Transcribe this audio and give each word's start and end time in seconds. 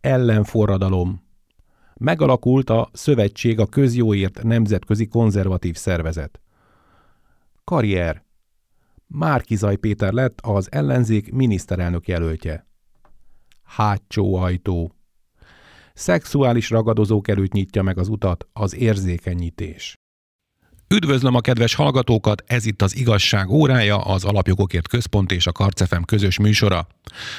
Ellenforradalom. 0.00 1.22
Megalakult 1.94 2.70
a 2.70 2.88
Szövetség 2.92 3.58
a 3.58 3.66
Közjóért 3.66 4.42
Nemzetközi 4.42 5.06
Konzervatív 5.06 5.76
Szervezet. 5.76 6.40
Karrier. 7.64 8.24
Márkizaj 9.06 9.76
Péter 9.76 10.12
lett 10.12 10.38
az 10.42 10.72
ellenzék 10.72 11.32
miniszterelnök 11.32 12.08
jelöltje. 12.08 12.66
Hátsó 13.62 14.34
ajtó. 14.34 14.92
Szexuális 15.94 16.70
ragadozók 16.70 17.28
előtt 17.28 17.52
nyitja 17.52 17.82
meg 17.82 17.98
az 17.98 18.08
utat 18.08 18.48
az 18.52 18.74
érzékenyítés. 18.74 19.94
Üdvözlöm 20.94 21.34
a 21.34 21.40
kedves 21.40 21.74
hallgatókat, 21.74 22.44
ez 22.46 22.66
itt 22.66 22.82
az 22.82 22.96
Igazság 22.96 23.48
órája, 23.48 23.96
az 23.96 24.24
Alapjogokért 24.24 24.88
Központ 24.88 25.32
és 25.32 25.46
a 25.46 25.52
Karcefem 25.52 26.02
közös 26.04 26.38
műsora. 26.38 26.86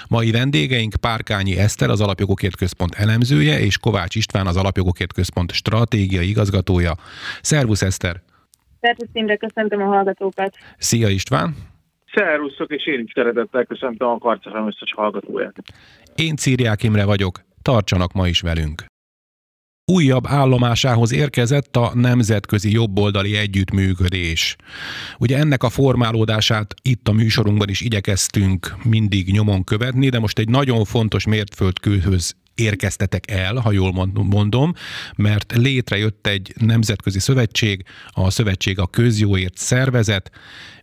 Mai 0.09 0.31
vendégeink 0.31 0.93
Párkányi 1.02 1.57
Eszter, 1.57 1.89
az 1.89 2.02
Alapjogokért 2.02 2.55
Központ 2.55 2.95
elemzője, 2.95 3.59
és 3.59 3.77
Kovács 3.77 4.16
István, 4.16 4.48
az 4.48 4.57
Alapjogokért 4.57 5.13
Központ 5.13 5.52
stratégiai 5.52 6.30
igazgatója. 6.30 6.93
Szervusz 7.41 7.81
Eszter! 7.81 8.21
Szervusz 8.81 9.09
Imre, 9.13 9.35
köszöntöm 9.35 9.81
a 9.81 9.85
hallgatókat! 9.85 10.55
Szia 10.77 11.07
István! 11.07 11.55
Szervuszok, 12.13 12.71
és 12.71 12.88
én 12.88 13.04
is 13.05 13.12
szeretettel 13.16 13.66
köszöntöm 13.66 14.07
a 14.07 14.18
Karcefem 14.18 14.68
összes 14.68 14.93
hallgatóját. 14.95 15.55
Én 16.16 16.35
Círiák 16.35 16.84
Imre 16.84 17.05
vagyok, 17.05 17.40
tartsanak 17.62 18.13
ma 18.13 18.27
is 18.27 18.41
velünk! 18.41 18.88
Újabb 19.89 20.27
állomásához 20.27 21.11
érkezett 21.11 21.75
a 21.75 21.91
nemzetközi 21.93 22.71
jobboldali 22.71 23.38
együttműködés. 23.38 24.55
Ugye 25.17 25.38
ennek 25.38 25.63
a 25.63 25.70
formálódását 25.70 26.73
itt 26.81 27.07
a 27.07 27.12
műsorunkban 27.12 27.70
is 27.70 27.81
igyekeztünk 27.81 28.75
mindig 28.84 29.31
nyomon 29.31 29.63
követni, 29.63 30.09
de 30.09 30.20
most 30.20 30.39
egy 30.39 30.49
nagyon 30.49 30.85
fontos 30.85 31.25
mértföldkőhöz 31.25 32.35
érkeztetek 32.55 33.31
el, 33.31 33.55
ha 33.55 33.71
jól 33.71 34.12
mondom, 34.13 34.73
mert 35.15 35.53
létrejött 35.55 36.27
egy 36.27 36.53
nemzetközi 36.57 37.20
szövetség, 37.20 37.84
a 38.07 38.29
szövetség 38.29 38.79
a 38.79 38.87
közjóért 38.87 39.57
szervezet. 39.57 40.31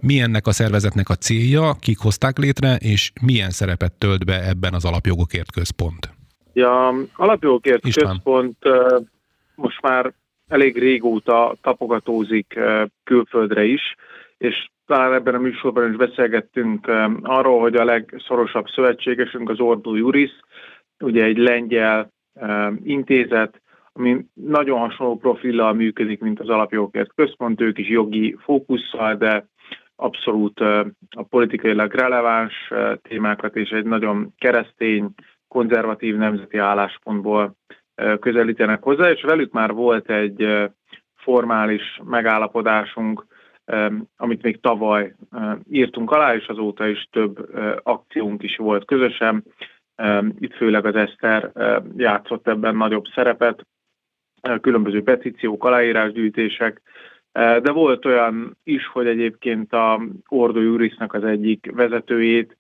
Mi 0.01 0.21
ennek 0.21 0.47
a 0.47 0.53
szervezetnek 0.53 1.09
a 1.09 1.15
célja, 1.15 1.77
kik 1.81 1.99
hozták 1.99 2.39
létre, 2.39 2.77
és 2.77 3.13
milyen 3.21 3.51
szerepet 3.51 3.93
tölt 3.93 4.25
be 4.25 4.49
ebben 4.49 4.75
az 4.75 4.85
alapjogokért 4.85 5.53
központ? 5.53 6.16
Ja, 6.57 6.95
alapjogokért 7.17 7.87
István. 7.87 8.13
központ 8.13 8.57
most 9.55 9.83
már 9.83 10.13
elég 10.49 10.79
régóta 10.79 11.55
tapogatózik 11.61 12.61
külföldre 13.05 13.65
is, 13.65 13.95
és 14.39 14.69
talán 14.87 15.13
ebben 15.13 15.35
a 15.35 15.39
műsorban 15.39 15.91
is 15.91 15.97
beszélgettünk 15.97 16.87
arról, 17.23 17.61
hogy 17.61 17.75
a 17.75 17.85
legszorosabb 17.85 18.67
szövetségesünk 18.69 19.51
az 19.51 19.61
Ordo 19.61 19.95
Juris, 19.95 20.31
ugye 20.99 21.25
egy 21.25 21.37
lengyel 21.37 22.13
intézet, 22.85 23.61
ami 23.93 24.27
nagyon 24.35 24.79
hasonló 24.79 25.17
profillal 25.17 25.73
működik, 25.73 26.21
mint 26.21 26.41
az 26.41 26.49
alapjogokért 26.49 27.15
központ, 27.15 27.61
ők 27.61 27.79
is 27.79 27.89
jogi 27.89 28.37
fókusszal, 28.41 29.15
de 29.15 29.47
abszolút 29.97 30.61
a 31.11 31.23
politikailag 31.29 31.93
releváns 31.93 32.73
témákat 33.03 33.57
és 33.57 33.71
egy 33.71 33.85
nagyon 33.85 34.35
keresztény, 34.39 35.15
konzervatív 35.49 36.17
nemzeti 36.17 36.59
álláspontból 36.59 37.57
közelítenek 38.21 38.83
hozzá, 38.83 39.11
és 39.11 39.23
velük 39.23 39.53
már 39.53 39.73
volt 39.73 40.11
egy 40.11 40.71
formális 41.15 42.01
megállapodásunk, 42.05 43.27
amit 44.17 44.43
még 44.43 44.61
tavaly 44.61 45.15
írtunk 45.71 46.11
alá, 46.11 46.35
és 46.35 46.47
azóta 46.47 46.87
is 46.87 47.09
több 47.11 47.49
akciónk 47.83 48.43
is 48.43 48.57
volt 48.57 48.85
közösen. 48.85 49.45
Itt 50.39 50.55
főleg 50.55 50.87
az 50.87 50.95
Eszter 50.95 51.53
játszott 51.97 52.49
ebben 52.49 52.77
nagyobb 52.77 53.05
szerepet, 53.15 53.67
különböző 54.61 55.03
petíciók, 55.03 55.65
aláírásgyűjtések, 55.65 56.83
de 57.33 57.71
volt 57.71 58.05
olyan 58.05 58.57
is, 58.65 58.87
hogy 58.87 59.07
egyébként 59.07 59.73
a 59.73 60.01
Ordo 60.29 60.61
Jurisnak 60.61 61.15
az 61.15 61.25
egyik 61.25 61.71
vezetőjét 61.75 62.57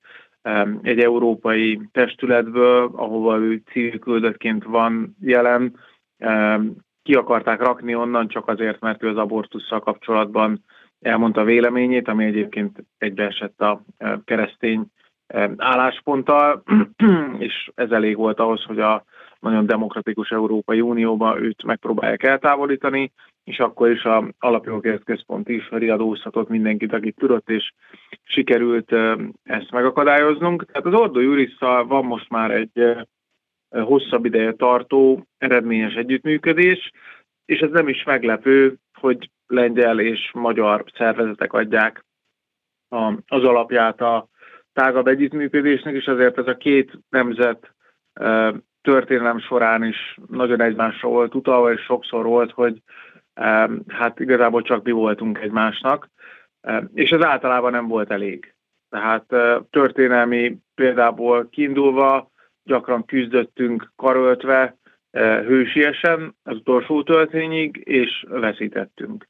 egy 0.83 0.99
európai 0.99 1.81
testületből, 1.93 2.91
ahova 2.95 3.39
ő 3.39 3.63
civil 3.71 3.99
küldöttként 3.99 4.65
van 4.65 5.17
jelen, 5.21 5.77
ki 7.03 7.15
akarták 7.15 7.61
rakni 7.61 7.95
onnan 7.95 8.29
csak 8.29 8.49
azért, 8.49 8.81
mert 8.81 9.03
ő 9.03 9.09
az 9.09 9.17
abortussal 9.17 9.81
kapcsolatban 9.81 10.65
elmondta 11.01 11.45
véleményét, 11.45 12.09
ami 12.09 12.25
egyébként 12.25 12.85
egybeesett 12.99 13.61
a 13.61 13.83
keresztény 14.25 14.87
állásponttal, 15.57 16.63
és 17.39 17.71
ez 17.75 17.91
elég 17.91 18.17
volt 18.17 18.41
ahhoz, 18.41 18.63
hogy 18.63 18.81
a 18.81 19.05
nagyon 19.41 19.67
demokratikus 19.67 20.31
Európai 20.31 20.81
Unióban 20.81 21.43
őt 21.43 21.65
megpróbálják 21.65 22.23
eltávolítani, 22.23 23.13
és 23.47 23.59
akkor 23.59 23.91
is 23.91 24.05
a 24.05 24.25
alapjogokért 24.39 25.05
központ 25.05 25.49
is 25.49 25.69
riadóztatott 25.71 26.49
mindenkit, 26.49 26.93
akit 26.93 27.17
tudott, 27.17 27.51
és 27.51 27.73
sikerült 28.23 28.93
ezt 29.43 29.71
megakadályoznunk. 29.71 30.65
Tehát 30.65 30.87
az 30.87 30.95
Ordo 30.95 31.21
Jurisszal 31.21 31.87
van 31.87 32.05
most 32.05 32.29
már 32.29 32.51
egy 32.51 32.97
hosszabb 33.69 34.25
ideje 34.25 34.53
tartó 34.53 35.27
eredményes 35.39 35.95
együttműködés, 35.95 36.93
és 37.45 37.59
ez 37.59 37.71
nem 37.71 37.89
is 37.89 38.05
meglepő, 38.05 38.77
hogy 39.01 39.31
lengyel 39.47 40.01
és 40.01 40.31
magyar 40.33 40.85
szervezetek 40.95 41.53
adják 41.53 42.05
az 43.27 43.45
alapját 43.45 44.01
a 44.01 44.29
tágabb 44.73 45.07
együttműködésnek, 45.07 45.95
és 45.95 46.07
azért 46.07 46.39
ez 46.39 46.47
a 46.47 46.57
két 46.57 46.99
nemzet 47.09 47.75
történelem 48.83 49.39
során 49.39 49.85
is 49.85 50.19
nagyon 50.29 50.61
egymásra 50.61 51.09
volt 51.09 51.35
utalva, 51.35 51.73
és 51.73 51.81
sokszor 51.81 52.25
volt, 52.25 52.53
hogy 52.53 52.83
hát 53.89 54.21
igazából 54.21 54.63
csak 54.63 54.85
mi 54.85 54.91
voltunk 54.91 55.39
egymásnak, 55.39 56.11
és 56.95 57.11
ez 57.11 57.23
általában 57.23 57.71
nem 57.71 57.89
volt 57.89 58.11
elég. 58.11 58.55
Tehát 58.89 59.27
történelmi 59.71 60.57
példából 60.75 61.49
kiindulva 61.49 62.31
gyakran 62.63 63.05
küzdöttünk 63.05 63.93
karöltve, 63.97 64.77
hősiesen 65.47 66.37
az 66.43 66.57
utolsó 66.57 67.03
töltényig, 67.03 67.83
és 67.85 68.25
veszítettünk. 68.29 69.29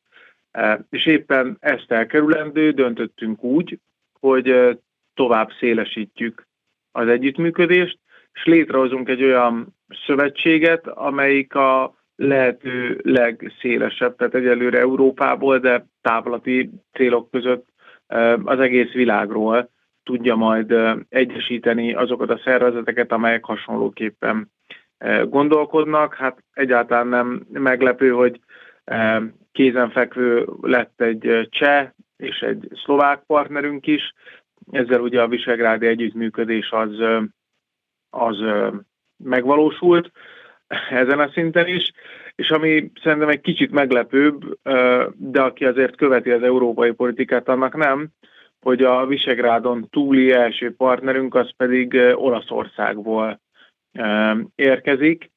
És 0.90 1.06
éppen 1.06 1.56
ezt 1.60 1.92
elkerülendő 1.92 2.70
döntöttünk 2.70 3.42
úgy, 3.42 3.78
hogy 4.20 4.78
tovább 5.14 5.50
szélesítjük 5.58 6.46
az 6.92 7.08
együttműködést, 7.08 7.98
és 8.32 8.44
létrehozunk 8.44 9.08
egy 9.08 9.22
olyan 9.22 9.76
szövetséget, 10.06 10.86
amelyik 10.86 11.54
a 11.54 11.95
lehető 12.16 13.00
legszélesebb, 13.02 14.16
tehát 14.16 14.34
egyelőre 14.34 14.78
Európából, 14.78 15.58
de 15.58 15.86
távlati 16.00 16.70
célok 16.92 17.30
között 17.30 17.66
az 18.44 18.58
egész 18.58 18.92
világról 18.92 19.70
tudja 20.02 20.34
majd 20.34 20.74
egyesíteni 21.08 21.94
azokat 21.94 22.30
a 22.30 22.40
szervezeteket, 22.44 23.12
amelyek 23.12 23.44
hasonlóképpen 23.44 24.50
gondolkodnak. 25.24 26.14
Hát 26.14 26.44
egyáltalán 26.52 27.06
nem 27.06 27.46
meglepő, 27.48 28.10
hogy 28.10 28.40
kézenfekvő 29.52 30.46
lett 30.60 31.00
egy 31.00 31.48
cseh 31.50 31.90
és 32.16 32.40
egy 32.40 32.68
szlovák 32.84 33.22
partnerünk 33.26 33.86
is. 33.86 34.14
Ezzel 34.70 35.00
ugye 35.00 35.22
a 35.22 35.28
visegrádi 35.28 35.86
együttműködés 35.86 36.70
az, 36.70 36.98
az 38.10 38.44
megvalósult 39.16 40.10
ezen 40.90 41.20
a 41.20 41.30
szinten 41.32 41.66
is, 41.66 41.92
és 42.34 42.50
ami 42.50 42.90
szerintem 43.02 43.28
egy 43.28 43.40
kicsit 43.40 43.70
meglepőbb, 43.70 44.58
de 45.16 45.42
aki 45.42 45.64
azért 45.64 45.96
követi 45.96 46.30
az 46.30 46.42
európai 46.42 46.92
politikát, 46.92 47.48
annak 47.48 47.76
nem, 47.76 48.08
hogy 48.60 48.82
a 48.82 49.06
Visegrádon 49.06 49.88
túli 49.90 50.32
első 50.32 50.74
partnerünk 50.74 51.34
az 51.34 51.50
pedig 51.56 51.94
Olaszországból 52.14 53.40
érkezik, 54.54 55.30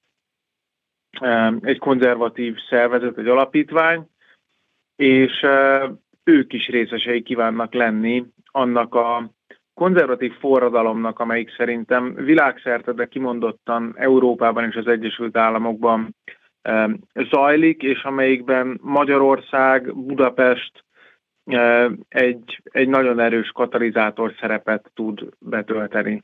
egy 1.62 1.78
konzervatív 1.78 2.56
szervezet, 2.70 3.18
egy 3.18 3.28
alapítvány, 3.28 4.08
és 4.96 5.46
ők 6.24 6.54
is 6.54 6.68
részesei 6.68 7.22
kívánnak 7.22 7.74
lenni 7.74 8.26
annak 8.46 8.96
a 8.96 9.32
konzervatív 9.80 10.34
forradalomnak, 10.40 11.20
amelyik 11.20 11.56
szerintem 11.58 12.16
világszerte, 12.16 12.92
de 12.92 13.06
kimondottan 13.06 13.94
Európában 13.98 14.64
és 14.64 14.76
az 14.76 14.88
Egyesült 14.88 15.38
Államokban 15.38 16.16
zajlik, 17.14 17.84
és 17.84 18.04
amelyikben 18.04 18.80
Magyarország, 18.82 19.96
Budapest 19.96 20.84
egy, 22.08 22.62
egy 22.64 22.88
nagyon 22.88 23.20
erős 23.20 23.52
katalizátor 23.52 24.34
szerepet 24.40 24.92
tud 24.94 25.30
betölteni. 25.40 26.24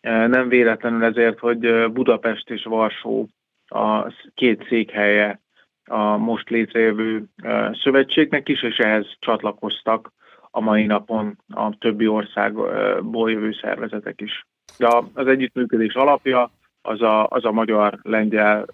Nem 0.00 0.48
véletlenül 0.48 1.04
ezért, 1.04 1.38
hogy 1.38 1.90
Budapest 1.92 2.50
és 2.50 2.64
Varsó 2.64 3.28
a 3.66 4.12
két 4.34 4.66
székhelye 4.68 5.40
a 5.84 6.16
most 6.16 6.50
létrejövő 6.50 7.24
szövetségnek 7.82 8.48
is, 8.48 8.62
és 8.62 8.76
ehhez 8.76 9.06
csatlakoztak 9.18 10.12
a 10.56 10.60
mai 10.60 10.86
napon 10.86 11.38
a 11.48 11.78
többi 11.78 12.06
országból 12.06 13.30
jövő 13.30 13.52
szervezetek 13.62 14.20
is. 14.20 14.46
De 14.78 14.88
az 15.12 15.26
együttműködés 15.26 15.94
alapja 15.94 16.50
az 16.82 17.02
a, 17.02 17.26
az 17.26 17.44
a 17.44 17.52
magyar-lengyel 17.52 18.66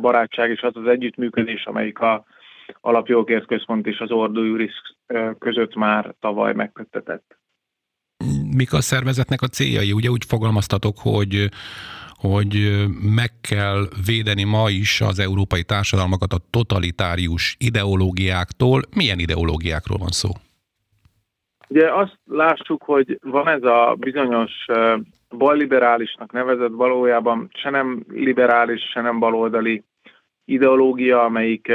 barátság 0.00 0.50
és 0.50 0.60
az 0.60 0.76
az 0.76 0.86
együttműködés, 0.86 1.64
amelyik 1.64 1.98
a 1.98 2.24
Alapjogért 2.80 3.46
Központ 3.46 3.86
és 3.86 3.98
az 3.98 4.10
Ordo 4.10 4.44
Juris 4.44 4.72
között 5.38 5.74
már 5.74 6.14
tavaly 6.20 6.54
megköttetett. 6.54 7.38
Mik 8.56 8.72
a 8.72 8.80
szervezetnek 8.80 9.42
a 9.42 9.46
céljai? 9.46 9.92
Ugye 9.92 10.08
úgy 10.08 10.24
fogalmaztatok, 10.24 10.98
hogy 10.98 11.48
hogy 12.14 12.84
meg 13.14 13.30
kell 13.40 13.88
védeni 14.06 14.44
ma 14.44 14.70
is 14.70 15.00
az 15.00 15.18
európai 15.18 15.62
társadalmakat 15.62 16.32
a 16.32 16.40
totalitárius 16.50 17.56
ideológiáktól. 17.58 18.82
Milyen 18.94 19.18
ideológiákról 19.18 19.98
van 19.98 20.10
szó? 20.10 20.30
Ugye 21.70 21.94
azt 21.94 22.18
lássuk, 22.24 22.82
hogy 22.82 23.18
van 23.22 23.48
ez 23.48 23.62
a 23.62 23.96
bizonyos 23.98 24.66
balliberálisnak 25.28 26.32
nevezett 26.32 26.72
valójában 26.72 27.48
se 27.52 27.70
nem 27.70 28.04
liberális, 28.08 28.82
se 28.92 29.00
nem 29.00 29.18
baloldali 29.18 29.84
ideológia, 30.44 31.24
amelyik 31.24 31.72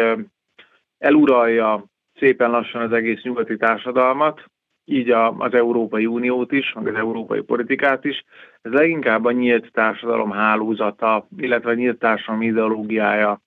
eluralja 0.98 1.86
szépen 2.20 2.52
lassan 2.52 2.82
az 2.82 2.92
egész 2.92 3.22
nyugati 3.22 3.58
társadalmat, 3.58 4.44
így 4.86 5.10
a, 5.10 5.32
az 5.38 5.54
Európai 5.54 6.06
Uniót 6.06 6.52
is, 6.52 6.74
meg 6.74 6.88
az 6.88 6.96
európai 6.96 7.42
politikát 7.42 8.06
is. 8.06 8.24
Ez 8.62 8.72
leginkább 8.72 9.26
a 9.26 9.32
nyílt 9.32 9.72
társadalom 9.72 10.32
hálózata, 10.32 11.28
illetve 11.38 11.70
a 11.70 11.74
nyílt 11.74 12.00
társadalom 12.00 12.42
ideológiája, 12.42 13.42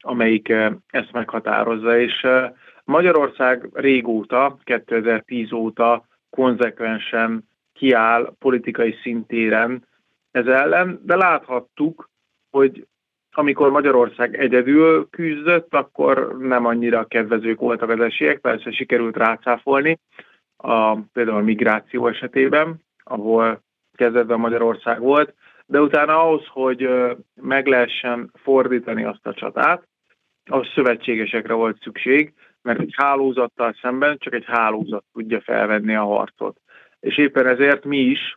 amelyik 0.00 0.48
ezt 0.86 1.12
meghatározza. 1.12 1.98
És 1.98 2.26
Magyarország 2.90 3.68
régóta, 3.72 4.58
2010 4.64 5.52
óta 5.52 6.04
konzekvensen 6.30 7.48
kiáll 7.72 8.34
politikai 8.38 8.94
szintéren 9.02 9.86
ez 10.30 10.46
ellen, 10.46 11.00
de 11.04 11.16
láthattuk, 11.16 12.10
hogy 12.50 12.86
amikor 13.32 13.70
Magyarország 13.70 14.38
egyedül 14.38 15.08
küzdött, 15.10 15.74
akkor 15.74 16.36
nem 16.38 16.66
annyira 16.66 17.04
kedvezők 17.04 17.60
voltak 17.60 17.90
az 17.90 18.00
esélyek, 18.00 18.38
persze 18.38 18.70
sikerült 18.70 19.16
rácáfolni, 19.16 19.98
a, 20.56 20.96
például 20.96 21.36
a 21.36 21.44
migráció 21.52 22.06
esetében, 22.06 22.84
ahol 23.04 23.62
kezdetben 23.94 24.40
Magyarország 24.40 25.00
volt, 25.00 25.34
de 25.66 25.80
utána 25.80 26.22
ahhoz, 26.22 26.46
hogy 26.46 26.88
meg 27.34 27.66
lehessen 27.66 28.30
fordítani 28.34 29.04
azt 29.04 29.26
a 29.26 29.34
csatát, 29.34 29.88
ahhoz 30.44 30.68
szövetségesekre 30.74 31.54
volt 31.54 31.82
szükség, 31.82 32.32
mert 32.62 32.80
egy 32.80 32.94
hálózattal 32.96 33.74
szemben 33.80 34.18
csak 34.18 34.34
egy 34.34 34.44
hálózat 34.46 35.04
tudja 35.12 35.40
felvenni 35.40 35.94
a 35.94 36.04
harcot. 36.04 36.60
És 37.00 37.18
éppen 37.18 37.46
ezért 37.46 37.84
mi 37.84 37.98
is, 37.98 38.36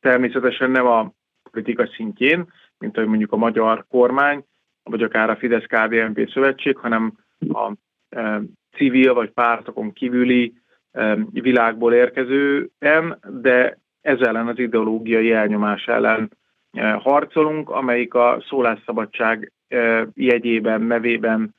természetesen 0.00 0.70
nem 0.70 0.86
a 0.86 1.12
politika 1.50 1.86
szintjén, 1.86 2.52
mint 2.78 2.96
ahogy 2.96 3.08
mondjuk 3.08 3.32
a 3.32 3.36
magyar 3.36 3.84
kormány, 3.88 4.44
vagy 4.82 5.02
akár 5.02 5.30
a 5.30 5.36
Fidesz-KDNP 5.36 6.30
szövetség, 6.30 6.76
hanem 6.76 7.12
a 7.48 7.72
e, 8.08 8.40
civil 8.76 9.14
vagy 9.14 9.30
pártokon 9.30 9.92
kívüli 9.92 10.54
e, 10.92 11.16
világból 11.30 11.92
érkezően, 11.94 13.18
de 13.28 13.78
ez 14.00 14.20
ellen 14.20 14.48
az 14.48 14.58
ideológiai 14.58 15.32
elnyomás 15.32 15.86
ellen 15.86 16.30
e, 16.72 16.90
harcolunk, 16.90 17.70
amelyik 17.70 18.14
a 18.14 18.44
szólásszabadság 18.48 19.52
e, 19.68 20.08
jegyében, 20.14 20.80
nevében 20.82 21.54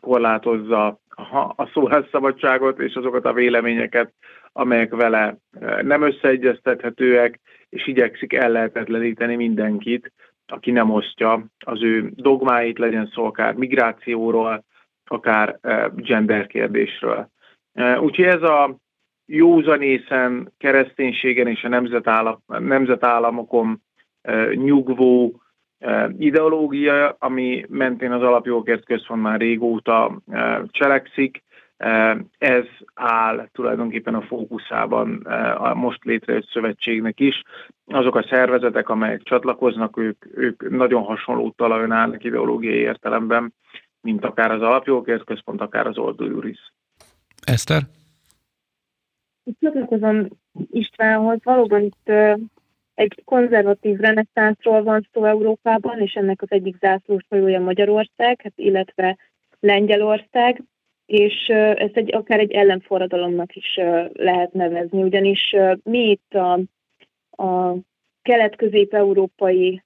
korlátozza 0.00 0.98
a 1.56 1.66
szólásszabadságot 1.72 2.80
és 2.80 2.94
azokat 2.94 3.24
a 3.24 3.32
véleményeket, 3.32 4.12
amelyek 4.52 4.94
vele 4.94 5.36
e, 5.60 5.82
nem 5.82 6.02
összeegyeztethetőek, 6.02 7.40
és 7.68 7.86
igyekszik 7.86 8.32
ellehetetleníteni 8.32 9.36
mindenkit, 9.36 10.12
aki 10.46 10.70
nem 10.70 10.90
osztja 10.90 11.44
az 11.58 11.82
ő 11.82 12.10
dogmáit, 12.14 12.78
legyen 12.78 13.10
szó 13.14 13.24
akár 13.24 13.54
migrációról, 13.54 14.64
akár 15.04 15.58
e, 15.60 15.90
gender 15.96 16.46
kérdésről. 16.46 17.28
Úgyhogy 18.00 18.24
ez 18.24 18.42
a 18.42 18.76
józanészen, 19.26 20.52
kereszténységen 20.58 21.46
és 21.46 21.62
a 21.64 21.68
nemzetállam, 21.68 22.42
nemzetállamokon 22.46 23.82
nyugvó 24.54 25.42
ideológia, 26.18 27.16
ami 27.18 27.64
mentén 27.68 28.12
az 28.12 28.22
Alapjogokért 28.22 28.84
Központ 28.84 29.22
már 29.22 29.40
régóta 29.40 30.20
cselekszik, 30.66 31.42
ez 32.38 32.64
áll 32.94 33.48
tulajdonképpen 33.52 34.14
a 34.14 34.22
fókuszában 34.22 35.16
a 35.56 35.74
most 35.74 36.04
létrejött 36.04 36.48
szövetségnek 36.48 37.20
is. 37.20 37.42
Azok 37.86 38.16
a 38.16 38.26
szervezetek, 38.28 38.88
amelyek 38.88 39.22
csatlakoznak, 39.22 39.98
ők, 39.98 40.24
ők 40.34 40.70
nagyon 40.70 41.02
hasonló 41.02 41.50
talajon 41.56 41.92
állnak 41.92 42.24
ideológiai 42.24 42.78
értelemben, 42.78 43.54
mint 44.00 44.24
akár 44.24 44.50
az 44.50 44.62
Alapjogokért 44.62 45.24
Központ, 45.24 45.60
akár 45.60 45.86
az 45.86 45.98
Ordo 45.98 46.24
Juris. 46.24 46.72
Eszter? 47.44 47.82
Csatlakozom 49.60 50.28
Istvánhoz. 50.70 51.38
Valóban 51.42 51.82
itt 51.82 52.12
egy 52.94 53.22
konzervatív 53.24 53.98
reneszánszról 53.98 54.82
van 54.82 55.08
szó 55.12 55.24
Európában, 55.24 56.00
és 56.00 56.14
ennek 56.14 56.42
az 56.42 56.50
egyik 56.50 56.76
zászlós 56.80 57.24
folyója 57.28 57.60
Magyarország, 57.60 58.40
hát 58.42 58.52
illetve 58.56 59.16
Lengyelország 59.60 60.62
és 61.06 61.48
ezt 61.74 61.96
egy, 61.96 62.14
akár 62.14 62.38
egy 62.38 62.52
ellenforradalomnak 62.52 63.54
is 63.54 63.80
lehet 64.12 64.52
nevezni, 64.52 65.02
ugyanis 65.02 65.54
mi 65.82 65.98
itt 65.98 66.34
a, 66.34 66.52
a 67.44 67.76
kelet-közép-európai 68.22 69.82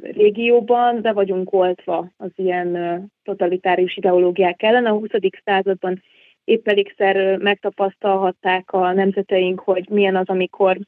régióban 0.00 1.02
be 1.02 1.12
vagyunk 1.12 1.52
oltva 1.52 2.10
az 2.16 2.30
ilyen 2.36 3.02
totalitárius 3.22 3.96
ideológiák 3.96 4.62
ellen. 4.62 4.86
A 4.86 4.92
20. 4.92 5.08
században 5.44 6.02
épp 6.44 6.68
elégszer 6.68 7.36
megtapasztalhatták 7.36 8.72
a 8.72 8.92
nemzeteink, 8.92 9.60
hogy 9.60 9.88
milyen 9.88 10.16
az, 10.16 10.28
amikor 10.28 10.78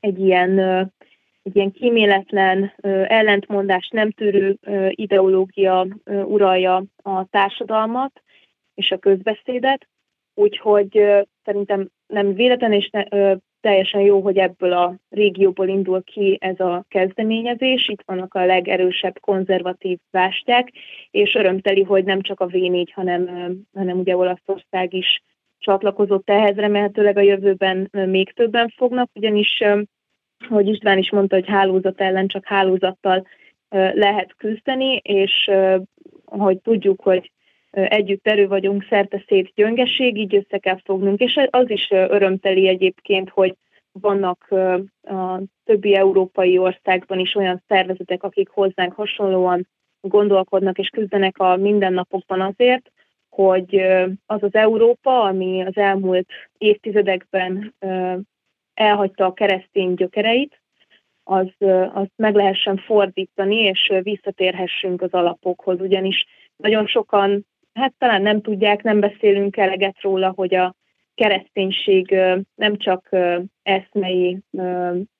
egy 0.00 0.18
ilyen, 0.18 0.58
egy 1.42 1.56
ilyen 1.56 1.72
kíméletlen, 1.72 2.72
ellentmondás 3.06 3.88
nem 3.88 4.10
tűrő 4.10 4.58
ideológia 4.90 5.86
uralja 6.04 6.84
a 7.02 7.24
társadalmat, 7.24 8.22
és 8.74 8.90
a 8.90 8.98
közbeszédet, 8.98 9.88
úgyhogy 10.34 11.04
szerintem 11.44 11.88
nem 12.06 12.34
véletlen, 12.34 12.72
és 12.72 12.90
ne, 12.90 13.36
teljesen 13.60 14.00
jó, 14.00 14.20
hogy 14.20 14.38
ebből 14.38 14.72
a 14.72 14.94
régióból 15.08 15.68
indul 15.68 16.02
ki 16.04 16.38
ez 16.40 16.60
a 16.60 16.84
kezdeményezés. 16.88 17.88
Itt 17.88 18.02
vannak 18.06 18.34
a 18.34 18.44
legerősebb 18.44 19.20
konzervatív 19.20 19.98
vástyák, 20.10 20.72
és 21.10 21.34
örömteli, 21.34 21.82
hogy 21.82 22.04
nem 22.04 22.20
csak 22.20 22.40
a 22.40 22.46
V4, 22.46 22.86
hanem, 22.92 23.52
hanem 23.74 23.98
ugye 23.98 24.16
Olaszország 24.16 24.94
is 24.94 25.22
csatlakozott 25.58 26.30
ehhez, 26.30 26.56
remélhetőleg 26.56 27.16
a 27.16 27.20
jövőben 27.20 27.88
még 27.92 28.32
többen 28.32 28.68
fognak, 28.76 29.10
ugyanis, 29.14 29.62
hogy 30.48 30.68
István 30.68 30.98
is 30.98 31.10
mondta, 31.10 31.34
hogy 31.34 31.48
hálózat 31.48 32.00
ellen 32.00 32.26
csak 32.26 32.44
hálózattal 32.46 33.26
lehet 33.92 34.34
küzdeni, 34.36 34.96
és 34.96 35.50
hogy 36.24 36.58
tudjuk, 36.58 37.02
hogy 37.02 37.30
együtt 37.70 38.26
erő 38.26 38.48
vagyunk, 38.48 38.86
szerte 38.88 39.24
szét 39.26 39.52
gyöngeség, 39.54 40.16
így 40.16 40.34
össze 40.34 40.58
kell 40.58 40.78
fognunk. 40.84 41.20
És 41.20 41.40
az 41.50 41.70
is 41.70 41.90
örömteli 41.90 42.68
egyébként, 42.68 43.28
hogy 43.28 43.54
vannak 43.92 44.46
a 45.02 45.40
többi 45.64 45.94
európai 45.94 46.58
országban 46.58 47.18
is 47.18 47.34
olyan 47.34 47.62
szervezetek, 47.68 48.22
akik 48.22 48.48
hozzánk 48.48 48.92
hasonlóan 48.92 49.68
gondolkodnak 50.00 50.78
és 50.78 50.88
küzdenek 50.88 51.38
a 51.38 51.56
mindennapokban 51.56 52.40
azért, 52.40 52.92
hogy 53.42 53.76
az 54.26 54.42
az 54.42 54.54
Európa, 54.54 55.22
ami 55.22 55.62
az 55.62 55.76
elmúlt 55.76 56.28
évtizedekben 56.58 57.74
elhagyta 58.74 59.24
a 59.24 59.32
keresztény 59.32 59.94
gyökereit, 59.94 60.60
az, 61.24 61.46
azt 61.92 62.12
meg 62.16 62.34
lehessen 62.34 62.76
fordítani, 62.76 63.56
és 63.56 63.92
visszatérhessünk 64.02 65.02
az 65.02 65.12
alapokhoz, 65.12 65.80
ugyanis 65.80 66.26
nagyon 66.56 66.86
sokan 66.86 67.46
hát 67.72 67.94
talán 67.98 68.22
nem 68.22 68.40
tudják, 68.40 68.82
nem 68.82 69.00
beszélünk 69.00 69.56
eleget 69.56 70.00
róla, 70.00 70.32
hogy 70.36 70.54
a 70.54 70.74
kereszténység 71.14 72.16
nem 72.54 72.76
csak 72.76 73.08
eszmei 73.62 74.38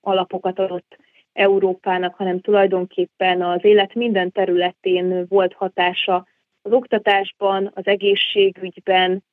alapokat 0.00 0.58
adott 0.58 0.96
Európának, 1.32 2.14
hanem 2.14 2.40
tulajdonképpen 2.40 3.42
az 3.42 3.64
élet 3.64 3.94
minden 3.94 4.32
területén 4.32 5.26
volt 5.28 5.52
hatása 5.52 6.26
az 6.62 6.72
oktatásban, 6.72 7.70
az 7.74 7.86
egészségügyben 7.86 9.24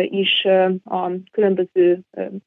is 0.00 0.44
a 0.84 1.10
különböző 1.30 2.00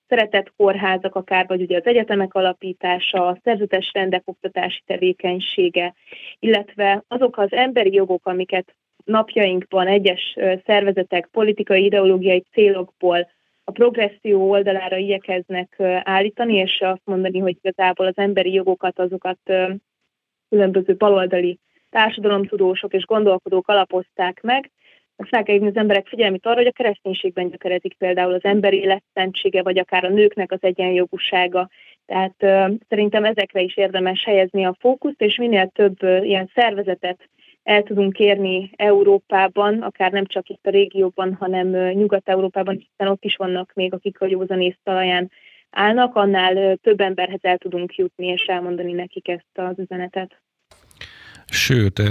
szeretett 0.07 0.53
kórházak, 0.57 1.15
akár 1.15 1.47
vagy 1.47 1.61
ugye 1.61 1.77
az 1.77 1.85
egyetemek 1.85 2.33
alapítása, 2.33 3.27
a 3.27 3.39
szerzetes 3.43 3.91
rendek 3.93 4.21
oktatási 4.25 4.81
tevékenysége, 4.85 5.93
illetve 6.39 7.03
azok 7.07 7.37
az 7.37 7.51
emberi 7.51 7.93
jogok, 7.93 8.25
amiket 8.25 8.75
napjainkban 9.05 9.87
egyes 9.87 10.37
szervezetek 10.65 11.27
politikai, 11.31 11.83
ideológiai 11.83 12.43
célokból 12.51 13.29
a 13.63 13.71
progresszió 13.71 14.49
oldalára 14.49 14.97
igyekeznek 14.97 15.75
állítani, 16.03 16.55
és 16.55 16.79
azt 16.81 17.01
mondani, 17.03 17.39
hogy 17.39 17.57
igazából 17.61 18.05
az 18.05 18.17
emberi 18.17 18.53
jogokat 18.53 18.99
azokat 18.99 19.39
különböző 20.49 20.95
baloldali 20.95 21.59
társadalomtudósok 21.89 22.93
és 22.93 23.05
gondolkodók 23.05 23.67
alapozták 23.67 24.41
meg, 24.41 24.71
fel 25.27 25.43
kell 25.43 25.67
az 25.67 25.75
emberek 25.75 26.07
figyelmét 26.07 26.45
arra, 26.45 26.55
hogy 26.55 26.65
a 26.65 26.71
kereszténységben 26.71 27.49
gyökerezik 27.49 27.93
például 27.97 28.33
az 28.33 28.43
emberi 28.43 28.77
életszentsége, 28.77 29.61
vagy 29.61 29.79
akár 29.79 30.03
a 30.03 30.09
nőknek 30.09 30.51
az 30.51 30.59
egyenjogúsága. 30.61 31.69
Tehát 32.05 32.35
uh, 32.39 32.77
szerintem 32.89 33.25
ezekre 33.25 33.61
is 33.61 33.77
érdemes 33.77 34.23
helyezni 34.23 34.65
a 34.65 34.75
fókuszt, 34.79 35.21
és 35.21 35.37
minél 35.37 35.67
több 35.67 36.03
uh, 36.03 36.27
ilyen 36.27 36.51
szervezetet 36.55 37.29
el 37.63 37.83
tudunk 37.83 38.19
érni 38.19 38.71
Európában, 38.75 39.81
akár 39.81 40.11
nem 40.11 40.25
csak 40.25 40.49
itt 40.49 40.65
a 40.65 40.69
régióban, 40.69 41.33
hanem 41.33 41.67
uh, 41.67 41.93
Nyugat-Európában, 41.93 42.75
hiszen 42.75 43.11
ott 43.11 43.23
is 43.23 43.35
vannak 43.35 43.71
még, 43.73 43.93
akik 43.93 44.21
a 44.21 44.25
józanész 44.25 44.77
talaján 44.83 45.31
állnak, 45.69 46.15
annál 46.15 46.75
több 46.75 46.99
emberhez 46.99 47.39
el 47.41 47.57
tudunk 47.57 47.95
jutni, 47.95 48.27
és 48.27 48.45
elmondani 48.45 48.91
nekik 48.91 49.27
ezt 49.27 49.57
az 49.57 49.79
üzenetet. 49.79 50.41
Sőt, 51.49 52.01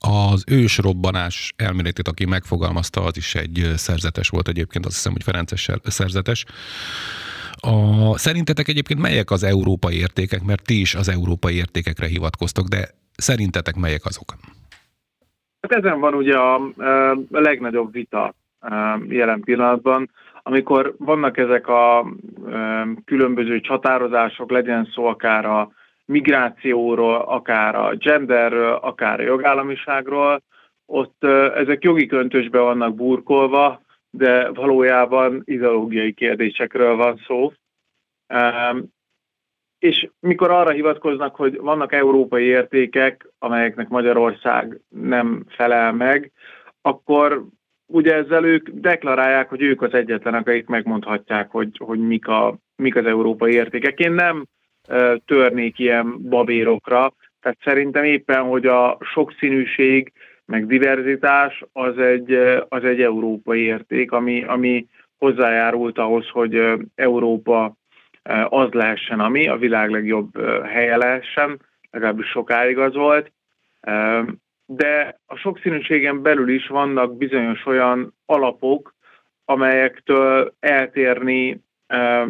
az 0.00 0.44
ősrobbanás 0.50 1.52
elméletét, 1.56 2.08
aki 2.08 2.26
megfogalmazta, 2.26 3.02
az 3.04 3.16
is 3.16 3.34
egy 3.34 3.72
szerzetes 3.76 4.28
volt 4.28 4.48
egyébként, 4.48 4.86
azt 4.86 4.94
hiszem, 4.94 5.12
hogy 5.12 5.22
Ferences 5.22 5.68
szerzetes. 5.82 6.44
A, 7.52 8.18
szerintetek 8.18 8.68
egyébként 8.68 9.00
melyek 9.00 9.30
az 9.30 9.42
európai 9.42 9.96
értékek, 9.96 10.42
mert 10.42 10.64
ti 10.64 10.80
is 10.80 10.94
az 10.94 11.08
európai 11.08 11.54
értékekre 11.54 12.06
hivatkoztok, 12.06 12.66
de 12.66 12.88
szerintetek 13.16 13.74
melyek 13.74 14.04
azok? 14.04 14.34
Hát 15.60 15.72
ezen 15.72 16.00
van 16.00 16.14
ugye 16.14 16.36
a, 16.36 16.54
a 17.30 17.40
legnagyobb 17.40 17.92
vita 17.92 18.34
jelen 19.08 19.40
pillanatban, 19.40 20.10
amikor 20.42 20.94
vannak 20.98 21.36
ezek 21.36 21.68
a 21.68 22.12
különböző 23.04 23.60
csatározások, 23.60 24.50
legyen 24.50 24.88
szó 24.94 25.06
akár 25.06 25.44
a 25.44 25.70
migrációról, 26.10 27.16
akár 27.16 27.74
a 27.74 27.94
genderről, 27.94 28.72
akár 28.72 29.20
a 29.20 29.22
jogállamiságról, 29.22 30.42
ott 30.86 31.24
ezek 31.54 31.84
jogi 31.84 32.06
köntösbe 32.06 32.58
vannak 32.58 32.94
burkolva, 32.94 33.80
de 34.10 34.48
valójában 34.48 35.42
ideológiai 35.44 36.12
kérdésekről 36.12 36.96
van 36.96 37.20
szó. 37.26 37.52
És 39.78 40.08
mikor 40.20 40.50
arra 40.50 40.70
hivatkoznak, 40.70 41.34
hogy 41.36 41.56
vannak 41.56 41.92
európai 41.92 42.44
értékek, 42.44 43.28
amelyeknek 43.38 43.88
Magyarország 43.88 44.80
nem 44.88 45.44
felel 45.48 45.92
meg, 45.92 46.32
akkor 46.82 47.44
ugye 47.86 48.14
ezzel 48.14 48.44
ők 48.44 48.68
deklarálják, 48.68 49.48
hogy 49.48 49.62
ők 49.62 49.82
az 49.82 49.94
egyetlenek, 49.94 50.48
akik 50.48 50.66
megmondhatják, 50.66 51.50
hogy, 51.50 51.80
hogy 51.84 51.98
mik, 51.98 52.26
a, 52.26 52.56
mik 52.76 52.96
az 52.96 53.06
európai 53.06 53.52
értékek. 53.52 53.98
Én 53.98 54.12
nem 54.12 54.44
törnék 55.24 55.78
ilyen 55.78 56.22
babérokra. 56.28 57.12
Tehát 57.40 57.58
szerintem 57.64 58.04
éppen, 58.04 58.42
hogy 58.42 58.66
a 58.66 58.98
sokszínűség, 59.00 60.12
meg 60.44 60.66
diverzitás 60.66 61.64
az 61.72 61.98
egy, 61.98 62.32
az 62.68 62.84
egy 62.84 63.00
európai 63.00 63.60
érték, 63.60 64.12
ami, 64.12 64.44
ami 64.44 64.86
hozzájárult 65.18 65.98
ahhoz, 65.98 66.28
hogy 66.28 66.62
Európa 66.94 67.74
az 68.48 68.72
lehessen, 68.72 69.20
ami 69.20 69.48
a 69.48 69.56
világ 69.56 69.90
legjobb 69.90 70.40
helye 70.64 70.96
lehessen, 70.96 71.60
legalábbis 71.90 72.26
sokáig 72.26 72.78
az 72.78 72.94
volt. 72.94 73.32
De 74.66 75.20
a 75.26 75.36
sokszínűségen 75.36 76.22
belül 76.22 76.48
is 76.48 76.66
vannak 76.66 77.16
bizonyos 77.16 77.66
olyan 77.66 78.14
alapok, 78.26 78.94
amelyektől 79.44 80.54
eltérni 80.60 81.60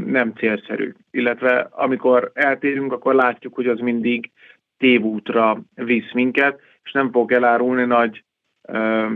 nem 0.04 0.32
célszerű. 0.36 0.92
Illetve 1.10 1.68
amikor 1.70 2.30
eltérünk, 2.34 2.92
akkor 2.92 3.14
látjuk, 3.14 3.54
hogy 3.54 3.66
az 3.66 3.78
mindig 3.78 4.30
tévútra 4.78 5.62
visz 5.74 6.12
minket, 6.12 6.60
és 6.82 6.92
nem 6.92 7.10
fog 7.10 7.32
elárulni 7.32 7.84
nagy, 7.84 8.24
ö, 8.62 9.06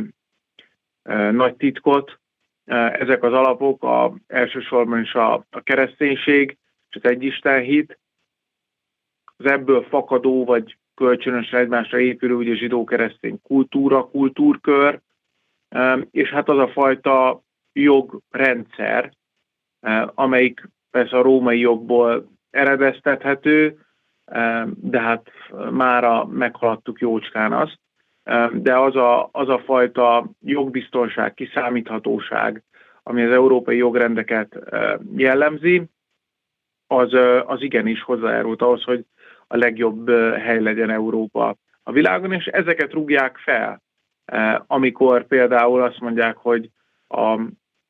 ö, 1.03 1.31
nagy 1.31 1.55
titkot. 1.55 2.19
Ezek 2.65 3.23
az 3.23 3.33
alapok 3.33 3.83
a, 3.83 4.15
elsősorban 4.27 5.01
is 5.01 5.15
a, 5.15 5.35
a 5.51 5.61
kereszténység 5.63 6.57
és 6.91 6.97
az 7.03 7.11
egyisten 7.11 7.61
hit, 7.61 7.99
az 9.37 9.47
ebből 9.47 9.83
fakadó 9.83 10.45
vagy 10.45 10.77
kölcsönösen 10.95 11.61
egymásra 11.61 11.99
épülő 11.99 12.35
ugye 12.35 12.55
zsidó-keresztény 12.55 13.41
kultúra, 13.43 14.09
kultúrkör, 14.09 15.01
és 16.11 16.29
hát 16.29 16.49
az 16.49 16.59
a 16.59 16.69
fajta 16.69 17.43
jogrendszer, 17.73 19.13
amelyik 20.15 20.69
persze 20.91 21.17
a 21.17 21.23
római 21.23 21.59
jogból 21.59 22.29
eredeztethető, 22.51 23.79
de 24.75 25.01
hát 25.01 25.31
mára 25.71 26.27
meghaladtuk 26.27 27.01
jócskán 27.01 27.53
azt, 27.53 27.79
de 28.53 28.79
az 28.79 28.97
a, 28.97 29.29
az 29.33 29.49
a 29.49 29.59
fajta 29.59 30.31
jogbiztonság, 30.41 31.35
kiszámíthatóság, 31.35 32.63
ami 33.03 33.23
az 33.23 33.33
európai 33.33 33.77
jogrendeket 33.77 34.59
jellemzi, 35.17 35.83
az, 36.87 37.13
az 37.47 37.63
igenis 37.63 38.03
hozzájárult 38.03 38.63
ahhoz, 38.63 38.83
hogy 38.83 39.05
a 39.47 39.57
legjobb 39.57 40.11
hely 40.39 40.61
legyen 40.61 40.91
Európa 40.91 41.57
a 41.83 41.93
világon, 41.93 42.33
és 42.33 42.47
ezeket 42.47 42.93
rúgják 42.93 43.37
fel, 43.37 43.83
amikor 44.67 45.27
például 45.27 45.83
azt 45.83 46.01
mondják, 46.01 46.37
hogy 46.37 46.71
a 47.09 47.41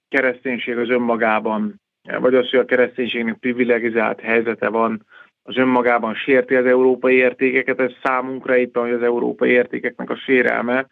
kereszténység 0.08 0.78
az 0.78 0.88
önmagában 0.88 1.82
vagy 2.18 2.34
az, 2.34 2.50
hogy 2.50 2.58
a 2.58 2.64
kereszténységnek 2.64 3.38
privilegizált 3.38 4.20
helyzete 4.20 4.68
van, 4.68 5.06
az 5.46 5.56
önmagában 5.56 6.14
sérti 6.14 6.54
az 6.54 6.66
európai 6.66 7.14
értékeket, 7.14 7.80
ez 7.80 7.92
számunkra 8.02 8.56
éppen, 8.56 8.82
hogy 8.82 8.92
az 8.92 9.02
európai 9.02 9.50
értékeknek 9.50 10.11
a 10.11 10.16
sérelme, 10.16 10.87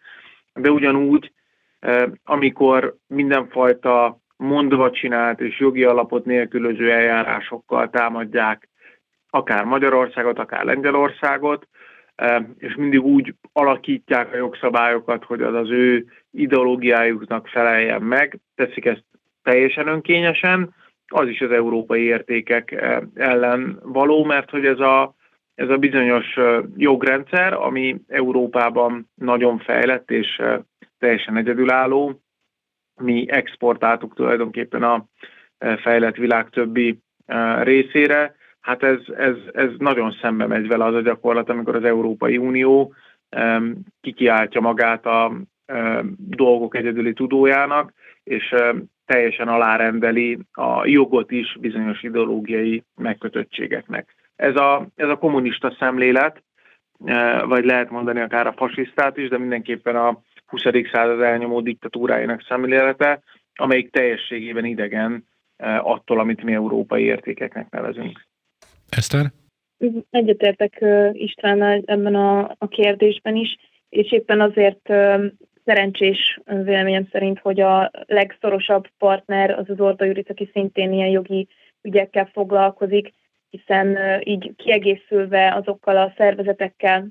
de 0.54 0.70
ugyanúgy, 0.70 1.32
eh, 1.78 2.02
amikor 2.24 2.96
mindenfajta 3.06 4.20
mondva 4.36 4.90
csinált 4.90 5.40
és 5.40 5.58
jogi 5.58 5.84
alapot 5.84 6.24
nélkülöző 6.24 6.90
eljárásokkal 6.90 7.90
támadják 7.90 8.68
akár 9.30 9.64
Magyarországot, 9.64 10.38
akár 10.38 10.64
Lengyelországot, 10.64 11.68
eh, 12.14 12.44
és 12.58 12.74
mindig 12.74 13.02
úgy 13.02 13.34
alakítják 13.52 14.32
a 14.32 14.36
jogszabályokat, 14.36 15.24
hogy 15.24 15.42
az 15.42 15.54
az 15.54 15.70
ő 15.70 16.06
ideológiájuknak 16.30 17.48
feleljen 17.48 18.02
meg, 18.02 18.38
teszik 18.54 18.84
ezt 18.84 19.04
teljesen 19.42 19.86
önkényesen, 19.86 20.74
az 21.06 21.28
is 21.28 21.40
az 21.40 21.50
európai 21.50 22.02
értékek 22.02 22.70
eh, 22.72 22.98
ellen 23.14 23.78
való, 23.82 24.24
mert 24.24 24.50
hogy 24.50 24.66
ez 24.66 24.78
a, 24.78 25.14
ez 25.54 25.68
a 25.68 25.76
bizonyos 25.76 26.36
eh, 26.36 26.62
jogrendszer, 26.76 27.52
ami 27.52 27.96
Európában 28.08 29.10
nagyon 29.14 29.58
fejlett 29.58 30.10
és 30.10 30.38
eh, 30.38 30.58
teljesen 30.98 31.36
egyedülálló, 31.36 32.20
mi 33.00 33.30
exportáltuk 33.30 34.14
tulajdonképpen 34.14 34.82
a 34.82 35.04
fejlett 35.82 36.16
világ 36.16 36.48
többi 36.48 36.98
részére, 37.62 38.34
hát 38.60 38.82
ez, 38.82 38.98
ez, 39.16 39.34
ez 39.52 39.70
nagyon 39.78 40.16
szembe 40.20 40.46
megy 40.46 40.68
vele 40.68 40.84
az 40.84 40.94
a 40.94 41.00
gyakorlat, 41.00 41.48
amikor 41.48 41.76
az 41.76 41.84
Európai 41.84 42.36
Unió 42.36 42.94
kikiáltja 44.00 44.60
magát 44.60 45.06
a 45.06 45.32
dolgok 46.16 46.76
egyedüli 46.76 47.12
tudójának, 47.12 47.92
és 48.24 48.54
teljesen 49.06 49.48
alárendeli 49.48 50.38
a 50.52 50.86
jogot 50.86 51.30
is 51.30 51.56
bizonyos 51.60 52.02
ideológiai 52.02 52.84
megkötöttségeknek. 52.94 54.14
Ez 54.36 54.56
a, 54.56 54.86
ez 54.96 55.08
a 55.08 55.18
kommunista 55.18 55.76
szemlélet, 55.78 56.42
e, 57.04 57.44
vagy 57.44 57.64
lehet 57.64 57.90
mondani 57.90 58.20
akár 58.20 58.46
a 58.46 58.54
fasisztát 58.56 59.16
is, 59.16 59.28
de 59.28 59.38
mindenképpen 59.38 59.96
a 59.96 60.20
20. 60.46 60.62
század 60.92 61.20
elnyomó 61.20 61.60
diktatúrájának 61.60 62.44
szemlélete, 62.48 63.22
amelyik 63.54 63.90
teljességében 63.90 64.64
idegen 64.64 65.26
e, 65.56 65.78
attól, 65.78 66.18
amit 66.18 66.42
mi 66.42 66.52
európai 66.52 67.02
értékeknek 67.02 67.70
nevezünk. 67.70 68.26
Eszter? 68.88 69.32
Egyetértek 70.10 70.84
István 71.12 71.62
ebben 71.84 72.14
a, 72.14 72.54
a 72.58 72.68
kérdésben 72.68 73.36
is, 73.36 73.56
és 73.88 74.12
éppen 74.12 74.40
azért 74.40 74.88
szerencsés 75.64 76.40
véleményem 76.44 77.08
szerint, 77.12 77.38
hogy 77.38 77.60
a 77.60 77.90
legszorosabb 78.06 78.88
partner 78.98 79.50
az 79.50 79.70
az 79.70 79.80
Orda 79.80 80.04
Juric, 80.04 80.30
aki 80.30 80.50
szintén 80.52 80.92
ilyen 80.92 81.08
jogi 81.08 81.48
ügyekkel 81.82 82.30
foglalkozik, 82.32 83.12
hiszen 83.50 83.98
így 84.24 84.52
kiegészülve 84.56 85.54
azokkal 85.54 85.96
a 85.96 86.12
szervezetekkel, 86.16 87.06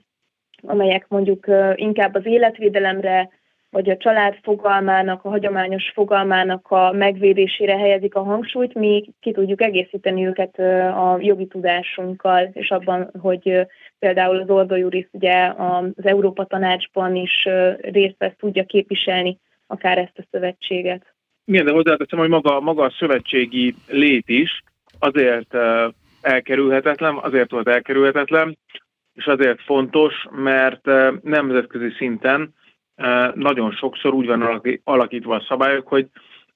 amelyek 0.61 1.07
mondjuk 1.07 1.45
inkább 1.75 2.15
az 2.15 2.25
életvédelemre 2.25 3.29
vagy 3.71 3.89
a 3.89 3.97
család 3.97 4.37
fogalmának, 4.43 5.25
a 5.25 5.29
hagyományos 5.29 5.91
fogalmának 5.93 6.71
a 6.71 6.91
megvédésére 6.91 7.77
helyezik 7.77 8.15
a 8.15 8.23
hangsúlyt, 8.23 8.73
mi 8.73 9.13
ki 9.19 9.31
tudjuk 9.31 9.61
egészíteni 9.61 10.25
őket 10.25 10.59
a 10.95 11.17
jogi 11.19 11.47
tudásunkkal, 11.47 12.49
és 12.53 12.69
abban, 12.69 13.11
hogy 13.19 13.67
például 13.99 14.39
az 14.41 14.49
Ordo 14.49 14.89
ugye 15.11 15.53
az 15.57 16.05
Európa 16.05 16.45
Tanácsban 16.45 17.15
is 17.15 17.47
részt 17.81 18.15
vesz, 18.17 18.35
tudja 18.37 18.63
képviselni 18.63 19.37
akár 19.67 19.97
ezt 19.97 20.17
a 20.17 20.27
szövetséget. 20.31 21.13
Igen, 21.45 21.65
de 21.65 21.71
hozzáteszem, 21.71 22.19
hogy 22.19 22.29
maga, 22.29 22.59
maga 22.59 22.83
a 22.83 22.93
szövetségi 22.99 23.75
lét 23.87 24.29
is 24.29 24.63
azért 24.99 25.55
elkerülhetetlen, 26.21 27.15
azért 27.15 27.51
volt 27.51 27.67
elkerülhetetlen, 27.67 28.57
és 29.13 29.25
azért 29.25 29.61
fontos, 29.61 30.13
mert 30.31 30.85
nemzetközi 31.23 31.89
szinten 31.97 32.53
nagyon 33.33 33.71
sokszor 33.71 34.13
úgy 34.13 34.25
van 34.25 34.61
alakítva 34.83 35.35
a 35.35 35.45
szabályok, 35.47 35.87
hogy 35.87 36.07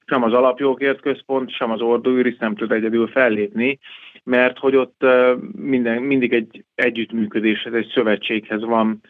sem 0.06 0.22
az 0.22 0.32
alapjogért 0.32 1.00
központ, 1.00 1.50
sem 1.50 1.70
az 1.70 1.80
ordóűris 1.80 2.36
nem 2.36 2.54
tud 2.54 2.72
egyedül 2.72 3.06
fellépni, 3.06 3.78
mert 4.24 4.58
hogy 4.58 4.76
ott 4.76 5.04
minden, 5.56 6.02
mindig 6.02 6.32
egy 6.32 6.64
együttműködéshez, 6.74 7.72
egy 7.72 7.90
szövetséghez 7.94 8.64
van 8.64 9.00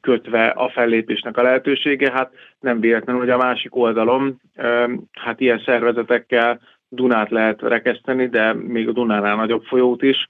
kötve 0.00 0.46
a 0.46 0.68
fellépésnek 0.68 1.36
a 1.36 1.42
lehetősége. 1.42 2.12
Hát 2.12 2.32
nem 2.60 2.80
véletlenül, 2.80 3.20
hogy 3.20 3.30
a 3.30 3.36
másik 3.36 3.76
oldalon 3.76 4.40
hát 5.12 5.40
ilyen 5.40 5.62
szervezetekkel 5.64 6.60
Dunát 6.88 7.30
lehet 7.30 7.62
rekeszteni, 7.62 8.28
de 8.28 8.52
még 8.52 8.88
a 8.88 8.92
Dunánál 8.92 9.36
nagyobb 9.36 9.64
folyót 9.64 10.02
is. 10.02 10.26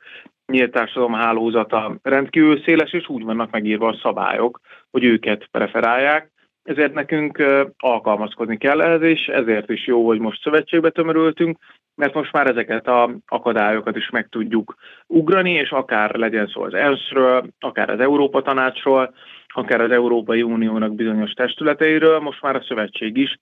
Nyílt 0.47 0.71
társadalom 0.71 1.13
hálózata 1.13 1.97
rendkívül 2.03 2.63
széles, 2.63 2.93
és 2.93 3.09
úgy 3.09 3.25
vannak 3.25 3.51
megírva 3.51 3.89
a 3.89 3.99
szabályok, 4.03 4.61
hogy 4.91 5.05
őket 5.05 5.47
preferálják. 5.51 6.31
Ezért 6.63 6.95
nekünk 6.95 7.43
alkalmazkodni 7.79 8.57
kell 8.57 8.81
ehhez, 8.81 9.03
és 9.03 9.27
ezért 9.27 9.71
is 9.71 9.87
jó, 9.87 10.07
hogy 10.07 10.19
most 10.19 10.43
szövetségbe 10.43 10.91
tömörültünk, 10.91 11.59
mert 11.99 12.15
most 12.15 12.33
már 12.33 12.47
ezeket 12.47 12.87
a 12.87 13.11
akadályokat 13.27 13.97
is 13.97 14.11
meg 14.11 14.29
tudjuk 14.29 14.75
ugrani, 15.07 15.51
és 15.51 15.71
akár 15.71 16.15
legyen 16.15 16.47
szó 16.47 16.63
az 16.63 16.75
ENSZ-ről, 16.75 17.47
akár 17.61 17.91
az 17.91 18.01
Európa 18.01 18.43
Tanácsról, 18.43 19.15
akár 19.47 19.81
az 19.81 19.91
Európai 19.91 20.43
Uniónak 20.43 20.95
bizonyos 20.95 21.33
testületeiről, 21.33 22.19
most 22.19 22.43
már 22.43 22.57
a 22.57 22.65
szövetség 22.69 23.17
is 23.17 23.39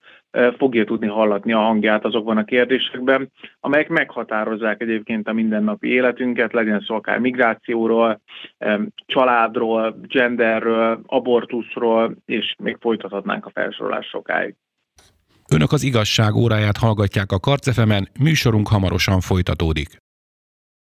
fogja 0.57 0.83
tudni 0.83 1.07
hallatni 1.07 1.53
a 1.53 1.59
hangját 1.59 2.05
azokban 2.05 2.37
a 2.37 2.43
kérdésekben, 2.43 3.31
amelyek 3.59 3.89
meghatározzák 3.89 4.81
egyébként 4.81 5.27
a 5.27 5.33
mindennapi 5.33 5.87
életünket, 5.87 6.53
legyen 6.53 6.83
szó 6.87 6.95
akár 6.95 7.19
migrációról, 7.19 8.21
családról, 9.05 9.99
genderről, 10.01 10.99
abortuszról, 11.05 12.15
és 12.25 12.55
még 12.63 12.77
folytathatnánk 12.79 13.45
a 13.45 13.51
felsorolás 13.53 14.05
sokáig. 14.05 14.55
Önök 15.51 15.71
az 15.71 15.83
igazság 15.83 16.35
óráját 16.35 16.77
hallgatják 16.77 17.31
a 17.31 17.39
Karcefemen, 17.39 18.09
műsorunk 18.19 18.67
hamarosan 18.67 19.21
folytatódik. 19.21 19.97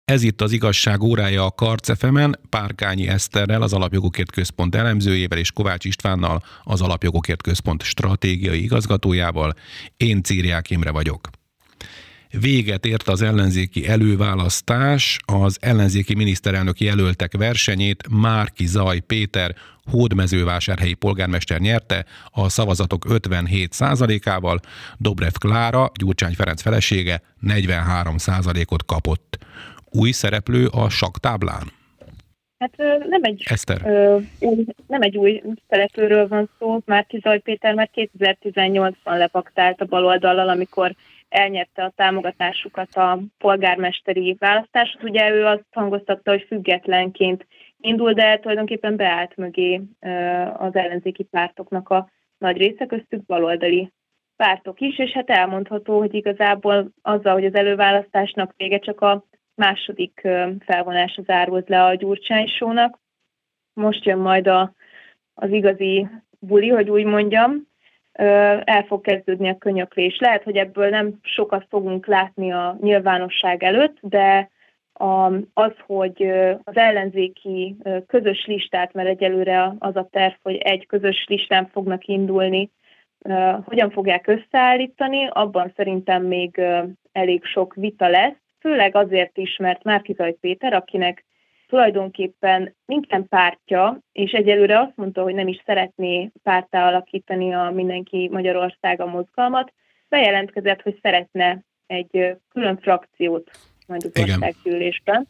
Ez 0.05 0.23
itt 0.23 0.41
az 0.41 0.51
igazság 0.51 1.01
órája 1.01 1.45
a 1.45 1.51
Karcefemen, 1.51 2.39
Párkányi 2.49 3.07
Eszterrel, 3.07 3.61
az 3.61 3.73
Alapjogokért 3.73 4.31
Központ 4.31 4.75
elemzőjével 4.75 5.37
és 5.37 5.51
Kovács 5.51 5.85
Istvánnal, 5.85 6.43
az 6.63 6.81
Alapjogokért 6.81 7.41
Központ 7.41 7.83
stratégiai 7.83 8.63
igazgatójával. 8.63 9.53
Én 9.97 10.23
Círiák 10.23 10.69
Imre 10.69 10.91
vagyok. 10.91 11.29
Véget 12.41 12.85
ért 12.85 13.07
az 13.07 13.21
ellenzéki 13.21 13.87
előválasztás, 13.87 15.19
az 15.25 15.57
ellenzéki 15.61 16.15
miniszterelnök 16.15 16.79
jelöltek 16.79 17.37
versenyét 17.37 18.03
Márki 18.09 18.65
Zaj 18.65 18.99
Péter 18.99 19.55
hódmezővásárhelyi 19.91 20.93
polgármester 20.93 21.59
nyerte 21.59 22.05
a 22.31 22.49
szavazatok 22.49 23.05
57%-ával, 23.09 24.59
Dobrev 24.97 25.33
Klára, 25.39 25.91
Gyurcsány 25.99 26.33
Ferenc 26.33 26.61
felesége 26.61 27.21
43%-ot 27.47 28.85
kapott 28.85 29.37
új 29.91 30.11
szereplő 30.11 30.67
a 30.67 30.89
saktáblán? 30.89 31.71
Hát 32.59 32.77
nem 33.09 33.23
egy, 33.23 33.43
Eszter. 33.45 33.81
Ö, 33.85 34.17
nem 34.87 35.01
egy 35.01 35.17
új 35.17 35.41
szereplőről 35.69 36.27
van 36.27 36.49
szó, 36.59 36.79
már 36.85 37.05
Zaj 37.21 37.39
Péter 37.39 37.73
már 37.73 37.89
2018-ban 37.93 39.17
lepaktált 39.17 39.81
a 39.81 39.85
baloldallal, 39.85 40.49
amikor 40.49 40.95
elnyerte 41.29 41.83
a 41.83 41.93
támogatásukat 41.95 42.95
a 42.95 43.19
polgármesteri 43.37 44.35
választásot. 44.39 45.03
Ugye 45.03 45.31
ő 45.31 45.45
azt 45.45 45.65
hangoztatta, 45.71 46.31
hogy 46.31 46.45
függetlenként 46.47 47.47
indul, 47.77 48.13
de 48.13 48.39
tulajdonképpen 48.39 48.95
beállt 48.95 49.35
mögé 49.35 49.81
az 50.57 50.75
ellenzéki 50.75 51.23
pártoknak 51.23 51.89
a 51.89 52.09
nagy 52.37 52.57
része, 52.57 52.85
köztük 52.85 53.25
baloldali 53.25 53.91
pártok 54.35 54.79
is, 54.79 54.99
és 54.99 55.11
hát 55.11 55.29
elmondható, 55.29 55.97
hogy 55.97 56.13
igazából 56.13 56.91
azzal, 57.01 57.33
hogy 57.33 57.45
az 57.45 57.55
előválasztásnak 57.55 58.53
vége 58.57 58.79
csak 58.79 59.01
a 59.01 59.25
második 59.55 60.27
felvonása 60.59 61.21
zárult 61.21 61.69
le 61.69 61.83
a 61.83 61.95
Gyurcsány 61.95 62.47
sónak. 62.47 62.99
Most 63.73 64.05
jön 64.05 64.17
majd 64.17 64.47
a, 64.47 64.73
az 65.33 65.51
igazi 65.51 66.07
buli, 66.39 66.69
hogy 66.69 66.89
úgy 66.89 67.05
mondjam, 67.05 67.67
el 68.63 68.83
fog 68.87 69.01
kezdődni 69.01 69.49
a 69.49 69.57
könyöklés. 69.57 70.17
Lehet, 70.19 70.43
hogy 70.43 70.55
ebből 70.55 70.89
nem 70.89 71.19
sokat 71.21 71.65
fogunk 71.69 72.05
látni 72.05 72.51
a 72.51 72.77
nyilvánosság 72.81 73.63
előtt, 73.63 73.97
de 74.01 74.49
az, 75.53 75.71
hogy 75.85 76.23
az 76.63 76.77
ellenzéki 76.77 77.75
közös 78.07 78.45
listát, 78.45 78.93
mert 78.93 79.07
egyelőre 79.09 79.73
az 79.79 79.95
a 79.95 80.07
terv, 80.11 80.33
hogy 80.41 80.55
egy 80.55 80.85
közös 80.85 81.25
listán 81.27 81.69
fognak 81.71 82.05
indulni, 82.05 82.71
hogyan 83.63 83.89
fogják 83.89 84.27
összeállítani, 84.27 85.27
abban 85.29 85.73
szerintem 85.75 86.23
még 86.23 86.61
elég 87.11 87.43
sok 87.43 87.73
vita 87.73 88.07
lesz, 88.07 88.35
főleg 88.59 88.95
azért 88.95 89.37
is, 89.37 89.57
mert 89.57 89.83
Márkizaj 89.83 90.33
Péter, 90.41 90.73
akinek 90.73 91.25
tulajdonképpen 91.67 92.75
nincsen 92.85 93.27
pártja, 93.27 93.99
és 94.11 94.31
egyelőre 94.31 94.79
azt 94.79 94.95
mondta, 94.95 95.21
hogy 95.21 95.33
nem 95.33 95.47
is 95.47 95.61
szeretné 95.65 96.31
pártá 96.43 96.87
alakítani 96.87 97.53
a 97.53 97.71
Mindenki 97.71 98.29
Magyarország 98.31 99.01
a 99.01 99.05
mozgalmat, 99.05 99.73
bejelentkezett, 100.09 100.81
hogy 100.81 100.99
szeretne 101.01 101.63
egy 101.87 102.37
külön 102.49 102.77
frakciót 102.77 103.51
majd 103.87 104.03
az 104.03 104.21
országgyűlésben. 104.21 105.27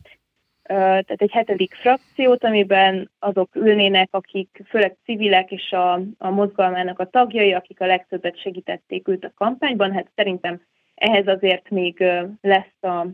Tehát 0.63 1.21
egy 1.21 1.31
hetedik 1.31 1.73
frakciót, 1.73 2.43
amiben 2.43 3.11
azok 3.19 3.55
ülnének, 3.55 4.07
akik 4.11 4.61
főleg 4.69 4.97
civilek 5.03 5.51
és 5.51 5.71
a, 5.71 5.93
a 6.17 6.29
mozgalmának 6.29 6.99
a 6.99 7.09
tagjai, 7.09 7.53
akik 7.53 7.81
a 7.81 7.85
legtöbbet 7.85 8.41
segítették 8.41 9.07
őt 9.07 9.23
a 9.23 9.31
kampányban. 9.35 9.93
Hát 9.93 10.11
szerintem 10.15 10.61
ehhez 10.95 11.27
azért 11.27 11.69
még 11.69 12.03
lesz 12.41 12.83
a 12.83 13.07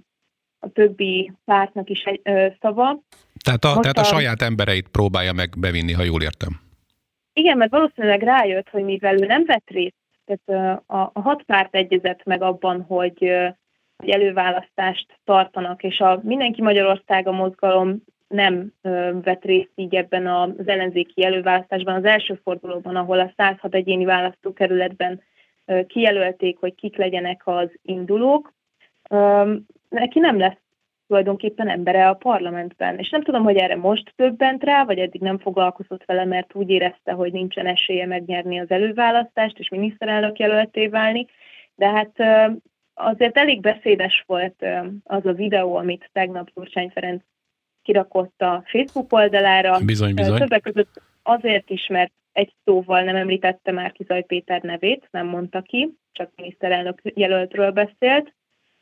a 0.61 0.69
többi 0.69 1.31
pártnak 1.45 1.89
is 1.89 2.03
egy 2.03 2.19
ö, 2.23 2.47
szava. 2.59 2.99
Tehát 3.43 3.63
a, 3.63 3.79
tehát 3.79 3.97
a, 3.97 4.01
a 4.01 4.03
saját 4.03 4.41
embereit 4.41 4.87
próbálja 4.87 5.33
meg 5.33 5.49
bevinni, 5.57 5.93
ha 5.93 6.03
jól 6.03 6.21
értem. 6.21 6.59
Igen, 7.33 7.57
mert 7.57 7.71
valószínűleg 7.71 8.21
rájött, 8.21 8.69
hogy 8.69 8.83
mivel 8.83 9.21
ő 9.21 9.25
nem 9.25 9.45
vett 9.45 9.69
részt, 9.69 9.95
tehát 10.25 10.83
a, 10.85 11.11
a 11.13 11.21
hat 11.21 11.43
párt 11.43 11.75
egyezett 11.75 12.23
meg 12.23 12.41
abban, 12.41 12.81
hogy, 12.81 13.31
hogy 13.97 14.09
előválasztást 14.09 15.19
tartanak, 15.23 15.83
és 15.83 15.99
a 15.99 16.19
Mindenki 16.23 16.61
Magyarország 16.61 17.27
a 17.27 17.31
mozgalom 17.31 18.03
nem 18.27 18.73
vett 19.23 19.43
részt 19.43 19.71
így 19.75 19.95
ebben 19.95 20.27
az 20.27 20.67
ellenzéki 20.67 21.23
előválasztásban, 21.23 21.95
az 21.95 22.05
első 22.05 22.39
fordulóban, 22.43 22.95
ahol 22.95 23.19
a 23.19 23.33
106 23.37 23.75
egyéni 23.75 24.05
választókerületben 24.05 25.21
kijelölték, 25.87 26.57
hogy 26.59 26.75
kik 26.75 26.97
legyenek 26.97 27.41
az 27.45 27.69
indulók 27.81 28.53
neki 29.91 30.19
nem 30.19 30.37
lesz 30.37 30.59
tulajdonképpen 31.07 31.69
embere 31.69 32.07
a 32.07 32.13
parlamentben. 32.13 32.97
És 32.97 33.09
nem 33.09 33.23
tudom, 33.23 33.43
hogy 33.43 33.55
erre 33.55 33.75
most 33.75 34.13
többent 34.15 34.63
rá, 34.63 34.83
vagy 34.83 34.99
eddig 34.99 35.21
nem 35.21 35.37
foglalkozott 35.39 36.05
vele, 36.05 36.25
mert 36.25 36.55
úgy 36.55 36.69
érezte, 36.69 37.11
hogy 37.11 37.31
nincsen 37.31 37.65
esélye 37.65 38.05
megnyerni 38.05 38.59
az 38.59 38.69
előválasztást 38.71 39.59
és 39.59 39.69
miniszterelnök 39.69 40.39
jelölté 40.39 40.87
válni. 40.87 41.27
De 41.75 41.87
hát 41.87 42.11
azért 42.93 43.37
elég 43.37 43.61
beszédes 43.61 44.23
volt 44.27 44.65
az 45.03 45.25
a 45.25 45.33
videó, 45.33 45.75
amit 45.75 46.09
tegnap 46.13 46.49
Gyurcsány 46.55 46.89
Ferenc 46.89 47.21
kirakott 47.81 48.41
a 48.41 48.63
Facebook 48.65 49.13
oldalára. 49.13 49.79
Bizony, 49.85 50.13
bizony. 50.13 50.37
Többek 50.37 50.61
között 50.61 51.01
azért 51.23 51.69
is, 51.69 51.87
mert 51.87 52.11
egy 52.31 52.53
szóval 52.63 53.03
nem 53.03 53.15
említette 53.15 53.71
már 53.71 53.91
Kizaj 53.91 54.23
Péter 54.23 54.61
nevét, 54.61 55.07
nem 55.11 55.27
mondta 55.27 55.61
ki, 55.61 55.97
csak 56.11 56.31
miniszterelnök 56.35 57.01
jelöltről 57.03 57.71
beszélt 57.71 58.33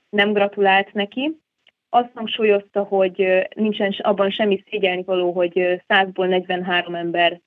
nem 0.10 0.34
gratulált 0.34 0.94
neki. 0.94 1.38
Azt 1.90 2.12
hangsúlyozta, 2.14 2.84
hogy 2.84 3.48
nincsen 3.56 3.96
abban 3.98 4.30
semmi 4.30 4.64
szégyelni 4.70 5.04
való, 5.04 5.32
hogy 5.32 5.52
100-ból 5.88 6.28
43 6.28 6.96
ember 6.96 7.40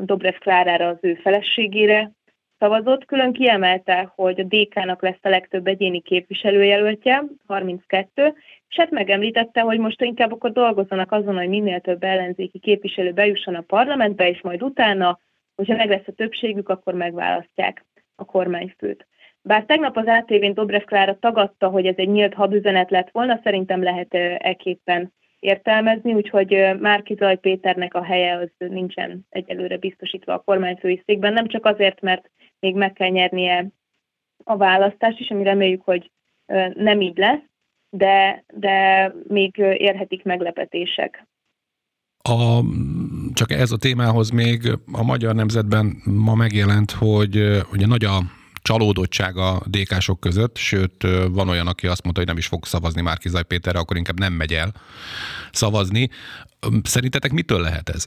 Dobrev 0.00 0.34
Klárára 0.34 0.88
az 0.88 0.98
ő 1.00 1.14
feleségére 1.14 2.10
szavazott. 2.58 3.04
Külön 3.04 3.32
kiemelte, 3.32 4.12
hogy 4.14 4.40
a 4.40 4.44
DK-nak 4.44 5.02
lesz 5.02 5.18
a 5.22 5.28
legtöbb 5.28 5.66
egyéni 5.66 6.00
képviselőjelöltje, 6.00 7.24
32, 7.46 8.34
és 8.68 8.76
hát 8.76 8.90
megemlítette, 8.90 9.60
hogy 9.60 9.78
most 9.78 10.02
inkább 10.02 10.32
akkor 10.32 10.52
dolgozzanak 10.52 11.12
azon, 11.12 11.36
hogy 11.36 11.48
minél 11.48 11.80
több 11.80 12.02
ellenzéki 12.02 12.58
képviselő 12.58 13.12
bejusson 13.12 13.54
a 13.54 13.60
parlamentbe, 13.60 14.28
és 14.28 14.40
majd 14.40 14.62
utána, 14.62 15.18
hogyha 15.54 15.76
meg 15.76 15.88
lesz 15.88 16.06
a 16.06 16.12
többségük, 16.12 16.68
akkor 16.68 16.94
megválasztják 16.94 17.84
a 18.16 18.24
kormányfőt. 18.24 19.06
Bár 19.42 19.64
tegnap 19.64 19.96
az 19.96 20.06
ATV-n 20.06 20.54
Dobrev 20.54 20.82
Klára 20.82 21.18
tagadta, 21.18 21.68
hogy 21.68 21.86
ez 21.86 21.94
egy 21.96 22.08
nyílt 22.08 22.34
hadüzenet 22.34 22.90
lett 22.90 23.10
volna, 23.12 23.40
szerintem 23.42 23.82
lehet 23.82 24.14
eképpen 24.38 25.12
értelmezni, 25.38 26.14
úgyhogy 26.14 26.76
Márki 26.80 27.14
Zaj 27.14 27.36
Péternek 27.36 27.94
a 27.94 28.02
helye 28.02 28.36
az 28.36 28.68
nincsen 28.68 29.26
egyelőre 29.28 29.76
biztosítva 29.76 30.32
a 30.32 30.42
kormányfői 30.44 31.02
székben, 31.06 31.32
nem 31.32 31.48
csak 31.48 31.66
azért, 31.66 32.00
mert 32.00 32.30
még 32.60 32.74
meg 32.74 32.92
kell 32.92 33.08
nyernie 33.08 33.66
a 34.44 34.56
választást 34.56 35.18
is, 35.18 35.30
ami 35.30 35.42
reméljük, 35.42 35.82
hogy 35.84 36.10
nem 36.74 37.00
így 37.00 37.16
lesz, 37.16 37.42
de, 37.90 38.44
de 38.54 39.06
még 39.28 39.56
érhetik 39.56 40.24
meglepetések. 40.24 41.26
A, 42.22 42.60
csak 43.32 43.50
ez 43.50 43.72
a 43.72 43.76
témához 43.76 44.30
még 44.30 44.78
a 44.92 45.02
Magyar 45.02 45.34
Nemzetben 45.34 45.96
ma 46.04 46.34
megjelent, 46.34 46.90
hogy 46.90 47.36
ugye 47.72 47.86
nagy 47.86 48.04
a 48.04 48.18
csalódottság 48.62 49.36
a 49.36 49.60
DK-sok 49.70 50.20
között, 50.20 50.56
sőt 50.56 51.06
van 51.30 51.48
olyan, 51.48 51.66
aki 51.66 51.86
azt 51.86 52.02
mondta, 52.02 52.20
hogy 52.20 52.30
nem 52.30 52.38
is 52.38 52.46
fog 52.46 52.64
szavazni 52.64 53.02
Márkizaj 53.02 53.42
Péterre, 53.42 53.78
akkor 53.78 53.96
inkább 53.96 54.18
nem 54.18 54.32
megy 54.32 54.52
el 54.52 54.72
szavazni. 55.50 56.08
Szerintetek 56.82 57.32
mitől 57.32 57.60
lehet 57.60 57.88
ez? 57.88 58.04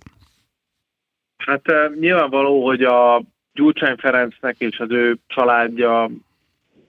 Hát 1.38 1.62
nyilvánvaló, 2.00 2.66
hogy 2.66 2.84
a 2.84 3.22
Gyurcsány 3.54 3.96
Ferencnek 3.96 4.56
és 4.58 4.80
az 4.80 4.92
ő 4.92 5.18
családja, 5.28 6.10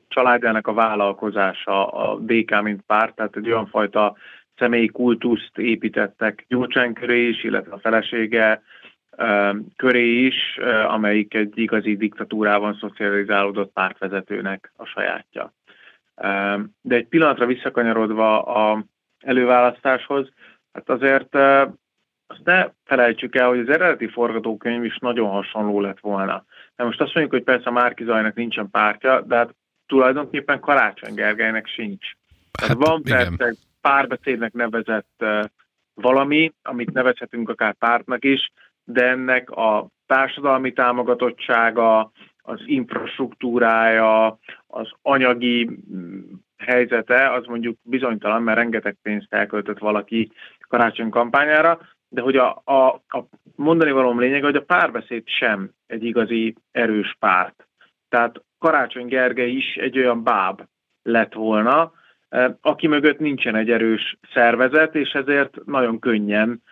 családjának 0.08 0.66
a 0.66 0.72
vállalkozása 0.72 1.86
a 1.86 2.18
DK, 2.18 2.62
mint 2.62 2.82
párt, 2.86 3.14
tehát 3.14 3.36
egy 3.36 3.46
olyan 3.46 3.66
fajta 3.66 4.16
személyi 4.56 4.88
kultuszt 4.88 5.58
építettek 5.58 6.44
Gyurcsány 6.48 6.92
köré 6.92 7.28
is, 7.28 7.44
illetve 7.44 7.72
a 7.72 7.78
felesége 7.78 8.62
köré 9.76 10.24
is, 10.24 10.58
amelyik 10.86 11.34
egy 11.34 11.58
igazi 11.58 11.96
diktatúrában 11.96 12.74
szocializálódott 12.74 13.72
pártvezetőnek 13.72 14.72
a 14.76 14.84
sajátja. 14.84 15.52
De 16.80 16.94
egy 16.94 17.06
pillanatra 17.06 17.46
visszakanyarodva 17.46 18.42
a 18.42 18.84
előválasztáshoz, 19.20 20.28
hát 20.72 20.88
azért 20.88 21.34
azt 22.26 22.44
ne 22.44 22.66
felejtsük 22.84 23.36
el, 23.36 23.48
hogy 23.48 23.58
az 23.58 23.68
eredeti 23.68 24.08
forgatókönyv 24.08 24.84
is 24.84 24.98
nagyon 24.98 25.28
hasonló 25.28 25.80
lett 25.80 26.00
volna. 26.00 26.44
De 26.76 26.84
most 26.84 27.00
azt 27.00 27.14
mondjuk, 27.14 27.34
hogy 27.34 27.54
persze 27.54 27.70
Márki 27.70 28.04
Zajnak 28.04 28.34
nincsen 28.34 28.70
pártja, 28.70 29.20
de 29.20 29.36
hát 29.36 29.54
tulajdonképpen 29.86 30.60
Karácsony 30.60 31.14
Gergelynek 31.14 31.66
sincs. 31.66 32.06
Hát, 32.60 32.76
van 32.76 33.02
persze 33.02 33.54
párbeszédnek 33.80 34.52
nevezett 34.52 35.24
valami, 35.94 36.52
amit 36.62 36.92
nevezhetünk 36.92 37.48
akár 37.48 37.74
pártnak 37.74 38.24
is, 38.24 38.50
de 38.86 39.08
ennek 39.08 39.50
a 39.50 39.88
társadalmi 40.06 40.72
támogatottsága, 40.72 42.10
az 42.42 42.60
infrastruktúrája, 42.66 44.38
az 44.66 44.90
anyagi 45.02 45.70
mm, 45.94 46.20
helyzete, 46.56 47.32
az 47.32 47.46
mondjuk 47.46 47.78
bizonytalan, 47.82 48.42
mert 48.42 48.58
rengeteg 48.58 48.96
pénzt 49.02 49.34
elköltött 49.34 49.78
valaki 49.78 50.30
karácsony 50.68 51.08
kampányára, 51.08 51.78
de 52.08 52.20
hogy 52.20 52.36
a, 52.36 52.62
a, 52.64 52.86
a 52.88 53.24
mondani 53.56 53.90
valóm 53.90 54.20
lényeg, 54.20 54.42
hogy 54.42 54.56
a 54.56 54.64
párbeszéd 54.64 55.22
sem 55.28 55.70
egy 55.86 56.04
igazi 56.04 56.54
erős 56.70 57.16
párt. 57.18 57.68
Tehát 58.08 58.42
Karácsony 58.58 59.06
Gergely 59.06 59.50
is 59.50 59.74
egy 59.74 59.98
olyan 59.98 60.22
báb 60.22 60.62
lett 61.02 61.32
volna, 61.32 61.92
eh, 62.28 62.54
aki 62.60 62.86
mögött 62.86 63.18
nincsen 63.18 63.54
egy 63.54 63.70
erős 63.70 64.16
szervezet, 64.32 64.94
és 64.94 65.10
ezért 65.10 65.64
nagyon 65.64 65.98
könnyen 65.98 66.62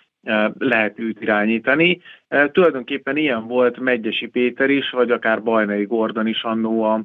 lehet 0.59 0.99
őt 0.99 1.21
irányítani. 1.21 2.01
Tulajdonképpen 2.53 3.17
ilyen 3.17 3.47
volt 3.47 3.79
Megyesi 3.79 4.27
Péter 4.27 4.71
is, 4.71 4.91
vagy 4.91 5.11
akár 5.11 5.43
Bajnai 5.43 5.85
Gordon 5.85 6.27
is 6.27 6.43
annó 6.43 6.83
a 6.83 7.03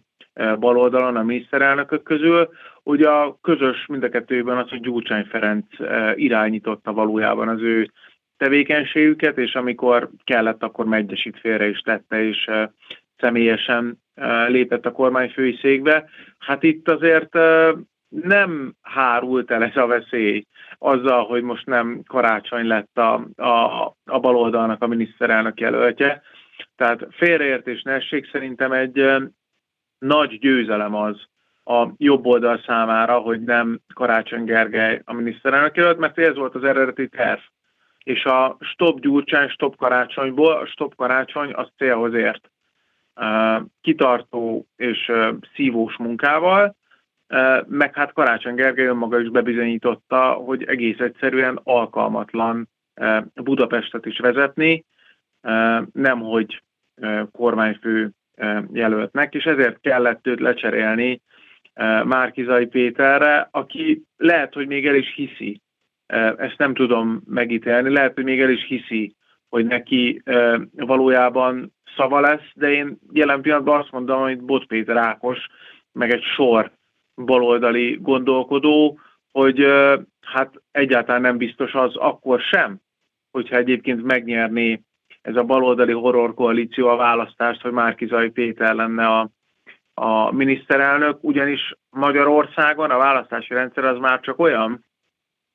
baloldalon 0.60 1.16
a 1.16 1.24
miniszterelnökök 1.24 2.04
közül. 2.04 2.50
Ugye 2.84 3.10
a 3.10 3.38
közös 3.42 3.86
mind 3.86 4.04
a 4.04 4.10
kettőben 4.10 4.58
az, 4.58 4.70
hogy 4.70 4.80
Gyurcsány 4.80 5.26
Ferenc 5.26 5.66
irányította 6.16 6.94
valójában 6.94 7.48
az 7.48 7.62
ő 7.62 7.92
tevékenységüket, 8.38 9.38
és 9.38 9.56
amikor 9.56 10.10
kellett, 10.24 10.64
akkor 10.64 10.86
Megyesit 10.86 11.40
félre 11.40 11.68
is 11.68 11.80
tette, 11.80 12.24
és 12.24 12.50
személyesen 13.18 14.02
lépett 14.48 14.86
a 14.86 14.92
kormányfői 14.92 15.58
székbe. 15.62 16.10
Hát 16.38 16.64
itt 16.64 16.90
azért 16.90 17.38
nem 18.10 18.76
hárult 18.82 19.52
el 19.52 19.64
ez 19.64 19.76
a 19.76 19.88
veszély 19.88 20.46
azzal, 20.78 21.26
hogy 21.26 21.44
most 21.44 21.66
nem 21.66 22.02
karácsony 22.08 22.68
lett 22.68 22.98
a, 22.98 23.14
a, 23.36 23.86
a 24.06 24.20
baloldalnak 24.20 24.84
a 24.84 24.88
miniszterelnök 24.88 25.60
jelöltje. 25.60 26.22
Tehát 26.76 27.08
félreértés 27.10 27.82
ne 27.82 27.92
essék, 27.92 28.30
szerintem 28.32 28.72
egy 28.72 29.12
nagy 29.98 30.40
győzelem 30.40 30.96
az 30.96 31.28
a 31.64 31.88
jobb 31.98 32.26
oldal 32.26 32.62
számára, 32.66 33.20
hogy 33.20 33.42
nem 33.42 33.80
Karácsony 33.94 34.44
Gergely 34.44 35.02
a 35.06 35.14
miniszterelnök 35.14 35.76
jelölt, 35.76 35.98
mert 35.98 36.18
ez 36.18 36.36
volt 36.36 36.56
az 36.56 36.64
eredeti 36.64 37.08
terv. 37.08 37.40
És 38.04 38.24
a 38.24 38.58
stop 38.60 39.00
Gyurcsány, 39.00 39.50
stop 39.50 39.76
Karácsonyból, 39.76 40.52
a 40.54 40.66
stop 40.66 40.96
Karácsony 40.96 41.54
az 41.54 41.68
célhoz 41.78 42.14
ért. 42.14 42.50
Kitartó 43.82 44.68
és 44.76 45.12
szívós 45.56 45.98
munkával, 45.98 46.76
meg 47.68 47.96
hát 47.96 48.14
Karácsony 48.14 48.56
Gergely 48.56 48.86
önmaga 48.86 49.20
is 49.20 49.30
bebizonyította, 49.30 50.32
hogy 50.32 50.64
egész 50.64 51.00
egyszerűen 51.00 51.60
alkalmatlan 51.64 52.70
Budapestet 53.34 54.06
is 54.06 54.20
vezetni, 54.20 54.86
nemhogy 55.92 56.64
kormányfő 57.32 58.12
jelöltnek, 58.72 59.34
és 59.34 59.44
ezért 59.44 59.80
kellett 59.80 60.28
őt 60.28 60.40
lecserélni 60.40 61.22
Márkizai 62.04 62.66
Péterre, 62.66 63.48
aki 63.52 64.04
lehet, 64.18 64.54
hogy 64.54 64.68
még 64.68 64.88
el 64.88 64.96
is 64.96 65.14
hiszi, 65.16 65.62
ezt 66.38 66.58
nem 66.58 66.74
tudom 66.74 67.22
megítélni, 67.26 67.90
lehet, 67.90 68.14
hogy 68.14 68.24
még 68.24 68.42
el 68.42 68.50
is 68.50 68.66
hiszi, 68.66 69.16
hogy 69.50 69.66
neki 69.66 70.22
valójában 70.72 71.74
szava 71.96 72.20
lesz, 72.20 72.52
de 72.54 72.72
én 72.72 73.00
jelen 73.12 73.42
pillanatban 73.42 73.80
azt 73.80 73.92
mondom, 73.92 74.22
hogy 74.22 74.40
Bot 74.40 74.66
Péter 74.66 74.98
Ákos, 74.98 75.48
meg 75.92 76.12
egy 76.12 76.24
sor 76.24 76.72
baloldali 77.26 77.98
gondolkodó, 78.02 79.00
hogy 79.32 79.66
hát 80.22 80.62
egyáltalán 80.72 81.22
nem 81.22 81.38
biztos 81.38 81.74
az 81.74 81.96
akkor 81.96 82.40
sem, 82.40 82.78
hogyha 83.32 83.56
egyébként 83.56 84.04
megnyerné 84.04 84.82
ez 85.22 85.36
a 85.36 85.44
baloldali 85.44 85.92
horror 85.92 86.34
koalíció 86.34 86.88
a 86.88 86.96
választást, 86.96 87.62
hogy 87.62 87.72
Márkizai 87.72 88.30
Péter 88.30 88.76
lenne 88.76 89.08
a, 89.08 89.30
a 89.94 90.32
miniszterelnök, 90.32 91.24
ugyanis 91.24 91.76
Magyarországon 91.90 92.92
a 92.92 92.98
választási 92.98 93.54
rendszer 93.54 93.84
az 93.84 93.98
már 93.98 94.20
csak 94.20 94.40
olyan, 94.40 94.86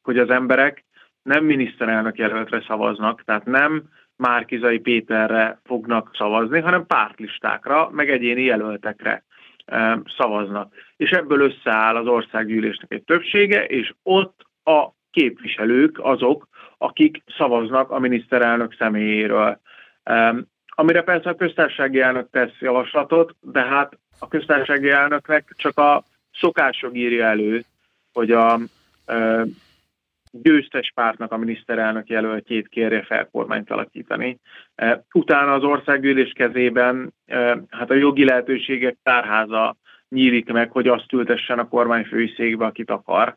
hogy 0.03 0.19
az 0.19 0.31
emberek 0.31 0.85
nem 1.23 1.45
miniszterelnök 1.45 2.19
jelöltre 2.19 2.63
szavaznak, 2.67 3.25
tehát 3.25 3.45
nem 3.45 3.83
Márkizai 4.17 4.79
Péterre 4.79 5.61
fognak 5.65 6.11
szavazni, 6.17 6.61
hanem 6.61 6.87
pártlistákra, 6.87 7.91
meg 7.91 8.11
egyéni 8.11 8.43
jelöltekre 8.43 9.25
szavaznak. 10.17 10.75
És 10.97 11.11
ebből 11.11 11.41
összeáll 11.41 11.97
az 11.97 12.07
országgyűlésnek 12.07 12.93
egy 12.93 13.03
többsége, 13.03 13.65
és 13.65 13.95
ott 14.03 14.47
a 14.65 14.89
képviselők 15.11 15.99
azok, 15.99 16.49
akik 16.79 17.23
szavaznak 17.37 17.91
a 17.91 17.99
miniszterelnök 17.99 18.75
személyéről. 18.79 19.61
Amire 20.67 21.03
persze 21.03 21.31
a 21.31 21.35
köztársasági 21.35 22.01
elnök 22.01 22.31
tesz 22.31 22.59
javaslatot, 22.61 23.35
de 23.41 23.63
hát 23.63 23.99
a 24.19 24.29
köztársasági 24.29 24.91
elnöknek 24.91 25.53
csak 25.57 25.79
a 25.79 26.05
szokások 26.33 26.97
írja 26.97 27.25
elő, 27.25 27.65
hogy 28.13 28.31
a 28.31 28.59
győztes 30.43 30.93
pártnak 30.95 31.33
a 31.33 31.37
miniszterelnök 31.37 32.09
jelöltjét 32.09 32.69
kérje 32.69 33.03
fel 33.03 33.29
kormányt 33.33 33.71
alakítani. 33.71 34.39
E, 34.75 35.05
utána 35.13 35.53
az 35.53 35.63
országgyűlés 35.63 36.33
kezében 36.33 37.15
e, 37.27 37.63
hát 37.71 37.91
a 37.91 37.95
jogi 37.95 38.25
lehetőségek 38.25 38.99
tárháza 39.03 39.77
nyílik 40.09 40.53
meg, 40.53 40.71
hogy 40.71 40.89
azt 40.89 41.13
ültessen 41.13 41.59
a 41.59 41.69
kormányfői 41.69 42.33
székbe, 42.37 42.65
akit 42.65 42.91
akar. 42.91 43.37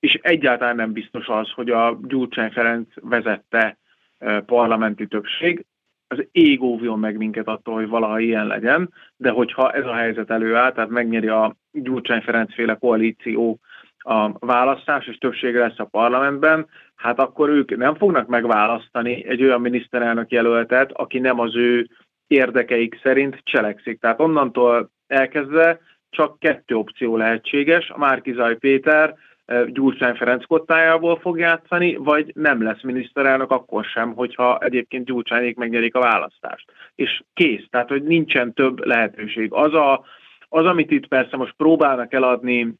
És 0.00 0.14
egyáltalán 0.22 0.76
nem 0.76 0.92
biztos 0.92 1.26
az, 1.26 1.50
hogy 1.50 1.70
a 1.70 1.98
Gyurcsány 2.02 2.50
Ferenc 2.50 2.88
vezette 2.94 3.78
e, 4.18 4.40
parlamenti 4.40 5.06
többség, 5.06 5.64
az 6.06 6.26
ég 6.32 6.62
óvjon 6.62 6.98
meg 6.98 7.16
minket 7.16 7.46
attól, 7.46 7.74
hogy 7.74 7.88
valaha 7.88 8.18
ilyen 8.18 8.46
legyen, 8.46 8.92
de 9.16 9.30
hogyha 9.30 9.72
ez 9.72 9.84
a 9.84 9.94
helyzet 9.94 10.30
előáll, 10.30 10.72
tehát 10.72 10.90
megnyeri 10.90 11.28
a 11.28 11.56
Gyurcsány 11.72 12.20
Ferenc 12.20 12.54
féle 12.54 12.74
koalíció 12.74 13.60
a 14.02 14.46
választás, 14.46 15.06
és 15.06 15.18
többség 15.18 15.54
lesz 15.54 15.78
a 15.78 15.84
parlamentben, 15.84 16.66
hát 16.94 17.18
akkor 17.18 17.48
ők 17.48 17.76
nem 17.76 17.94
fognak 17.94 18.26
megválasztani 18.26 19.24
egy 19.26 19.42
olyan 19.42 19.60
miniszterelnök 19.60 20.30
jelöltet, 20.30 20.92
aki 20.92 21.18
nem 21.18 21.40
az 21.40 21.56
ő 21.56 21.88
érdekeik 22.26 23.00
szerint 23.02 23.40
cselekszik. 23.42 24.00
Tehát 24.00 24.20
onnantól 24.20 24.90
elkezdve 25.06 25.80
csak 26.10 26.38
kettő 26.38 26.74
opció 26.74 27.16
lehetséges. 27.16 27.90
A 27.90 27.98
Márkizaj 27.98 28.56
Péter 28.56 29.14
eh, 29.44 29.66
Gyurcsány 29.66 30.14
Ferenc 30.14 30.46
kottájából 30.46 31.18
fog 31.18 31.38
játszani, 31.38 31.94
vagy 31.94 32.32
nem 32.34 32.62
lesz 32.62 32.82
miniszterelnök 32.82 33.50
akkor 33.50 33.84
sem, 33.84 34.14
hogyha 34.14 34.58
egyébként 34.58 35.04
Gyurcsányék 35.04 35.56
megnyerik 35.56 35.94
a 35.94 36.00
választást. 36.00 36.72
És 36.94 37.22
kész, 37.34 37.64
tehát 37.70 37.88
hogy 37.88 38.02
nincsen 38.02 38.52
több 38.52 38.84
lehetőség. 38.84 39.52
Az, 39.52 39.74
a, 39.74 40.04
az 40.48 40.64
amit 40.64 40.90
itt 40.90 41.06
persze 41.06 41.36
most 41.36 41.54
próbálnak 41.56 42.12
eladni 42.12 42.74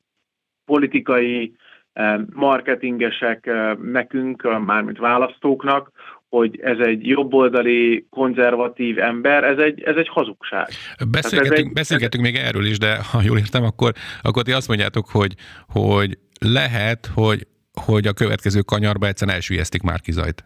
politikai 0.70 1.52
eh, 1.92 2.20
marketingesek 2.32 3.46
eh, 3.46 3.74
nekünk, 3.76 4.64
mármint 4.64 4.98
választóknak, 4.98 5.90
hogy 6.28 6.60
ez 6.62 6.78
egy 6.78 7.06
jobboldali, 7.06 8.06
konzervatív 8.10 8.98
ember, 8.98 9.44
ez 9.44 9.58
egy, 9.58 9.82
ez 9.82 9.96
egy 9.96 10.08
hazugság. 10.08 10.68
Beszélgetünk, 11.10 11.66
egy, 11.66 11.72
beszélgetünk 11.72 12.24
még 12.24 12.36
erről 12.36 12.64
is, 12.64 12.78
de 12.78 12.98
ha 13.12 13.20
jól 13.22 13.38
értem, 13.38 13.64
akkor, 13.64 13.92
akkor 14.22 14.42
ti 14.42 14.52
azt 14.52 14.68
mondjátok, 14.68 15.08
hogy, 15.08 15.34
hogy 15.68 16.18
lehet, 16.40 17.10
hogy 17.14 17.46
hogy 17.72 18.06
a 18.06 18.12
következő 18.12 18.60
kanyarba 18.60 19.06
egyszerűen 19.06 19.36
elsüllyesztik 19.36 19.82
Márkizajt. 19.82 20.44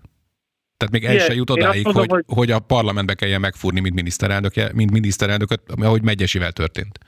Tehát 0.77 0.93
még 0.93 1.05
el 1.05 1.19
se 1.19 1.35
jut 1.35 1.51
odáig, 1.51 1.85
mondom, 1.85 2.03
hogy, 2.09 2.11
hogy, 2.11 2.37
hogy 2.37 2.51
a 2.51 2.59
parlamentbe 2.59 3.15
kelljen 3.15 3.41
megfúrni, 3.41 3.81
mint 3.81 3.95
miniszterelnök, 3.95 4.73
mint 4.73 4.91
miniszterelnököt, 4.91 5.61
ahogy 5.81 6.03
Megyesivel 6.03 6.53
történt. 6.53 6.99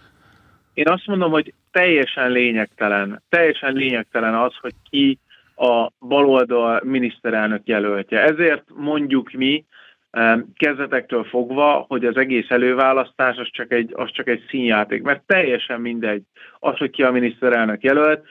Én 0.77 0.89
azt 0.89 1.07
mondom, 1.07 1.31
hogy 1.31 1.55
teljesen 1.71 2.31
lényegtelen, 2.31 3.23
teljesen 3.29 3.73
lényegtelen 3.73 4.35
az, 4.35 4.53
hogy 4.61 4.73
ki 4.91 5.19
a 5.57 5.91
baloldal 5.99 6.81
miniszterelnök 6.85 7.67
jelöltje. 7.67 8.23
Ezért 8.23 8.65
mondjuk 8.75 9.31
mi, 9.31 9.65
kezdetektől 10.57 11.25
fogva, 11.25 11.85
hogy 11.89 12.05
az 12.05 12.17
egész 12.17 12.51
előválasztás 12.51 13.37
az 13.37 13.49
csak 13.51 13.73
egy, 13.73 13.93
az 13.95 14.11
csak 14.13 14.29
egy 14.29 14.45
színjáték, 14.49 15.03
mert 15.03 15.23
teljesen 15.27 15.81
mindegy 15.81 16.23
az, 16.59 16.77
hogy 16.77 16.91
ki 16.91 17.03
a 17.03 17.11
miniszterelnök 17.11 17.83
jelölt, 17.83 18.27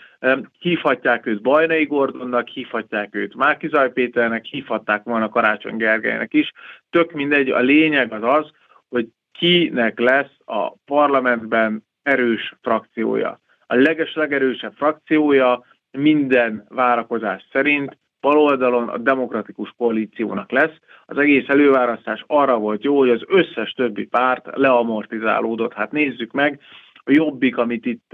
hívhatják 0.60 1.26
őt 1.26 1.42
Bajnai 1.42 1.86
Gordonnak, 1.86 2.48
hívhatják 2.48 3.16
őt 3.16 3.36
Márkizaj 3.36 3.92
Péternek, 3.92 4.46
hívhatták 4.46 5.04
volna 5.04 5.30
Karácsony 5.30 5.78
Gergelynek 5.78 6.34
is, 6.34 6.52
tök 6.90 7.12
mindegy, 7.12 7.50
a 7.50 7.60
lényeg 7.60 8.14
az 8.14 8.24
az, 8.24 8.52
hogy 8.90 9.08
kinek 9.32 10.00
lesz 10.00 10.38
a 10.46 10.72
parlamentben 10.86 11.84
erős 12.06 12.54
frakciója. 12.62 13.40
A 13.68 13.76
leges-legerősebb 13.76 14.74
frakciója 14.76 15.64
minden 15.92 16.66
várakozás 16.70 17.48
szerint 17.52 17.98
baloldalon 18.22 18.88
a 18.90 18.98
demokratikus 18.98 19.74
koalíciónak 19.78 20.52
lesz. 20.52 20.78
Az 21.06 21.18
egész 21.18 21.48
előválasztás 21.48 22.24
arra 22.28 22.58
volt 22.58 22.84
jó, 22.84 22.98
hogy 22.98 23.10
az 23.10 23.24
összes 23.28 23.72
többi 23.72 24.06
párt 24.06 24.48
leamortizálódott. 24.54 25.74
Hát 25.74 25.92
nézzük 25.92 26.32
meg, 26.32 26.60
a 27.08 27.12
jobbik, 27.12 27.58
amit 27.58 27.86
itt, 27.86 28.14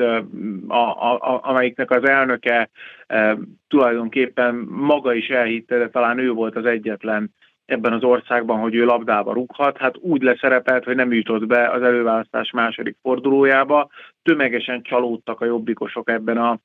a, 0.67 0.75
a, 0.77 1.15
a, 1.15 1.39
amelyiknek 1.43 1.91
az 1.91 2.07
elnöke 2.07 2.69
e, 3.07 3.37
tulajdonképpen 3.67 4.55
maga 4.69 5.13
is 5.13 5.27
elhitte, 5.27 5.77
de 5.77 5.89
talán 5.89 6.19
ő 6.19 6.31
volt 6.31 6.55
az 6.55 6.65
egyetlen 6.65 7.33
ebben 7.71 7.93
az 7.93 8.03
országban, 8.03 8.59
hogy 8.59 8.75
ő 8.75 8.85
labdába 8.85 9.33
rúghat, 9.33 9.77
hát 9.77 9.97
úgy 9.97 10.21
leszerepelt, 10.21 10.83
hogy 10.83 10.95
nem 10.95 11.13
jutott 11.13 11.45
be 11.47 11.69
az 11.69 11.81
előválasztás 11.81 12.51
második 12.51 12.97
fordulójába. 13.01 13.89
Tömegesen 14.23 14.81
csalódtak 14.81 15.41
a 15.41 15.45
jobbikosok 15.45 16.09
ebben 16.09 16.37
a 16.37 16.59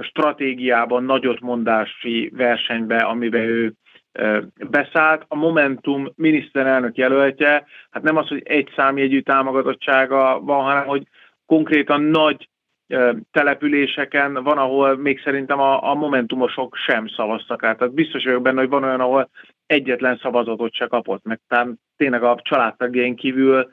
stratégiában, 0.00 1.04
nagyot 1.04 1.40
mondási 1.40 2.32
versenybe, 2.34 2.96
amiben 2.96 3.42
ő 3.42 3.72
beszállt. 4.70 5.24
A 5.28 5.36
Momentum 5.36 6.12
miniszterelnök 6.14 6.96
jelöltje, 6.96 7.64
hát 7.90 8.02
nem 8.02 8.16
az, 8.16 8.28
hogy 8.28 8.42
egy 8.44 8.72
számjegyű 8.76 9.20
támogatottsága 9.20 10.40
van, 10.40 10.64
hanem 10.64 10.86
hogy 10.86 11.06
konkrétan 11.46 12.02
nagy 12.02 12.48
településeken 13.30 14.34
van, 14.34 14.58
ahol 14.58 14.96
még 14.96 15.20
szerintem 15.20 15.60
a, 15.60 15.90
a 15.90 15.94
Momentumosok 15.94 16.76
sem 16.86 17.08
szavaztak 17.08 17.62
át. 17.62 17.78
Tehát 17.78 17.94
biztos 17.94 18.24
vagyok 18.24 18.42
benne, 18.42 18.60
hogy 18.60 18.68
van 18.68 18.84
olyan, 18.84 19.00
ahol 19.00 19.30
egyetlen 19.66 20.18
szavazatot 20.22 20.74
se 20.74 20.86
kapott, 20.86 21.24
meg 21.24 21.40
tényleg 21.96 22.22
a 22.22 22.40
családtagjain 22.42 23.16
kívül 23.16 23.70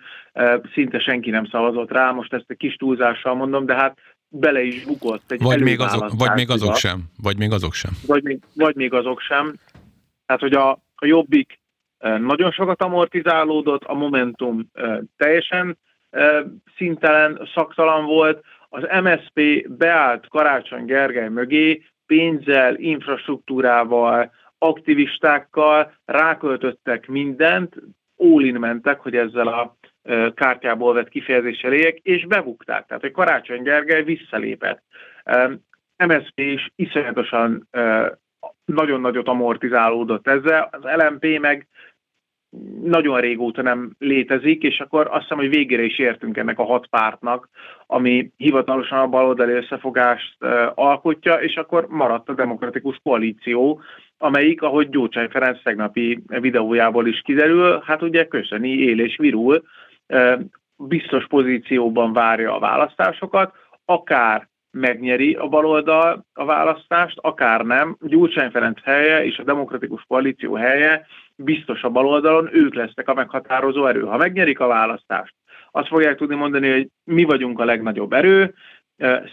szinte 0.73 0.99
senki 0.99 1.29
nem 1.29 1.45
szavazott 1.45 1.91
rá, 1.91 2.12
most 2.12 2.34
ezt 2.34 2.45
egy 2.47 2.58
kis 2.58 2.75
túlzással 2.75 3.36
mondom, 3.36 3.65
de 3.65 3.75
hát 3.75 3.97
bele 4.27 4.62
is 4.62 4.86
bukott 4.86 5.32
egy 5.32 5.41
vagy 5.41 5.62
még, 5.62 5.79
azok, 5.79 6.10
vagy 6.17 6.34
még 6.34 6.49
azok 6.49 6.75
sem. 6.75 7.03
Vagy 7.21 7.38
még 7.38 7.51
azok 7.51 7.73
sem. 7.73 7.91
Vagy 8.08 8.23
még, 8.23 8.39
vagy 8.56 8.75
még 8.75 8.93
azok 8.93 9.19
sem. 9.19 9.53
Tehát, 10.25 10.41
hogy 10.41 10.53
a, 10.53 10.71
a 10.95 11.06
Jobbik 11.06 11.60
nagyon 11.99 12.51
sokat 12.51 12.82
amortizálódott, 12.82 13.84
a 13.84 13.93
Momentum 13.93 14.71
teljesen 15.17 15.77
szintelen, 16.77 17.49
szaktalan 17.53 18.06
volt, 18.06 18.43
az 18.69 18.84
MSP 19.03 19.67
beállt 19.69 20.27
Karácsony 20.27 20.86
Gergely 20.86 21.29
mögé, 21.29 21.84
pénzzel, 22.06 22.75
infrastruktúrával, 22.75 24.32
aktivistákkal, 24.63 25.93
ráköltöttek 26.06 27.08
mindent, 27.08 27.76
all 28.17 28.52
mentek, 28.52 28.99
hogy 28.99 29.15
ezzel 29.15 29.47
a 29.47 29.78
kártyából 30.34 30.93
vett 30.93 31.10
kifejezéssel 31.10 31.73
éljek, 31.73 31.97
és 31.97 32.26
bebukták. 32.26 32.86
Tehát, 32.86 33.04
hogy 33.04 33.12
Karácsony 33.12 33.62
Gergely 33.62 34.04
visszalépett. 34.04 34.84
MSZP 35.97 36.39
is 36.39 36.71
iszonyatosan 36.76 37.67
nagyon 38.65 39.02
nagyot 39.02 39.28
amortizálódott 39.28 40.28
ezzel, 40.28 40.69
az 40.71 40.84
LMP 40.84 41.39
meg 41.39 41.67
nagyon 42.84 43.19
régóta 43.19 43.62
nem 43.62 43.95
létezik, 43.99 44.63
és 44.63 44.80
akkor 44.80 45.08
azt 45.12 45.21
hiszem, 45.21 45.38
hogy 45.38 45.49
végére 45.49 45.84
is 45.84 45.99
értünk 45.99 46.38
ennek 46.38 46.60
a 46.60 46.63
hat 46.63 46.88
pártnak, 46.88 47.49
ami 47.88 48.32
hivatalosan 48.38 48.99
a 48.99 49.08
baloldali 49.08 49.54
összefogást 49.54 50.43
alkotja, 50.76 51.34
és 51.34 51.56
akkor 51.56 51.88
maradt 51.88 52.30
a 52.30 52.34
demokratikus 52.34 52.99
koalíció, 53.04 53.82
amelyik, 54.17 54.62
ahogy 54.62 54.89
Gyurcsány 54.89 55.30
Ferenc 55.30 55.62
tegnapi 55.63 56.23
videójából 56.28 57.08
is 57.08 57.21
kiderül, 57.21 57.82
hát 57.86 58.02
ugye 58.02 58.28
köszöni, 58.28 58.69
él 58.69 58.99
és 58.99 59.17
virul, 59.17 59.63
biztos 60.78 61.28
pozícióban 61.28 62.13
várja 62.13 62.56
a 62.56 62.60
választásokat, 62.60 63.54
akár 63.86 64.47
megnyeri 64.71 65.34
a 65.34 65.47
baloldal 65.47 66.26
a 66.34 66.45
választást, 66.45 67.17
akár 67.21 67.62
nem. 67.62 67.97
Gyurcsány 68.02 68.49
Ferenc 68.49 68.84
helye 68.84 69.26
és 69.26 69.38
a 69.38 69.43
demokratikus 69.43 70.04
koalíció 70.08 70.54
helye 70.54 71.06
biztos 71.36 71.84
a 71.84 71.89
baloldalon, 71.89 72.49
ők 72.52 72.73
lesznek 72.73 73.10
a 73.10 73.13
meghatározó 73.13 73.86
erő. 73.86 74.02
Ha 74.02 74.17
megnyerik 74.17 74.60
a 74.60 74.67
választást, 74.67 75.34
azt 75.71 75.88
fogják 75.88 76.17
tudni 76.17 76.36
mondani, 76.36 76.71
hogy 76.71 76.88
mi 77.04 77.23
vagyunk 77.23 77.60
a 77.60 77.65
legnagyobb 77.65 78.13
erő, 78.13 78.54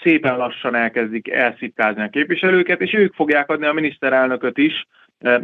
szépen 0.02 0.37
lassan 0.37 0.74
elkezdik 0.74 1.30
elszipkázni 1.30 2.02
a 2.02 2.09
képviselőket, 2.09 2.80
és 2.80 2.92
ők 2.92 3.14
fogják 3.14 3.50
adni 3.50 3.66
a 3.66 3.72
miniszterelnököt 3.72 4.59
is, 4.59 4.87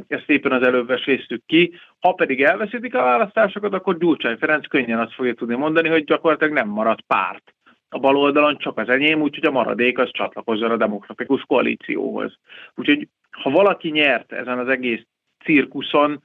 ezt 0.09 0.25
szépen 0.27 0.53
az 0.53 0.63
előbb 0.63 0.87
veséztük 0.87 1.43
ki. 1.47 1.73
Ha 2.01 2.13
pedig 2.13 2.43
elveszítik 2.43 2.95
a 2.95 3.03
választásokat, 3.03 3.75
akkor 3.75 3.99
Gyurcsány 3.99 4.37
Ferenc 4.37 4.67
könnyen 4.67 4.99
azt 4.99 5.15
fogja 5.15 5.35
tudni 5.35 5.55
mondani, 5.55 5.89
hogy 5.89 6.05
gyakorlatilag 6.05 6.53
nem 6.53 6.69
maradt 6.69 7.05
párt. 7.07 7.55
A 7.89 7.99
bal 7.99 8.17
oldalon 8.17 8.57
csak 8.59 8.79
az 8.79 8.89
enyém, 8.89 9.21
úgyhogy 9.21 9.47
a 9.47 9.51
maradék 9.51 9.99
az 9.99 10.11
csatlakozzon 10.13 10.71
a 10.71 10.77
demokratikus 10.77 11.43
koalícióhoz. 11.43 12.39
Úgyhogy 12.75 13.09
ha 13.31 13.51
valaki 13.51 13.91
nyert 13.91 14.33
ezen 14.33 14.59
az 14.59 14.69
egész 14.69 15.03
cirkuszon, 15.45 16.23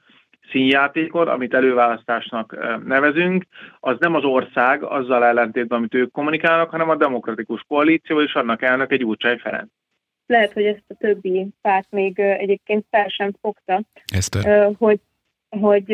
színjátékot, 0.50 1.28
amit 1.28 1.54
előválasztásnak 1.54 2.56
nevezünk, 2.84 3.44
az 3.80 3.96
nem 3.98 4.14
az 4.14 4.24
ország 4.24 4.82
azzal 4.82 5.24
ellentétben, 5.24 5.78
amit 5.78 5.94
ők 5.94 6.12
kommunikálnak, 6.12 6.70
hanem 6.70 6.88
a 6.88 6.96
demokratikus 6.96 7.64
koalíció 7.68 8.20
és 8.20 8.34
annak 8.34 8.62
elnök 8.62 8.92
egy 8.92 8.98
Gyurcsány 8.98 9.38
Ferenc 9.38 9.70
lehet, 10.32 10.52
hogy 10.52 10.64
ezt 10.64 10.84
a 10.88 10.94
többi 10.98 11.46
párt 11.60 11.90
még 11.90 12.18
egyébként 12.18 12.84
fel 12.90 13.08
sem 13.08 13.32
fogta, 13.40 13.82
Eszter. 14.14 14.74
hogy, 14.78 15.00
hogy 15.48 15.92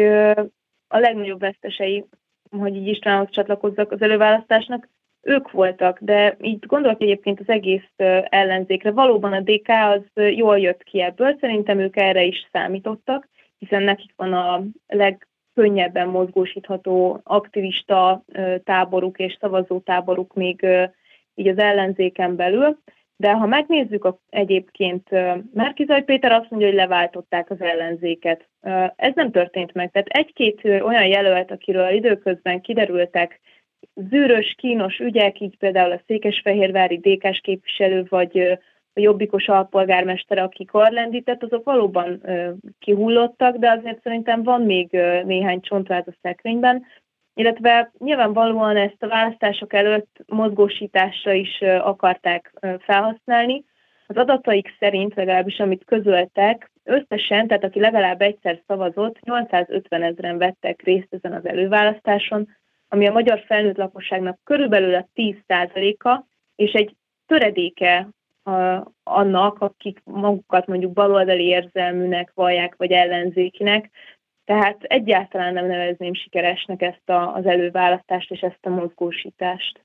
a 0.88 0.98
legnagyobb 0.98 1.40
vesztesei, 1.40 2.04
hogy 2.50 2.76
így 2.76 2.87
Istvánhoz 2.87 3.30
csatlakozzak 3.30 3.92
az 3.92 4.02
előválasztásnak, 4.02 4.88
ők 5.22 5.50
voltak, 5.50 5.98
de 6.00 6.37
így 6.40 6.66
gondolok 6.66 7.02
egyébként 7.02 7.40
az 7.40 7.48
egész 7.48 7.92
ellenzékre. 8.28 8.90
Valóban 8.90 9.32
a 9.32 9.40
DK 9.40 9.68
az 9.68 10.22
jól 10.34 10.58
jött 10.58 10.82
ki 10.82 11.02
ebből, 11.02 11.37
szerintem 11.40 11.78
ők 11.78 11.96
erre 11.96 12.22
is 12.22 12.48
számítottak, 12.52 13.28
hiszen 13.59 13.83
nekik 13.83 14.12
van 14.16 14.33
a 14.33 14.62
legkönnyebben 14.87 16.09
mozgósítható 16.09 17.21
aktivista 17.23 18.25
táboruk 18.64 19.18
és 19.18 19.37
szavazótáboruk 19.40 20.35
még 20.35 20.66
így 21.35 21.49
az 21.49 21.59
ellenzéken 21.59 22.37
belül. 22.37 22.79
De 23.16 23.33
ha 23.33 23.47
megnézzük 23.47 24.05
a, 24.05 24.18
egyébként, 24.31 25.09
Márkizaj 25.55 26.05
Péter 26.05 26.33
azt 26.33 26.51
mondja, 26.51 26.68
hogy 26.68 26.77
leváltották 26.77 27.51
az 27.51 27.61
ellenzéket. 27.61 28.49
Ez 28.97 29.12
nem 29.14 29.31
történt 29.31 29.75
meg. 29.75 29.90
Tehát 29.90 30.09
egy-két 30.09 30.64
olyan 30.64 31.07
jelölt, 31.07 31.51
akiről 31.51 31.88
időközben 31.88 32.61
kiderültek 32.61 33.40
zűrös, 33.94 34.55
kínos 34.59 34.99
ügyek, 34.99 35.40
így 35.40 35.57
például 35.57 35.92
a 35.92 36.01
Székesfehérvári 36.07 36.97
DK-s 36.97 37.40
képviselő, 37.40 38.07
vagy 38.09 38.59
a 38.98 39.00
jobbikos 39.00 39.48
alpolgármester, 39.48 40.38
aki 40.38 40.64
karlendített, 40.64 41.42
azok 41.42 41.64
valóban 41.64 42.22
kihullottak, 42.78 43.56
de 43.56 43.70
azért 43.70 44.02
szerintem 44.02 44.42
van 44.42 44.62
még 44.62 44.90
néhány 45.24 45.61
csontváz 45.61 46.04
a 46.06 46.16
szekrényben, 46.22 46.84
illetve 47.34 47.92
nyilvánvalóan 47.98 48.76
ezt 48.76 49.02
a 49.02 49.08
választások 49.08 49.72
előtt 49.72 50.18
mozgósításra 50.26 51.32
is 51.32 51.61
akarták 51.61 52.52
felhasználni. 52.78 53.64
Az 54.06 54.16
adataik 54.16 54.76
szerint, 54.78 55.14
legalábbis 55.14 55.58
amit 55.58 55.84
közöltek, 55.84 56.70
összesen, 56.84 57.46
tehát 57.46 57.64
aki 57.64 57.80
legalább 57.80 58.20
egyszer 58.20 58.61
szavazott, 58.66 59.20
850 59.20 60.02
ezeren 60.02 60.38
vettek 60.38 60.82
részt 60.82 61.08
ezen 61.11 61.32
az 61.32 61.46
előválasztáson, 61.46 62.48
ami 62.88 63.06
a 63.06 63.12
magyar 63.12 63.44
felnőtt 63.46 63.76
lakosságnak 63.76 64.38
körülbelül 64.44 64.94
a 64.94 65.08
10%-a, 65.14 66.22
és 66.56 66.72
egy 66.72 66.96
töredéke 67.26 68.08
annak, 69.03 69.59
akik 69.59 70.01
magukat 70.05 70.66
mondjuk 70.66 70.92
baloldali 70.92 71.44
érzelműnek 71.44 72.33
vallják, 72.35 72.74
vagy 72.77 72.90
ellenzékinek, 72.90 73.90
tehát 74.44 74.83
egyáltalán 74.83 75.53
nem 75.53 75.66
nevezném 75.66 76.14
sikeresnek 76.14 76.83
ezt 76.83 77.09
a, 77.09 77.35
az 77.35 77.46
előválasztást 77.46 78.31
és 78.31 78.40
ezt 78.40 78.59
a 78.61 78.68
mozgósítást. 78.68 79.85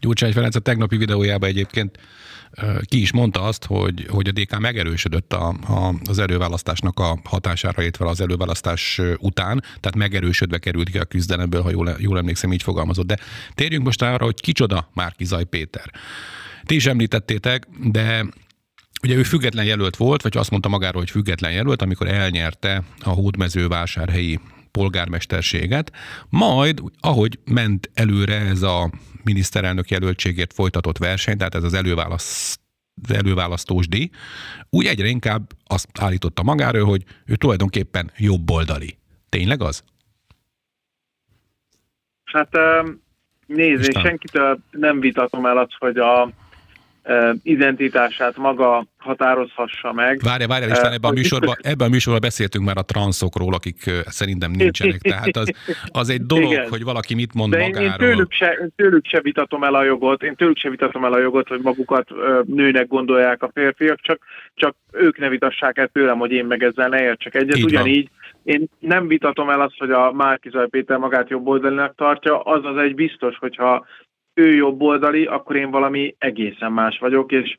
Gyurcsány 0.00 0.32
Ferenc 0.32 0.54
a 0.54 0.60
tegnapi 0.60 0.96
videójában 0.96 1.48
egyébként 1.48 1.98
ki 2.84 3.00
is 3.00 3.12
mondta 3.12 3.42
azt, 3.42 3.64
hogy, 3.64 4.06
hogy 4.08 4.28
a 4.28 4.32
DK 4.32 4.58
megerősödött 4.58 5.32
a, 5.32 5.48
a, 5.48 5.94
az 6.08 6.18
előválasztásnak 6.18 6.98
a 6.98 7.18
hatására, 7.24 7.82
illetve 7.82 8.06
az 8.06 8.20
előválasztás 8.20 9.00
után, 9.18 9.60
tehát 9.60 9.96
megerősödve 9.96 10.58
került 10.58 10.90
ki 10.90 10.98
a 10.98 11.04
küzdelemből, 11.04 11.62
ha 11.62 11.70
jól, 11.70 11.96
jól 11.98 12.18
emlékszem, 12.18 12.52
így 12.52 12.62
fogalmazott. 12.62 13.06
De 13.06 13.18
térjünk 13.54 13.84
most 13.84 14.02
arra, 14.02 14.24
hogy 14.24 14.40
kicsoda 14.40 14.88
Márkizaj 14.94 15.44
Péter. 15.44 15.90
Ti 16.66 16.74
is 16.74 16.86
említettétek, 16.86 17.66
de 17.80 18.24
Ugye 19.04 19.16
ő 19.16 19.22
független 19.22 19.64
jelölt 19.64 19.96
volt, 19.96 20.22
vagy 20.22 20.36
azt 20.36 20.50
mondta 20.50 20.68
magáról, 20.68 21.00
hogy 21.00 21.10
független 21.10 21.52
jelölt, 21.52 21.82
amikor 21.82 22.08
elnyerte 22.08 22.82
a 23.04 23.08
hódmezővásárhelyi 23.08 24.40
polgármesterséget, 24.70 25.92
majd, 26.28 26.82
ahogy 27.00 27.38
ment 27.44 27.90
előre 27.94 28.40
ez 28.40 28.62
a 28.62 28.90
miniszterelnök 29.24 29.90
jelöltségért 29.90 30.52
folytatott 30.52 30.98
verseny, 30.98 31.36
tehát 31.36 31.54
ez 31.54 31.62
az 31.62 31.74
előválaszt 31.74 32.60
az 33.02 33.14
előválasztós 33.14 33.88
díj, 33.88 34.10
úgy 34.70 34.86
egyre 34.86 35.06
inkább 35.06 35.42
azt 35.66 35.88
állította 36.00 36.42
magáról, 36.42 36.84
hogy 36.84 37.04
ő 37.26 37.34
tulajdonképpen 37.34 38.10
jobboldali. 38.16 38.98
Tényleg 39.28 39.62
az? 39.62 39.84
Hát 42.24 42.56
nézd, 43.46 43.98
senkitől 43.98 44.58
nem 44.70 45.00
vitatom 45.00 45.46
el 45.46 45.58
azt, 45.58 45.74
hogy 45.78 45.96
a 45.96 46.30
identitását 47.42 48.36
maga 48.36 48.86
határozhassa 48.96 49.92
meg. 49.92 50.20
Várja, 50.24 50.46
várja, 50.46 50.68
István, 50.68 50.92
ebben 50.92 51.10
a, 51.10 51.12
műsorban, 51.12 51.54
ebben 51.60 51.86
a 51.86 51.90
műsorban 51.90 52.20
beszéltünk 52.20 52.64
már 52.64 52.76
a 52.76 52.82
transzokról, 52.82 53.54
akik 53.54 53.90
szerintem 54.06 54.50
nincsenek, 54.50 55.00
tehát 55.00 55.36
az, 55.36 55.52
az 55.86 56.08
egy 56.08 56.26
dolog, 56.26 56.52
Igen. 56.52 56.68
hogy 56.68 56.84
valaki 56.84 57.14
mit 57.14 57.34
mond 57.34 57.52
De 57.52 57.58
magáról. 57.58 57.84
Én 57.84 57.96
tőlük, 57.96 58.32
se, 58.32 58.70
tőlük 58.76 59.06
se 59.06 59.20
vitatom 59.20 59.64
el 59.64 59.74
a 59.74 59.84
jogot, 59.84 60.22
én 60.22 60.34
tőlük 60.34 60.56
se 60.56 60.70
vitatom 60.70 61.04
el 61.04 61.12
a 61.12 61.18
jogot, 61.18 61.48
hogy 61.48 61.60
magukat 61.62 62.08
nőnek 62.46 62.86
gondolják 62.86 63.42
a 63.42 63.50
férfiak, 63.54 64.00
csak, 64.00 64.22
csak 64.54 64.76
ők 64.92 65.18
ne 65.18 65.28
vitassák 65.28 65.78
el 65.78 65.88
tőlem, 65.88 66.18
hogy 66.18 66.30
én 66.30 66.44
meg 66.44 66.62
ezzel 66.62 66.88
ne 66.88 67.02
értsek 67.02 67.34
egyet. 67.34 67.56
Így 67.56 67.64
Ugyanígy 67.64 68.08
van. 68.44 68.54
én 68.54 68.68
nem 68.78 69.06
vitatom 69.06 69.50
el 69.50 69.60
azt, 69.60 69.78
hogy 69.78 69.90
a 69.90 70.12
Márkizaj 70.12 70.68
Péter 70.68 70.98
magát 70.98 71.30
jobboldalinak 71.30 71.94
tartja, 71.94 72.40
az 72.40 72.64
az 72.64 72.76
egy 72.76 72.94
biztos, 72.94 73.36
hogyha 73.36 73.86
ő 74.34 74.54
jobboldali, 74.54 75.24
akkor 75.24 75.56
én 75.56 75.70
valami 75.70 76.14
egészen 76.18 76.72
más 76.72 76.98
vagyok, 76.98 77.32
és 77.32 77.56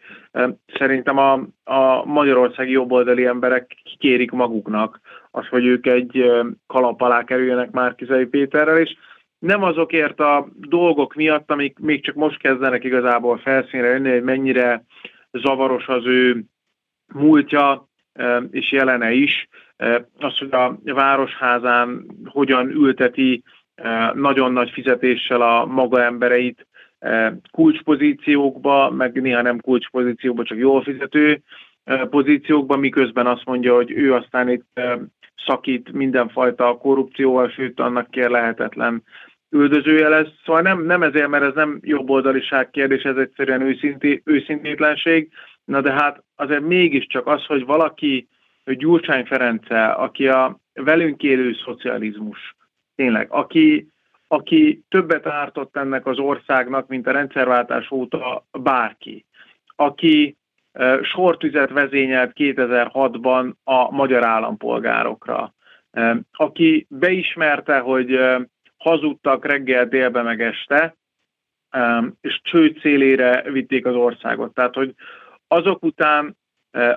szerintem 0.74 1.18
a, 1.18 1.34
a 1.64 2.06
magyarországi 2.06 2.72
jobboldali 2.72 3.26
emberek 3.26 3.76
kikérik 3.84 4.32
maguknak 4.32 5.00
az, 5.32 5.48
hogy 5.48 5.66
ők 5.66 5.86
egy 5.88 6.32
kalap 6.68 7.02
alá 7.02 7.24
kerüljenek 7.24 7.72
Márkizai 7.72 8.26
Péterrel, 8.26 8.78
és 8.78 8.96
nem 9.40 9.64
azokért 9.64 10.20
a 10.20 10.48
dolgok 10.56 11.14
miatt, 11.14 11.52
amik 11.52 11.80
még 11.80 12.04
csak 12.04 12.16
most 12.16 12.38
kezdenek 12.38 12.84
igazából 12.84 13.38
felszínre 13.38 13.88
jönni, 13.88 14.12
hogy 14.12 14.24
mennyire 14.24 14.84
zavaros 15.32 15.88
az 15.88 16.06
ő 16.06 16.44
múltja 17.14 17.88
és 18.52 18.72
jelene 18.72 19.12
is, 19.12 19.48
az, 20.18 20.38
hogy 20.38 20.50
a 20.52 20.80
városházán 20.84 22.06
hogyan 22.26 22.70
ülteti 22.70 23.44
nagyon 24.14 24.52
nagy 24.52 24.70
fizetéssel 24.70 25.42
a 25.42 25.66
maga 25.66 26.04
embereit 26.04 26.68
kulcspozíciókba, 27.52 28.90
meg 28.90 29.22
néha 29.22 29.42
nem 29.42 29.60
kulcspozíciókba, 29.60 30.44
csak 30.44 30.58
jól 30.58 30.84
fizető 30.84 31.42
pozíciókba, 32.10 32.78
miközben 32.78 33.28
azt 33.28 33.46
mondja, 33.46 33.76
hogy 33.76 33.92
ő 33.92 34.14
aztán 34.14 34.50
itt 34.50 34.80
szakít 35.46 35.92
mindenfajta 35.92 36.78
korrupcióval, 36.78 37.50
sőt 37.50 37.80
annak 37.80 38.12
kér 38.12 38.30
lehetetlen 38.30 39.04
üldözője 39.50 40.10
lesz. 40.10 40.32
Szóval 40.46 40.62
nem, 40.62 40.86
nem 40.86 41.04
ezért, 41.04 41.28
mert 41.28 41.44
ez 41.44 41.54
nem 41.54 41.80
jobboldaliság 41.82 42.70
kérdés, 42.70 43.04
ez 43.04 43.16
egyszerűen 43.16 43.62
őszinti, 43.62 44.22
őszintétlenség. 44.26 45.30
Na 45.66 45.82
de 45.82 45.92
hát 45.92 46.24
azért 46.36 46.62
mégiscsak 46.62 47.28
az, 47.28 47.46
hogy 47.46 47.66
valaki, 47.66 48.28
hogy 48.64 48.78
Gyurcsány 48.78 49.26
Ference, 49.26 49.86
aki 49.86 50.28
a 50.28 50.60
velünk 50.74 51.24
élő 51.24 51.54
szocializmus, 51.66 52.56
tényleg, 52.96 53.28
aki, 53.30 53.88
aki 54.28 54.84
többet 54.90 55.28
ártott 55.28 55.78
ennek 55.78 56.06
az 56.06 56.20
országnak, 56.20 56.88
mint 56.88 57.08
a 57.08 57.12
rendszerváltás 57.12 57.92
óta 57.92 58.46
bárki, 58.52 59.26
aki 59.76 60.38
sortüzet 61.02 61.70
vezényelt 61.70 62.32
2006-ban 62.36 63.54
a 63.64 63.92
magyar 63.92 64.26
állampolgárokra, 64.26 65.54
aki 66.32 66.86
beismerte, 66.90 67.80
hogy 67.80 68.20
hazudtak 68.78 69.46
reggel, 69.46 69.88
délbe 69.88 70.22
meg 70.22 70.42
este, 70.42 70.96
és 72.22 72.40
csőd 72.44 72.80
szélére 72.80 73.52
vitték 73.52 73.86
az 73.86 73.96
országot. 73.96 74.54
Tehát, 74.54 74.74
hogy 74.74 74.94
azok 75.48 75.84
után, 75.84 76.38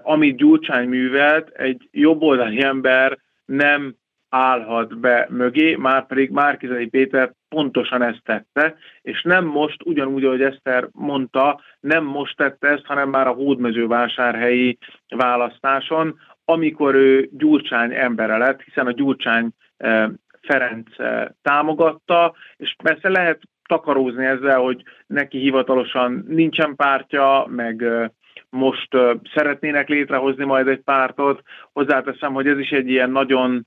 amit 0.03 0.37
Gyurcsány 0.37 0.89
művelt, 0.89 1.49
egy 1.49 1.89
jobboldali 1.91 2.63
ember 2.63 3.19
nem 3.45 3.95
állhat 4.29 4.99
be 4.99 5.27
mögé, 5.31 5.77
már 5.77 6.07
pedig 6.07 6.31
Márkizai 6.31 6.87
Péter 6.87 7.33
pontosan 7.49 8.03
ezt 8.03 8.23
tette, 8.25 8.77
és 9.03 9.23
nem 9.23 9.45
most, 9.45 9.83
ugyanúgy, 9.85 10.25
ahogy 10.25 10.43
Eszter 10.43 10.89
mondta, 10.93 11.61
nem 11.81 12.05
most 12.05 12.37
tette 12.37 12.69
ezt, 12.69 12.85
hanem 12.85 13.09
már 13.09 13.27
a 13.27 13.33
hódmezővásárhelyi 13.33 14.79
választáson, 15.09 16.19
amikor 16.45 16.95
ő 16.95 17.29
Gyurcsány 17.33 17.95
embere 17.95 18.37
lett, 18.37 18.63
hiszen 18.63 18.87
a 18.87 18.93
Gyurcsány 18.93 19.51
eh, 19.77 20.09
Ferenc 20.41 20.99
eh, 20.99 21.27
támogatta, 21.43 22.35
és 22.57 22.77
persze 22.83 23.09
lehet 23.09 23.41
takarózni 23.69 24.25
ezzel, 24.25 24.59
hogy 24.59 24.83
neki 25.07 25.39
hivatalosan 25.39 26.25
nincsen 26.29 26.77
pártja, 26.77 27.47
meg 27.51 27.83
eh, 27.83 28.09
most 28.51 28.89
szeretnének 29.35 29.89
létrehozni 29.89 30.45
majd 30.45 30.69
egy 30.69 30.81
pártot. 30.81 31.43
Hozzáteszem, 31.73 32.33
hogy 32.33 32.47
ez 32.47 32.59
is 32.59 32.71
egy 32.71 32.89
ilyen 32.89 33.11
nagyon 33.11 33.65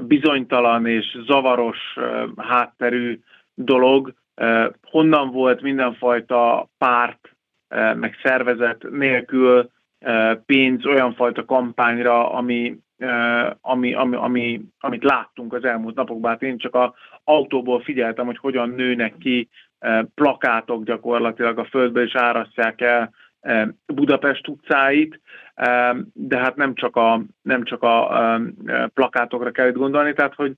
bizonytalan 0.00 0.86
és 0.86 1.18
zavaros 1.26 1.78
hátterű 2.36 3.20
dolog. 3.54 4.14
Honnan 4.82 5.30
volt 5.30 5.62
mindenfajta 5.62 6.68
párt, 6.78 7.36
meg 7.94 8.16
szervezet 8.22 8.90
nélkül 8.90 9.70
pénz 10.46 10.86
olyan 10.86 11.14
fajta 11.14 11.44
kampányra, 11.44 12.32
ami, 12.32 12.78
ami, 13.60 13.94
ami, 13.94 14.16
ami, 14.16 14.60
amit 14.80 15.04
láttunk 15.04 15.52
az 15.52 15.64
elmúlt 15.64 15.94
napokban. 15.94 16.30
Hát 16.30 16.42
én 16.42 16.58
csak 16.58 16.74
a 16.74 16.94
autóból 17.24 17.80
figyeltem, 17.80 18.26
hogy 18.26 18.38
hogyan 18.38 18.68
nőnek 18.68 19.18
ki 19.18 19.48
plakátok 20.14 20.84
gyakorlatilag 20.84 21.58
a 21.58 21.64
földbe, 21.64 22.02
és 22.02 22.14
árasztják 22.14 22.80
el 22.80 23.10
Budapest 23.86 24.48
utcáit, 24.48 25.20
de 26.12 26.38
hát 26.38 26.56
nem 26.56 26.74
csak 26.74 26.96
a, 26.96 27.22
nem 27.42 27.64
csak 27.64 27.82
a 27.82 28.40
plakátokra 28.94 29.50
kell 29.50 29.68
itt 29.68 29.74
gondolni, 29.74 30.12
tehát 30.12 30.34
hogy 30.34 30.52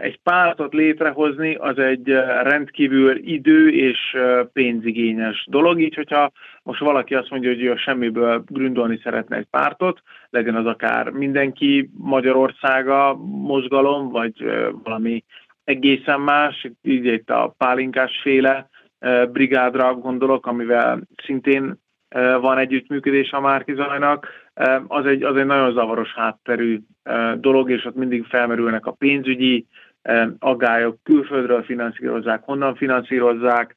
egy 0.00 0.20
pártot 0.22 0.72
létrehozni 0.72 1.54
az 1.54 1.78
egy 1.78 2.08
rendkívül 2.42 3.16
idő 3.16 3.68
és 3.68 4.16
pénzigényes 4.52 5.46
dolog, 5.50 5.80
így 5.80 5.94
hogyha 5.94 6.32
most 6.62 6.80
valaki 6.80 7.14
azt 7.14 7.30
mondja, 7.30 7.50
hogy 7.50 7.62
ő 7.62 7.76
semmiből 7.76 8.44
gründolni 8.46 9.00
szeretne 9.02 9.36
egy 9.36 9.46
pártot, 9.50 10.02
legyen 10.30 10.54
az 10.54 10.66
akár 10.66 11.10
mindenki 11.10 11.90
Magyarországa 11.98 13.16
mozgalom, 13.24 14.08
vagy 14.08 14.44
valami 14.82 15.24
egészen 15.64 16.20
más, 16.20 16.70
így 16.82 17.04
itt 17.04 17.30
a 17.30 17.54
pálinkás 17.58 18.20
féle 18.22 18.68
brigádra 19.32 19.94
gondolok, 19.94 20.46
amivel 20.46 21.00
szintén 21.24 21.84
van 22.40 22.58
együttműködés 22.58 23.30
a 23.30 23.40
Márkizajnak, 23.40 24.28
az 24.86 25.06
egy, 25.06 25.22
az 25.22 25.36
egy 25.36 25.46
nagyon 25.46 25.72
zavaros 25.72 26.14
hátterű 26.14 26.80
dolog, 27.34 27.70
és 27.70 27.84
ott 27.84 27.94
mindig 27.94 28.24
felmerülnek 28.24 28.86
a 28.86 28.92
pénzügyi 28.92 29.66
aggályok, 30.38 31.02
külföldről 31.02 31.62
finanszírozzák, 31.62 32.42
honnan 32.44 32.74
finanszírozzák. 32.74 33.76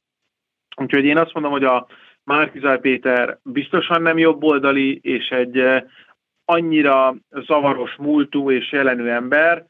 Úgyhogy 0.76 1.04
én 1.04 1.18
azt 1.18 1.34
mondom, 1.34 1.52
hogy 1.52 1.64
a 1.64 1.86
Márkizaj 2.24 2.80
Péter 2.80 3.38
biztosan 3.42 4.02
nem 4.02 4.18
jobboldali, 4.18 4.98
és 5.02 5.28
egy 5.28 5.84
annyira 6.44 7.14
zavaros 7.30 7.96
múltú 7.96 8.50
és 8.50 8.72
jelenő 8.72 9.10
ember, 9.10 9.66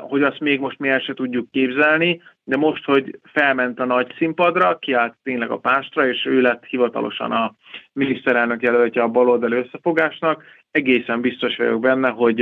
hogy 0.00 0.22
azt 0.22 0.40
még 0.40 0.60
most 0.60 0.78
mi 0.78 0.88
el 0.88 1.00
se 1.00 1.14
tudjuk 1.14 1.50
képzelni, 1.50 2.22
de 2.44 2.56
most, 2.56 2.84
hogy 2.84 3.18
felment 3.22 3.80
a 3.80 3.84
nagy 3.84 4.14
színpadra, 4.16 4.78
kiállt 4.78 5.16
tényleg 5.22 5.50
a 5.50 5.58
pástra, 5.58 6.08
és 6.08 6.26
ő 6.26 6.40
lett 6.40 6.64
hivatalosan 6.64 7.32
a 7.32 7.54
miniszterelnök 7.92 8.62
jelöltje 8.62 9.02
a 9.02 9.08
baloldali 9.08 9.56
összefogásnak, 9.56 10.44
egészen 10.70 11.20
biztos 11.20 11.56
vagyok 11.56 11.80
benne, 11.80 12.08
hogy 12.08 12.40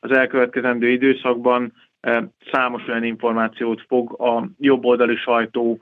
az 0.00 0.10
elkövetkezendő 0.10 0.88
időszakban 0.88 1.72
számos 2.52 2.88
olyan 2.88 3.04
információt 3.04 3.84
fog 3.88 4.20
a 4.20 4.48
jobboldali 4.58 5.16
sajtó 5.16 5.80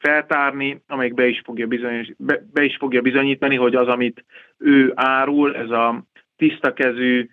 feltárni, 0.00 0.82
amelyik 0.88 1.14
be 1.14 1.26
is, 1.26 1.42
fogja 1.44 1.66
bizonyos, 1.66 2.08
be, 2.18 2.42
be 2.52 2.62
is 2.62 2.76
fogja 2.76 3.00
bizonyítani, 3.00 3.56
hogy 3.56 3.74
az, 3.74 3.88
amit 3.88 4.24
ő 4.58 4.92
árul, 4.94 5.56
ez 5.56 5.70
a 5.70 6.04
tiszta 6.36 6.72
kezű, 6.72 7.28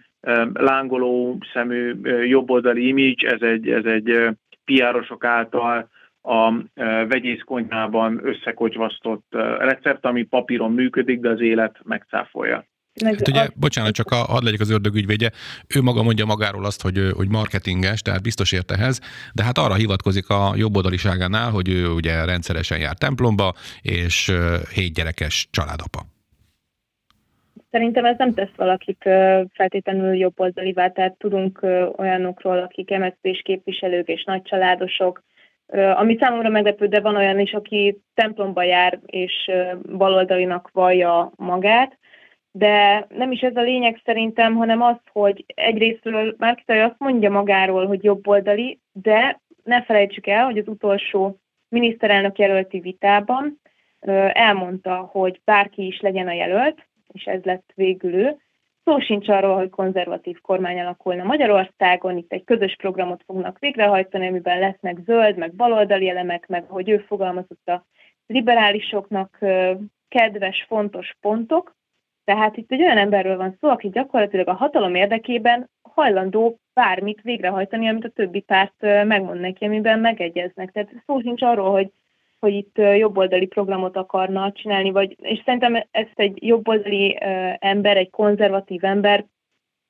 lángoló 0.54 1.38
szemű 1.54 1.96
jobboldali 2.26 2.88
image, 2.88 3.32
ez 3.32 3.42
egy, 3.42 3.70
ez 3.70 3.86
egy 3.86 4.38
piárosok 4.66 5.24
által 5.24 5.90
a 6.22 6.52
vegyészkonyhában 7.08 8.20
összekocsvasztott 8.24 9.26
recept, 9.60 10.06
ami 10.06 10.24
papíron 10.24 10.72
működik, 10.72 11.20
de 11.20 11.30
az 11.30 11.42
élet 11.42 11.80
megcáfolja. 11.84 12.66
Hát 13.06 13.28
ugye, 13.28 13.48
bocsánat, 13.56 13.94
csak 13.94 14.12
a, 14.12 14.16
hadd 14.16 14.44
legyek 14.44 14.60
az 14.60 14.70
ördög 14.70 14.96
ügyvédje, 14.96 15.32
ő 15.76 15.82
maga 15.82 16.04
mondja 16.04 16.26
magáról 16.26 16.66
azt, 16.66 16.82
hogy, 16.82 17.10
hogy 17.16 17.30
marketinges, 17.30 18.02
tehát 18.02 18.22
biztos 18.22 18.52
ért 18.52 18.72
ehhez, 18.72 19.02
de 19.34 19.44
hát 19.44 19.58
arra 19.58 19.74
hivatkozik 19.74 20.30
a 20.30 20.54
jobboldaliságánál, 20.56 21.52
hogy 21.52 21.70
ő 21.70 21.88
ugye 21.88 22.26
rendszeresen 22.26 22.80
jár 22.80 22.96
templomba, 22.96 23.54
és 23.82 24.32
hét 24.74 24.94
gyerekes 24.94 25.48
családapa. 25.52 26.17
Szerintem 27.72 28.06
ez 28.06 28.18
nem 28.18 28.34
tesz 28.34 28.56
valakit 28.56 29.10
feltétlenül 29.54 30.16
jobboldalivá, 30.16 30.90
tehát 30.90 31.18
tudunk 31.18 31.60
olyanokról, 31.98 32.58
akik 32.58 32.98
MSZP-s 32.98 33.42
képviselők 33.42 34.08
és 34.08 34.24
nagycsaládosok, 34.24 35.24
ami 35.96 36.18
számomra 36.20 36.50
meglepő, 36.50 36.88
de 36.88 37.00
van 37.00 37.16
olyan 37.16 37.40
is, 37.40 37.54
aki 37.54 38.02
templomba 38.14 38.64
jár 38.64 39.00
és 39.06 39.52
baloldalinak 39.98 40.70
vallja 40.74 41.32
magát, 41.36 41.98
de 42.52 43.06
nem 43.10 43.32
is 43.32 43.42
ez 43.42 43.56
a 43.56 43.62
lényeg 43.62 44.02
szerintem, 44.06 44.56
hanem 44.56 44.82
az, 44.82 44.96
hogy 45.12 45.46
egyrésztről 45.48 46.36
Márkitai 46.38 46.80
azt 46.80 46.96
mondja 46.98 47.30
magáról, 47.30 47.88
hogy 47.88 48.04
jobboldali, 48.04 48.80
de 48.92 49.42
ne 49.64 49.84
felejtsük 49.84 50.28
el, 50.28 50.46
hogy 50.46 50.58
az 50.58 50.68
utolsó 50.68 51.40
miniszterelnök 51.70 52.38
jelölti 52.38 52.80
vitában 52.80 53.60
elmondta, 54.32 54.96
hogy 54.96 55.42
bárki 55.44 55.86
is 55.86 56.00
legyen 56.00 56.28
a 56.28 56.34
jelölt, 56.34 56.88
és 57.18 57.24
ez 57.24 57.44
lett 57.44 57.72
végül 57.76 58.14
ő. 58.14 58.38
Szó 58.84 59.00
sincs 59.00 59.30
arról, 59.30 59.56
hogy 59.56 59.70
konzervatív 59.70 60.42
kormány 60.42 60.80
alakulna 60.80 61.24
Magyarországon, 61.24 62.18
itt 62.18 62.32
egy 62.32 62.44
közös 62.44 62.76
programot 62.76 63.24
fognak 63.26 63.60
végrehajtani, 63.60 64.28
amiben 64.28 64.60
lesznek 64.60 64.98
zöld, 65.06 65.38
meg 65.38 65.54
baloldali 65.56 66.10
elemek, 66.10 66.48
meg 66.48 66.66
hogy 66.68 66.90
ő 66.90 66.98
fogalmazott 66.98 67.68
a 67.68 67.86
liberálisoknak 68.28 69.38
kedves, 70.08 70.66
fontos 70.68 71.18
pontok, 71.22 71.76
tehát 72.24 72.58
itt 72.58 72.72
egy 72.72 72.82
olyan 72.82 72.98
emberről 72.98 73.38
van 73.38 73.58
szó, 73.60 73.70
aki 73.70 73.90
gyakorlatilag 73.90 74.48
a 74.48 74.54
hatalom 74.54 74.96
érdekében 74.96 75.70
hajlandó 75.82 76.60
bármit 76.74 77.22
végrehajtani, 77.22 77.88
amit 77.88 78.06
a 78.06 78.10
többi 78.10 78.40
párt 78.40 78.82
megmond 78.82 79.40
neki, 79.40 79.66
amiben 79.66 80.00
megegyeznek. 80.00 80.72
Tehát 80.72 81.04
szó 81.06 81.20
sincs 81.20 81.42
arról, 81.42 81.72
hogy, 81.72 81.92
hogy 82.40 82.54
itt 82.54 82.78
jobboldali 82.78 83.46
programot 83.46 83.98
akarna 83.98 84.52
csinálni, 84.52 84.92
vagy, 84.92 85.16
és 85.22 85.42
szerintem 85.46 85.76
ezt 85.92 86.14
egy 86.16 86.44
jobboldali 86.44 87.18
ember, 87.60 87.98
egy 87.98 88.10
konzervatív 88.10 88.84
ember 88.84 89.26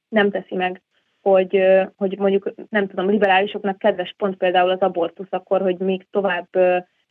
nem 0.10 0.30
teszi 0.30 0.56
meg, 0.56 0.82
hogy, 1.22 1.64
hogy 1.96 2.18
mondjuk, 2.18 2.54
nem 2.70 2.88
tudom, 2.88 3.10
liberálisoknak 3.10 3.78
kedves 3.78 4.14
pont 4.18 4.38
például 4.38 4.70
az 4.70 4.80
abortusz, 4.80 5.28
akkor, 5.30 5.62
hogy 5.62 5.78
még 5.78 6.08
tovább 6.12 6.48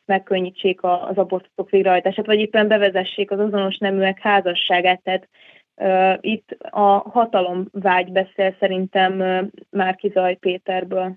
megkönnyítsék 0.07 0.82
az 0.82 1.16
abortuszok 1.16 1.70
végrehajtását, 1.70 2.26
vagy 2.26 2.39
éppen 2.39 2.68
bevezessék 2.68 3.30
az 3.30 3.39
azonos 3.39 3.78
neműek 3.78 4.18
házasságát. 4.18 5.03
Tehát 5.03 5.28
uh, 5.74 6.18
itt 6.20 6.57
a 6.70 7.11
hatalomvágy 7.11 8.12
beszél 8.12 8.57
szerintem 8.59 9.20
uh, 9.20 9.43
Márki 9.70 10.09
Zaj 10.09 10.34
Péterből. 10.34 11.14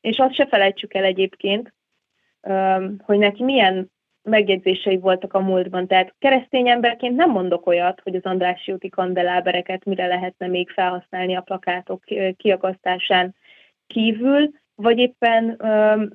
És 0.00 0.18
azt 0.18 0.34
se 0.34 0.46
felejtsük 0.46 0.94
el 0.94 1.04
egyébként, 1.04 1.72
hogy 2.98 3.18
neki 3.18 3.44
milyen 3.44 3.90
megjegyzései 4.22 4.98
voltak 4.98 5.34
a 5.34 5.40
múltban. 5.40 5.86
Tehát 5.86 6.14
keresztény 6.18 6.68
emberként 6.68 7.16
nem 7.16 7.30
mondok 7.30 7.66
olyat, 7.66 8.00
hogy 8.00 8.14
az 8.14 8.22
Andrássy 8.22 8.72
úti 8.72 8.88
kandelábereket 8.88 9.84
mire 9.84 10.06
lehetne 10.06 10.46
még 10.46 10.70
felhasználni 10.70 11.34
a 11.34 11.40
plakátok 11.40 12.04
kiakasztásán 12.36 13.34
kívül, 13.86 14.50
vagy 14.74 14.98
éppen 14.98 15.50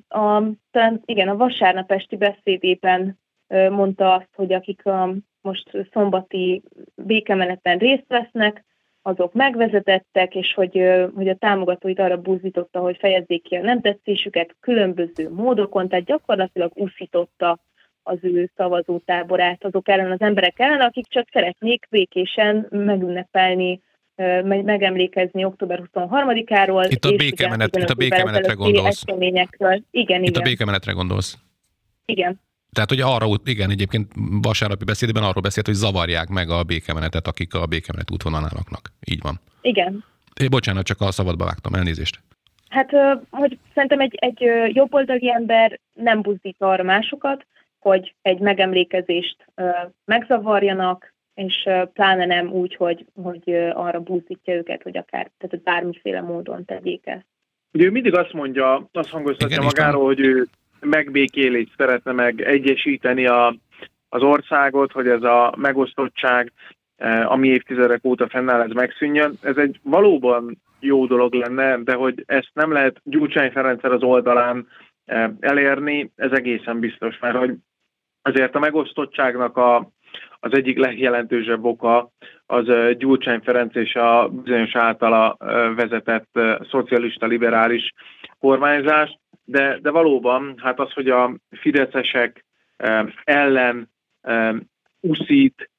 a, 0.08 0.42
talán, 0.70 1.02
igen, 1.04 1.28
a 1.28 1.36
vasárnap 1.36 1.92
esti 1.92 2.16
beszédében 2.16 3.18
mondta 3.48 4.14
azt, 4.14 4.28
hogy 4.34 4.52
akik 4.52 4.86
a 4.86 5.14
most 5.40 5.70
szombati 5.92 6.62
békemeneten 6.94 7.78
részt 7.78 8.06
vesznek, 8.08 8.64
azok 9.08 9.32
megvezetettek, 9.32 10.34
és 10.34 10.54
hogy, 10.54 10.82
hogy 11.14 11.28
a 11.28 11.34
támogatóit 11.34 11.98
arra 11.98 12.16
buzdította, 12.16 12.80
hogy 12.80 12.96
fejezzék 13.00 13.42
ki 13.42 13.54
a 13.54 13.62
nem 13.62 13.80
tetszésüket 13.80 14.56
különböző 14.60 15.30
módokon, 15.30 15.88
tehát 15.88 16.04
gyakorlatilag 16.04 16.70
uszította 16.74 17.58
az 18.02 18.18
ő 18.20 18.50
szavazótáborát 18.56 19.64
azok 19.64 19.88
ellen 19.88 20.10
az 20.10 20.20
emberek 20.20 20.58
ellen, 20.58 20.80
akik 20.80 21.06
csak 21.06 21.28
szeretnék 21.32 21.86
békésen 21.90 22.66
megünnepelni 22.70 23.80
megemlékezni 24.64 25.44
október 25.44 25.82
23-áról. 25.94 26.86
Itt 26.90 27.04
a, 27.04 27.16
békemenet, 27.16 27.76
itt 27.76 27.88
a 27.88 27.94
békemenetre 27.94 28.52
gondolsz. 28.52 29.04
Igen, 29.06 30.22
itt 30.22 30.28
igen. 30.28 30.40
a 30.40 30.44
békemenetre 30.44 30.92
gondolsz. 30.92 31.38
Igen. 32.04 32.40
Tehát, 32.72 32.88
hogy 32.88 33.00
arra, 33.00 33.26
igen, 33.44 33.70
egyébként 33.70 34.12
vasárnapi 34.42 34.84
beszédben 34.84 35.22
arról 35.22 35.42
beszélt, 35.42 35.66
hogy 35.66 35.74
zavarják 35.74 36.28
meg 36.28 36.50
a 36.50 36.62
békemenetet, 36.62 37.26
akik 37.26 37.54
a 37.54 37.66
békemenet 37.66 38.10
útvonalán 38.10 38.50
laknak. 38.54 38.92
Így 39.04 39.22
van. 39.22 39.40
Igen. 39.60 40.04
É, 40.40 40.48
bocsánat, 40.48 40.84
csak 40.84 41.00
a 41.00 41.10
szabadba 41.10 41.44
vágtam, 41.44 41.74
elnézést. 41.74 42.20
Hát, 42.68 42.90
hogy 43.30 43.58
szerintem 43.74 44.00
egy, 44.00 44.14
egy 44.14 44.40
jobboldali 44.74 45.30
ember 45.30 45.80
nem 45.92 46.22
buzdít 46.22 46.56
arra 46.58 46.82
másokat, 46.82 47.46
hogy 47.78 48.14
egy 48.22 48.38
megemlékezést 48.38 49.36
megzavarjanak, 50.04 51.14
és 51.34 51.68
pláne 51.92 52.26
nem 52.26 52.50
úgy, 52.50 52.74
hogy, 52.74 53.06
hogy 53.22 53.54
arra 53.72 54.00
búzítja 54.00 54.54
őket, 54.54 54.82
hogy 54.82 54.96
akár 54.96 55.30
tehát 55.38 55.62
bármiféle 55.62 56.20
módon 56.20 56.64
tegyék 56.64 57.06
ezt. 57.06 57.26
Ugye 57.72 57.84
ő 57.84 57.90
mindig 57.90 58.14
azt 58.14 58.32
mondja, 58.32 58.88
azt 58.92 59.10
hangoztatja 59.10 59.62
magáról, 59.62 60.04
hogy 60.04 60.20
ő 60.20 60.46
megbékélést 60.80 61.72
szeretne 61.76 62.12
meg 62.12 62.40
egyesíteni 62.40 63.26
a, 63.26 63.54
az 64.08 64.22
országot, 64.22 64.92
hogy 64.92 65.08
ez 65.08 65.22
a 65.22 65.54
megosztottság, 65.56 66.52
ami 67.24 67.48
évtizedek 67.48 68.04
óta 68.04 68.28
fennáll, 68.28 68.60
ez 68.60 68.70
megszűnjön. 68.70 69.32
Ez 69.42 69.56
egy 69.56 69.80
valóban 69.82 70.62
jó 70.80 71.06
dolog 71.06 71.34
lenne, 71.34 71.78
de 71.82 71.94
hogy 71.94 72.22
ezt 72.26 72.50
nem 72.52 72.72
lehet 72.72 73.00
Gyurcsány 73.04 73.50
Ferencsel 73.50 73.92
az 73.92 74.02
oldalán 74.02 74.66
elérni, 75.40 76.12
ez 76.16 76.30
egészen 76.32 76.78
biztos, 76.78 77.18
mert 77.18 77.36
hogy 77.36 77.54
azért 78.22 78.54
a 78.54 78.58
megosztottságnak 78.58 79.56
a, 79.56 79.90
az 80.40 80.52
egyik 80.54 80.78
legjelentősebb 80.78 81.64
oka 81.64 82.10
az 82.46 82.64
Gyurcsány 82.98 83.40
Ferenc 83.40 83.74
és 83.74 83.94
a 83.94 84.28
bizonyos 84.28 84.76
általa 84.76 85.36
vezetett 85.76 86.38
szocialista 86.70 87.26
liberális 87.26 87.92
kormányzás, 88.38 89.18
de, 89.50 89.78
de 89.82 89.90
valóban 89.90 90.54
hát 90.56 90.80
az, 90.80 90.92
hogy 90.92 91.10
a 91.10 91.34
fideszesek 91.50 92.44
ellen 93.24 93.90
uszít 95.00 95.70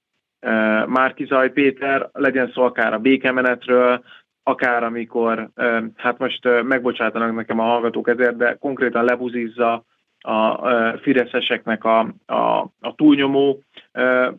Márkizaj 0.85 1.51
Péter, 1.51 2.09
legyen 2.13 2.51
szó 2.53 2.63
akár 2.63 2.93
a 2.93 2.99
békemenetről, 2.99 4.03
akár 4.43 4.83
amikor, 4.83 5.49
hát 5.95 6.17
most 6.17 6.63
megbocsátanak 6.63 7.35
nekem 7.35 7.59
a 7.59 7.63
hallgatók 7.63 8.09
ezért, 8.09 8.37
de 8.37 8.53
konkrétan 8.53 9.03
lebuzizza 9.03 9.85
a 10.19 10.67
fideszeseknek 11.01 11.83
a, 11.83 11.99
a, 12.25 12.71
a 12.79 12.95
túlnyomó 12.95 13.63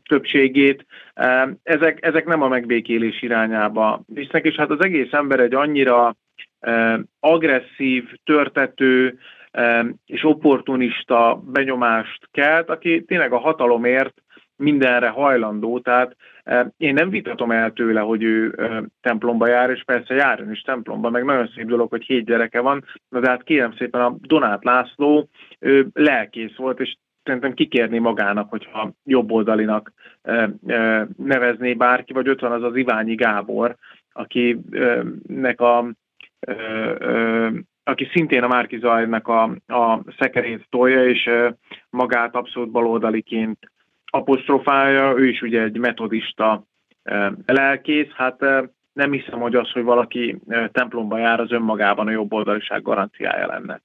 többségét. 0.02 0.86
Ezek, 1.62 2.04
ezek 2.06 2.26
nem 2.26 2.42
a 2.42 2.48
megbékélés 2.48 3.22
irányába 3.22 4.02
visznek, 4.06 4.44
és 4.44 4.54
hát 4.54 4.70
az 4.70 4.84
egész 4.84 5.12
ember 5.12 5.40
egy 5.40 5.54
annyira 5.54 6.16
agresszív, 7.20 8.04
törtető 8.24 9.18
és 10.06 10.24
opportunista 10.24 11.42
benyomást 11.44 12.28
kelt, 12.30 12.70
aki 12.70 13.04
tényleg 13.04 13.32
a 13.32 13.38
hatalomért 13.38 14.22
mindenre 14.56 15.08
hajlandó, 15.08 15.78
tehát 15.78 16.16
én 16.76 16.94
nem 16.94 17.10
vitatom 17.10 17.50
el 17.50 17.72
tőle, 17.72 18.00
hogy 18.00 18.22
ő 18.22 18.54
templomba 19.00 19.46
jár, 19.48 19.70
és 19.70 19.82
persze 19.84 20.14
járjon 20.14 20.50
is 20.50 20.60
templomba, 20.60 21.10
meg 21.10 21.24
nagyon 21.24 21.50
szép 21.54 21.66
dolog, 21.66 21.90
hogy 21.90 22.04
hét 22.04 22.24
gyereke 22.24 22.60
van, 22.60 22.84
de 23.08 23.28
hát 23.28 23.42
kérem 23.42 23.74
szépen 23.76 24.00
a 24.00 24.16
Donát 24.20 24.64
László 24.64 25.28
ő 25.58 25.86
lelkész 25.92 26.56
volt, 26.56 26.80
és 26.80 26.96
szerintem 27.22 27.54
kikérni 27.54 27.98
magának, 27.98 28.50
hogyha 28.50 28.92
jobboldalinak 29.04 29.92
nevezné 31.16 31.74
bárki, 31.74 32.12
vagy 32.12 32.28
ott 32.28 32.40
van 32.40 32.52
az 32.52 32.62
az 32.62 32.76
Iványi 32.76 33.14
Gábor, 33.14 33.76
akinek 34.12 35.60
a 35.60 35.90
aki 37.84 38.08
szintén 38.12 38.42
a 38.42 38.48
Márki 38.48 38.78
Zajnak 38.78 39.28
a, 39.28 39.42
a 39.66 40.02
szekerét 40.18 40.66
tolja, 40.68 41.08
és 41.08 41.30
magát 41.90 42.34
abszolút 42.34 42.70
baloldaliként 42.70 43.58
apostrofálja, 44.04 45.14
ő 45.16 45.28
is 45.28 45.42
ugye 45.42 45.62
egy 45.62 45.78
metodista 45.78 46.66
lelkész, 47.46 48.10
hát 48.14 48.40
nem 48.92 49.12
hiszem, 49.12 49.40
hogy 49.40 49.54
az, 49.54 49.70
hogy 49.70 49.82
valaki 49.82 50.40
templomba 50.72 51.18
jár, 51.18 51.40
az 51.40 51.52
önmagában 51.52 52.06
a 52.06 52.10
jobb 52.10 52.32
oldaliság 52.32 52.82
garanciája 52.82 53.46
lenne. 53.46 53.82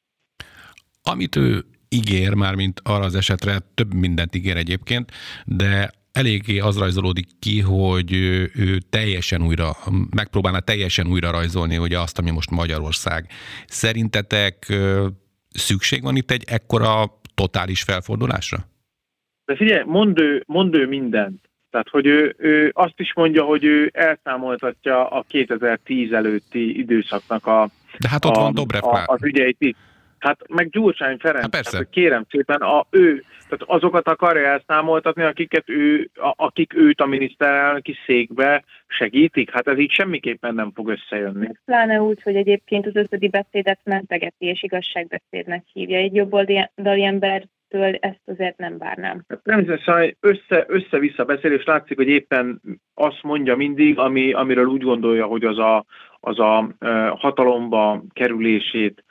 Amit 1.04 1.36
ő 1.36 1.64
ígér, 1.90 2.34
már 2.34 2.56
mint 2.56 2.82
arra 2.84 3.04
az 3.04 3.16
esetre, 3.16 3.58
több 3.74 3.94
mindent 3.94 4.36
ígér 4.36 4.58
egyébként, 4.58 5.12
de 5.46 5.90
eléggé 6.16 6.60
az 6.60 6.78
rajzolódik 6.78 7.28
ki, 7.40 7.62
hogy 7.62 8.14
ő 8.56 8.78
teljesen 8.90 9.42
újra, 9.42 9.72
megpróbálna 10.16 10.60
teljesen 10.60 11.08
újra 11.08 11.32
rajzolni 11.32 11.78
ugye 11.78 12.00
azt, 12.00 12.20
ami 12.20 12.32
most 12.32 12.52
Magyarország. 12.52 13.28
Szerintetek 13.66 14.74
szükség 15.50 16.02
van 16.04 16.16
itt 16.16 16.32
egy 16.32 16.44
ekkora 16.48 17.04
totális 17.34 17.84
felfordulásra? 17.84 18.58
De 19.46 19.56
figyelj, 19.56 19.84
mond 19.86 20.20
ő, 20.20 20.44
mond 20.48 20.76
ő 20.76 20.88
mindent. 20.88 21.50
Tehát, 21.70 21.90
hogy 21.90 22.06
ő, 22.06 22.36
ő 22.38 22.72
azt 22.74 23.00
is 23.00 23.14
mondja, 23.14 23.44
hogy 23.44 23.64
ő 23.64 23.90
elszámoltatja 23.94 25.08
a 25.08 25.26
2010 25.28 26.12
előtti 26.12 26.80
időszaknak 26.80 27.48
a, 27.48 27.70
De 28.00 28.10
hát 28.10 28.26
ott 28.26 28.36
a, 28.36 28.40
van 28.40 28.54
Dobrev 28.54 28.84
a, 28.84 29.04
az 29.06 29.24
ügyeit 29.24 29.56
is. 29.60 29.76
Hát 30.26 30.48
meg 30.48 30.70
Gyurcsány 30.70 31.18
Ferenc, 31.18 31.42
hát 31.42 31.52
persze. 31.52 31.72
Tehát, 31.72 31.90
kérem 31.90 32.26
szépen, 32.30 32.62
a, 32.62 32.86
ő, 32.90 33.24
tehát 33.50 33.64
azokat 33.66 34.08
akarja 34.08 34.48
elszámoltatni, 34.48 35.24
akiket 35.24 35.70
ő, 35.70 36.10
a, 36.14 36.34
akik 36.36 36.74
őt 36.76 37.02
a 37.02 37.06
miniszterelnöki 37.06 37.96
székbe 38.06 38.64
segítik. 38.88 39.52
Hát 39.52 39.68
ez 39.68 39.78
így 39.78 39.92
semmiképpen 39.92 40.56
nem 40.56 40.72
fog 40.76 40.90
összejönni. 40.90 41.50
Pláne 41.66 42.02
úgy, 42.02 42.22
hogy 42.22 42.36
egyébként 42.36 42.86
az 42.86 42.96
összödi 42.96 43.30
beszédet 43.30 43.80
mentegeti 43.84 44.46
és 44.46 44.64
igazságbeszédnek 44.64 45.64
hívja. 45.74 45.98
Egy 45.98 46.16
jobboldali 46.16 47.04
ember 47.04 47.48
től 47.68 47.96
ezt 47.96 48.22
azért 48.26 48.58
nem 48.58 48.78
várnám. 48.78 49.26
Természetesen 49.44 50.18
össze, 50.20 50.66
össze-vissza 50.68 51.26
beszél, 51.26 51.52
és 51.52 51.64
látszik, 51.64 51.98
hogy 51.98 52.08
éppen 52.08 52.62
azt 52.94 53.24
mondja 53.24 53.56
mindig, 53.56 54.00
ami, 54.00 54.34
amiről 54.34 54.66
úgy 54.66 54.84
gondolja, 54.84 55.26
hogy 55.26 55.44
az 55.44 55.58
a, 55.58 55.86
az 56.20 56.40
a 56.40 56.70
hatalomba 57.18 58.04
kerülését 58.14 59.05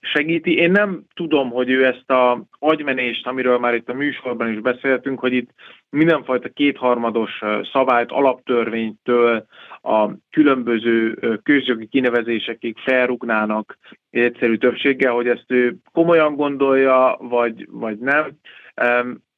segíti. 0.00 0.56
Én 0.56 0.70
nem 0.70 1.02
tudom, 1.14 1.50
hogy 1.50 1.70
ő 1.70 1.86
ezt 1.86 2.10
a 2.10 2.44
agymenést, 2.58 3.26
amiről 3.26 3.58
már 3.58 3.74
itt 3.74 3.88
a 3.88 3.94
műsorban 3.94 4.52
is 4.52 4.60
beszéltünk, 4.60 5.20
hogy 5.20 5.32
itt 5.32 5.50
mindenfajta 5.90 6.48
kétharmados 6.48 7.40
szabályt, 7.72 8.10
alaptörvénytől 8.10 9.46
a 9.82 10.08
különböző 10.30 11.18
közjogi 11.42 11.86
kinevezésekig 11.86 12.78
felrugnának 12.78 13.78
egyszerű 14.10 14.56
többséggel, 14.56 15.12
hogy 15.12 15.28
ezt 15.28 15.44
ő 15.46 15.76
komolyan 15.92 16.34
gondolja, 16.34 17.16
vagy, 17.18 17.66
vagy 17.70 17.98
nem. 17.98 18.30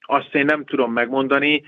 Azt 0.01 0.35
én 0.35 0.45
nem 0.45 0.65
tudom 0.65 0.93
megmondani. 0.93 1.63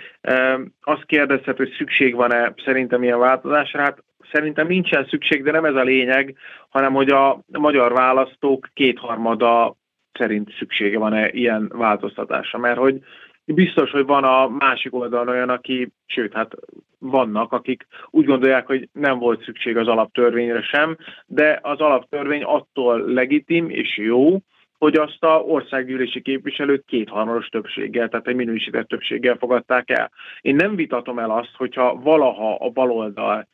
Azt 0.80 1.04
kérdezhet, 1.06 1.56
hogy 1.56 1.74
szükség 1.78 2.14
van-e 2.14 2.54
szerintem 2.64 3.02
ilyen 3.02 3.18
változásra. 3.18 3.82
Hát 3.82 4.04
Szerintem 4.32 4.66
nincsen 4.66 5.06
szükség, 5.06 5.42
de 5.42 5.50
nem 5.50 5.64
ez 5.64 5.74
a 5.74 5.82
lényeg, 5.82 6.36
hanem 6.68 6.92
hogy 6.92 7.10
a 7.10 7.40
magyar 7.52 7.92
választók 7.92 8.68
kétharmada 8.74 9.76
szerint 10.12 10.54
szüksége 10.58 10.98
van-e 10.98 11.28
ilyen 11.28 11.72
változtatásra, 11.74 12.58
mert 12.58 12.78
hogy 12.78 13.00
biztos, 13.44 13.90
hogy 13.90 14.06
van 14.06 14.24
a 14.24 14.48
másik 14.48 14.94
oldalon 14.94 15.28
olyan, 15.28 15.48
aki, 15.48 15.92
sőt, 16.06 16.32
hát 16.32 16.52
vannak, 16.98 17.52
akik 17.52 17.86
úgy 18.10 18.24
gondolják, 18.24 18.66
hogy 18.66 18.88
nem 18.92 19.18
volt 19.18 19.44
szükség 19.44 19.76
az 19.76 19.88
alaptörvényre 19.88 20.62
sem, 20.62 20.96
de 21.26 21.58
az 21.62 21.78
alaptörvény 21.78 22.42
attól 22.42 23.00
legitim 23.00 23.70
és 23.70 23.96
jó, 23.96 24.38
hogy 24.78 24.96
azt 24.96 25.22
a 25.24 25.40
országgyűlési 25.40 26.22
képviselők 26.22 26.84
kétharmados 26.84 27.46
többséggel, 27.46 28.08
tehát 28.08 28.26
egy 28.26 28.34
minősített 28.34 28.88
többséggel 28.88 29.36
fogadták 29.36 29.90
el. 29.90 30.10
Én 30.40 30.54
nem 30.54 30.76
vitatom 30.76 31.18
el 31.18 31.30
azt, 31.30 31.52
hogyha 31.56 31.94
valaha 31.94 32.54
a 32.54 32.70
baloldal 32.70 33.48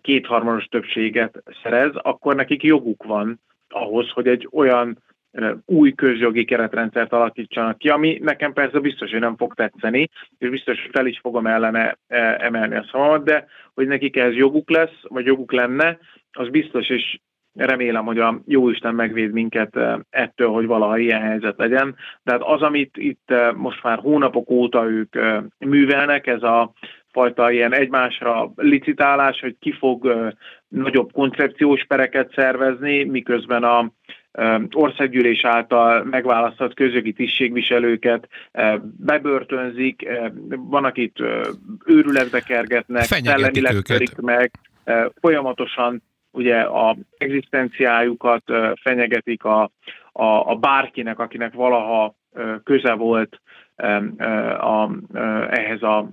kétharmados 0.00 0.64
többséget 0.64 1.42
szerez, 1.62 1.92
akkor 1.94 2.34
nekik 2.34 2.62
joguk 2.62 3.04
van 3.04 3.40
ahhoz, 3.68 4.10
hogy 4.10 4.26
egy 4.26 4.48
olyan 4.52 5.02
új 5.64 5.92
közjogi 5.92 6.44
keretrendszert 6.44 7.12
alakítsanak 7.12 7.78
ki, 7.78 7.88
ami 7.88 8.18
nekem 8.22 8.52
persze 8.52 8.78
biztos, 8.78 9.10
hogy 9.10 9.20
nem 9.20 9.36
fog 9.36 9.54
tetszeni, 9.54 10.08
és 10.38 10.48
biztos, 10.48 10.80
hogy 10.80 10.90
fel 10.92 11.06
is 11.06 11.18
fogom 11.18 11.46
ellene 11.46 11.98
emelni 12.38 12.76
a 12.76 12.88
szavamat, 12.90 13.24
de 13.24 13.46
hogy 13.74 13.86
nekik 13.86 14.16
ez 14.16 14.34
joguk 14.34 14.70
lesz, 14.70 15.00
vagy 15.08 15.26
joguk 15.26 15.52
lenne, 15.52 15.98
az 16.30 16.48
biztos, 16.48 16.88
és 16.88 17.18
remélem, 17.54 18.04
hogy 18.04 18.18
a 18.18 18.40
Jóisten 18.46 18.94
megvéd 18.94 19.32
minket 19.32 19.78
ettől, 20.10 20.48
hogy 20.48 20.66
valaha 20.66 20.98
ilyen 20.98 21.20
helyzet 21.20 21.58
legyen. 21.58 21.96
De 22.22 22.32
hát 22.32 22.42
az, 22.42 22.62
amit 22.62 22.96
itt 22.96 23.32
most 23.54 23.82
már 23.82 23.98
hónapok 23.98 24.50
óta 24.50 24.90
ők 24.90 25.16
művelnek, 25.58 26.26
ez 26.26 26.42
a 26.42 26.72
fajta 27.12 27.50
ilyen 27.50 27.74
egymásra 27.74 28.52
licitálás, 28.56 29.40
hogy 29.40 29.56
ki 29.60 29.72
fog 29.72 30.32
nagyobb 30.68 31.12
koncepciós 31.12 31.84
pereket 31.84 32.32
szervezni, 32.34 33.04
miközben 33.04 33.64
a 33.64 33.92
országgyűlés 34.72 35.44
által 35.44 36.04
megválasztott 36.04 36.74
közjogi 36.74 37.12
tisztségviselőket 37.12 38.28
bebörtönzik, 38.96 40.08
van, 40.48 40.84
akit 40.84 41.18
őrületbe 41.84 42.40
kergetnek, 42.40 43.02
szellemileg 43.02 43.80
törik 43.80 44.16
meg, 44.16 44.50
folyamatosan 45.20 46.02
ugye 46.30 46.60
a 46.60 46.96
egzisztenciájukat 47.18 48.42
fenyegetik 48.82 49.44
a, 49.44 49.62
a, 50.12 50.50
a 50.50 50.54
bárkinek, 50.54 51.18
akinek 51.18 51.52
valaha 51.52 52.14
köze 52.64 52.92
volt 52.92 53.40
a, 54.58 54.90
ehhez 55.50 55.82
a 55.82 56.08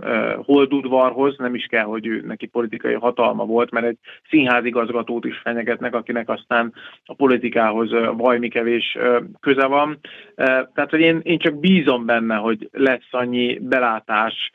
holdudvarhoz, 0.45 1.37
nem 1.37 1.55
is 1.55 1.65
kell, 1.65 1.83
hogy 1.83 2.07
ő, 2.07 2.23
neki 2.27 2.45
politikai 2.45 2.93
hatalma 2.93 3.45
volt, 3.45 3.71
mert 3.71 3.85
egy 3.85 3.97
színházigazgatót 4.29 5.25
is 5.25 5.37
fenyegetnek, 5.37 5.95
akinek 5.95 6.29
aztán 6.29 6.73
a 7.05 7.13
politikához 7.13 7.91
vajmi 8.17 8.47
kevés 8.47 8.97
köze 9.39 9.65
van. 9.65 9.99
Tehát, 10.35 10.89
hogy 10.89 10.99
én, 10.99 11.19
én 11.23 11.37
csak 11.37 11.59
bízom 11.59 12.05
benne, 12.05 12.35
hogy 12.35 12.69
lesz 12.71 13.07
annyi 13.11 13.59
belátás, 13.59 14.51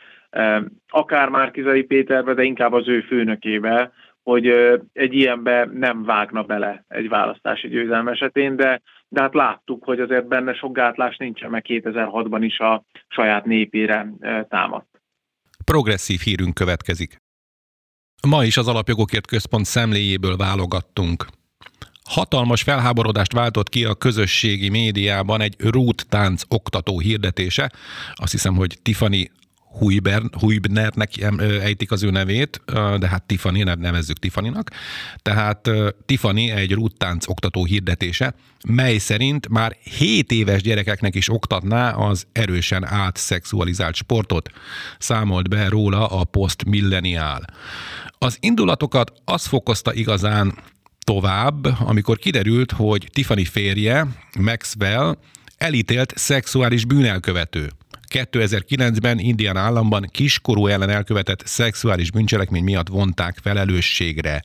akár 0.88 1.28
Márkizai 1.28 1.82
Péterbe, 1.82 2.34
de 2.34 2.42
inkább 2.42 2.72
az 2.72 2.88
ő 2.88 3.00
főnökébe, 3.00 3.92
hogy 4.22 4.46
egy 4.92 5.14
ilyenbe 5.14 5.68
nem 5.72 6.04
vágna 6.04 6.42
bele 6.42 6.84
egy 6.88 7.08
választási 7.08 7.68
győzelem 7.68 8.08
esetén, 8.08 8.56
de, 8.56 8.82
de 9.12 9.20
hát 9.20 9.34
láttuk, 9.34 9.84
hogy 9.84 10.00
azért 10.00 10.26
benne 10.26 10.54
sok 10.54 10.76
gátlás 10.76 11.16
nincsen, 11.16 11.50
meg 11.50 11.64
2006-ban 11.68 12.38
is 12.40 12.58
a 12.58 12.84
saját 13.08 13.44
népére 13.44 14.12
támadt. 14.48 15.00
Progresszív 15.64 16.20
hírünk 16.20 16.54
következik. 16.54 17.16
Ma 18.28 18.44
is 18.44 18.56
az 18.56 18.68
Alapjogokért 18.68 19.26
Központ 19.26 19.64
szemléjéből 19.64 20.36
válogattunk. 20.36 21.26
Hatalmas 22.04 22.62
felháborodást 22.62 23.32
váltott 23.32 23.68
ki 23.68 23.84
a 23.84 23.94
közösségi 23.94 24.68
médiában 24.68 25.40
egy 25.40 25.54
rút 25.58 26.08
tánc 26.08 26.42
oktató 26.48 26.98
hirdetése. 26.98 27.70
Azt 28.14 28.32
hiszem, 28.32 28.54
hogy 28.54 28.78
Tiffany 28.82 29.30
Huiber, 29.78 30.22
Huibnernek 30.40 31.10
ejtik 31.38 31.90
az 31.90 32.02
ő 32.02 32.10
nevét, 32.10 32.60
de 32.98 33.08
hát 33.08 33.22
Tiffany, 33.22 33.62
nevezzük 33.78 34.18
Tiffanynak. 34.18 34.70
Tehát 35.16 35.70
Tiffany 36.06 36.50
egy 36.50 36.72
rúttánc 36.72 37.28
oktató 37.28 37.64
hirdetése, 37.64 38.34
mely 38.68 38.98
szerint 38.98 39.48
már 39.48 39.76
7 39.82 40.32
éves 40.32 40.62
gyerekeknek 40.62 41.14
is 41.14 41.28
oktatná 41.28 41.90
az 41.90 42.26
erősen 42.32 42.84
átszexualizált 42.84 43.94
sportot. 43.94 44.50
Számolt 44.98 45.48
be 45.48 45.68
róla 45.68 46.06
a 46.06 46.24
Post 46.24 46.64
Millenial. 46.64 47.44
Az 48.18 48.36
indulatokat 48.40 49.12
az 49.24 49.46
fokozta 49.46 49.94
igazán 49.94 50.54
tovább, 50.98 51.80
amikor 51.80 52.18
kiderült, 52.18 52.72
hogy 52.72 53.08
Tiffany 53.12 53.44
férje, 53.44 54.06
Maxwell, 54.38 55.18
elítélt 55.56 56.12
szexuális 56.16 56.84
bűnelkövető. 56.84 57.70
2009-ben 58.12 59.18
Indian 59.18 59.56
államban 59.56 60.02
kiskorú 60.10 60.66
ellen 60.66 60.90
elkövetett 60.90 61.40
szexuális 61.46 62.10
bűncselekmény 62.10 62.64
miatt 62.64 62.88
vonták 62.88 63.34
felelősségre. 63.42 64.40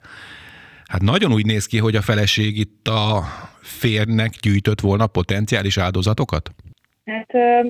Hát 0.88 1.01
nagyon 1.01 1.34
úgy 1.34 1.45
néz 1.45 1.65
ki, 1.65 1.78
hogy 1.78 1.95
a 1.95 2.01
feleség 2.01 2.57
itt 2.57 2.88
a 2.88 3.22
férnek 3.61 4.30
gyűjtött 4.30 4.80
volna 4.80 5.07
potenciális 5.07 5.78
áldozatokat? 5.78 6.51
Hát 7.05 7.34
ö, 7.34 7.70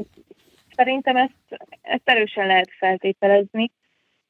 szerintem 0.76 1.16
ezt, 1.16 1.62
ezt 1.82 2.02
erősen 2.04 2.48
lehet 2.48 2.70
feltételezni. 2.80 3.72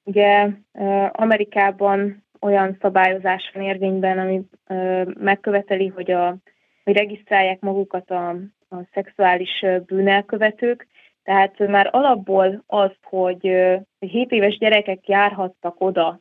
Ugye 0.04 0.48
ö, 0.74 1.06
Amerikában 1.12 2.26
olyan 2.40 2.78
szabályozás 2.82 3.52
van 3.54 3.64
érvényben, 3.64 4.20
ami 4.20 4.42
ö, 4.68 5.04
megköveteli, 5.20 5.88
hogy, 5.88 6.12
a, 6.12 6.38
hogy 6.84 6.96
regisztrálják 6.96 7.60
magukat 7.60 8.12
a, 8.12 8.30
a 8.70 8.76
szexuális 8.94 9.66
bűnelkövetők, 9.86 10.88
tehát 11.28 11.68
már 11.68 11.90
alapból 11.92 12.64
az, 12.68 12.92
hogy 13.04 13.42
7 14.00 14.32
éves 14.32 14.58
gyerekek 14.58 15.08
járhattak 15.08 15.82
oda, 15.82 16.20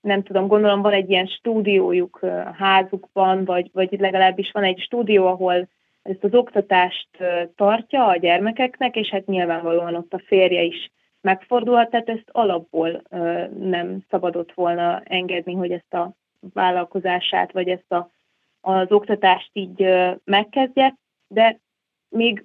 nem 0.00 0.22
tudom, 0.22 0.46
gondolom 0.46 0.82
van 0.82 0.92
egy 0.92 1.10
ilyen 1.10 1.26
stúdiójuk 1.26 2.20
házukban, 2.58 3.44
vagy, 3.44 3.70
vagy 3.72 4.00
legalábbis 4.00 4.50
van 4.50 4.64
egy 4.64 4.80
stúdió, 4.80 5.26
ahol 5.26 5.68
ezt 6.02 6.24
az 6.24 6.34
oktatást 6.34 7.08
tartja 7.56 8.06
a 8.06 8.16
gyermekeknek, 8.16 8.96
és 8.96 9.08
hát 9.08 9.26
nyilvánvalóan 9.26 9.94
ott 9.94 10.12
a 10.12 10.22
férje 10.26 10.62
is 10.62 10.90
megfordulhat, 11.20 11.90
tehát 11.90 12.08
ezt 12.08 12.28
alapból 12.32 13.02
nem 13.58 14.04
szabadott 14.10 14.52
volna 14.52 15.00
engedni, 15.04 15.54
hogy 15.54 15.70
ezt 15.70 15.94
a 15.94 16.12
vállalkozását, 16.54 17.52
vagy 17.52 17.68
ezt 17.68 17.92
a, 17.92 18.10
az 18.60 18.92
oktatást 18.92 19.50
így 19.52 19.88
megkezdje, 20.24 20.94
de 21.28 21.58
még 22.08 22.44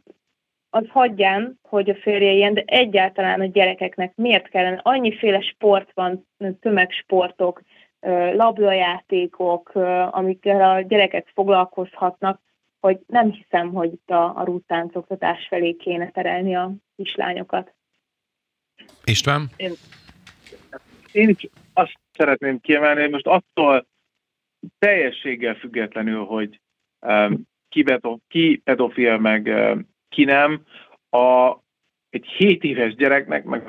az 0.76 0.90
hagyján, 0.90 1.60
hogy 1.62 1.90
a 1.90 1.96
férje 1.96 2.32
ilyen, 2.32 2.54
de 2.54 2.64
egyáltalán 2.66 3.42
a 3.42 3.46
gyerekeknek 3.46 4.16
miért 4.16 4.50
kellene? 4.50 4.80
Annyiféle 4.84 5.42
sport 5.42 5.92
van, 5.94 6.28
tömegsportok, 6.60 7.62
labdajátékok, 8.34 9.76
amikkel 10.10 10.72
a 10.72 10.82
gyerekek 10.82 11.32
foglalkozhatnak. 11.34 12.42
hogy 12.80 13.00
nem 13.08 13.32
hiszem, 13.32 13.74
hogy 13.74 13.94
itt 13.94 14.10
a, 14.10 14.38
a 14.38 14.44
rúttáncoktatás 14.44 15.48
felé 15.48 15.74
kéne 15.74 16.10
terelni 16.10 16.56
a 16.56 16.72
kislányokat. 16.96 17.74
István? 19.04 19.50
Én, 19.56 19.72
én 21.12 21.30
is 21.30 21.48
azt 21.74 22.00
szeretném 22.14 22.60
kiemelni, 22.60 23.02
hogy 23.02 23.12
most 23.12 23.28
attól 23.28 23.86
teljességgel 24.80 25.56
függetlenül, 25.56 26.26
hogy 26.26 26.60
um, 27.00 27.42
ki, 27.70 27.84
beto, 27.84 28.18
ki 28.28 28.62
pedofil, 28.64 29.18
meg 29.18 29.46
um, 29.46 29.92
ki 30.14 30.24
nem, 30.24 30.62
a, 31.10 31.56
egy 32.10 32.26
7 32.26 32.64
éves 32.64 32.96
gyereknek, 32.96 33.44
meg 33.44 33.64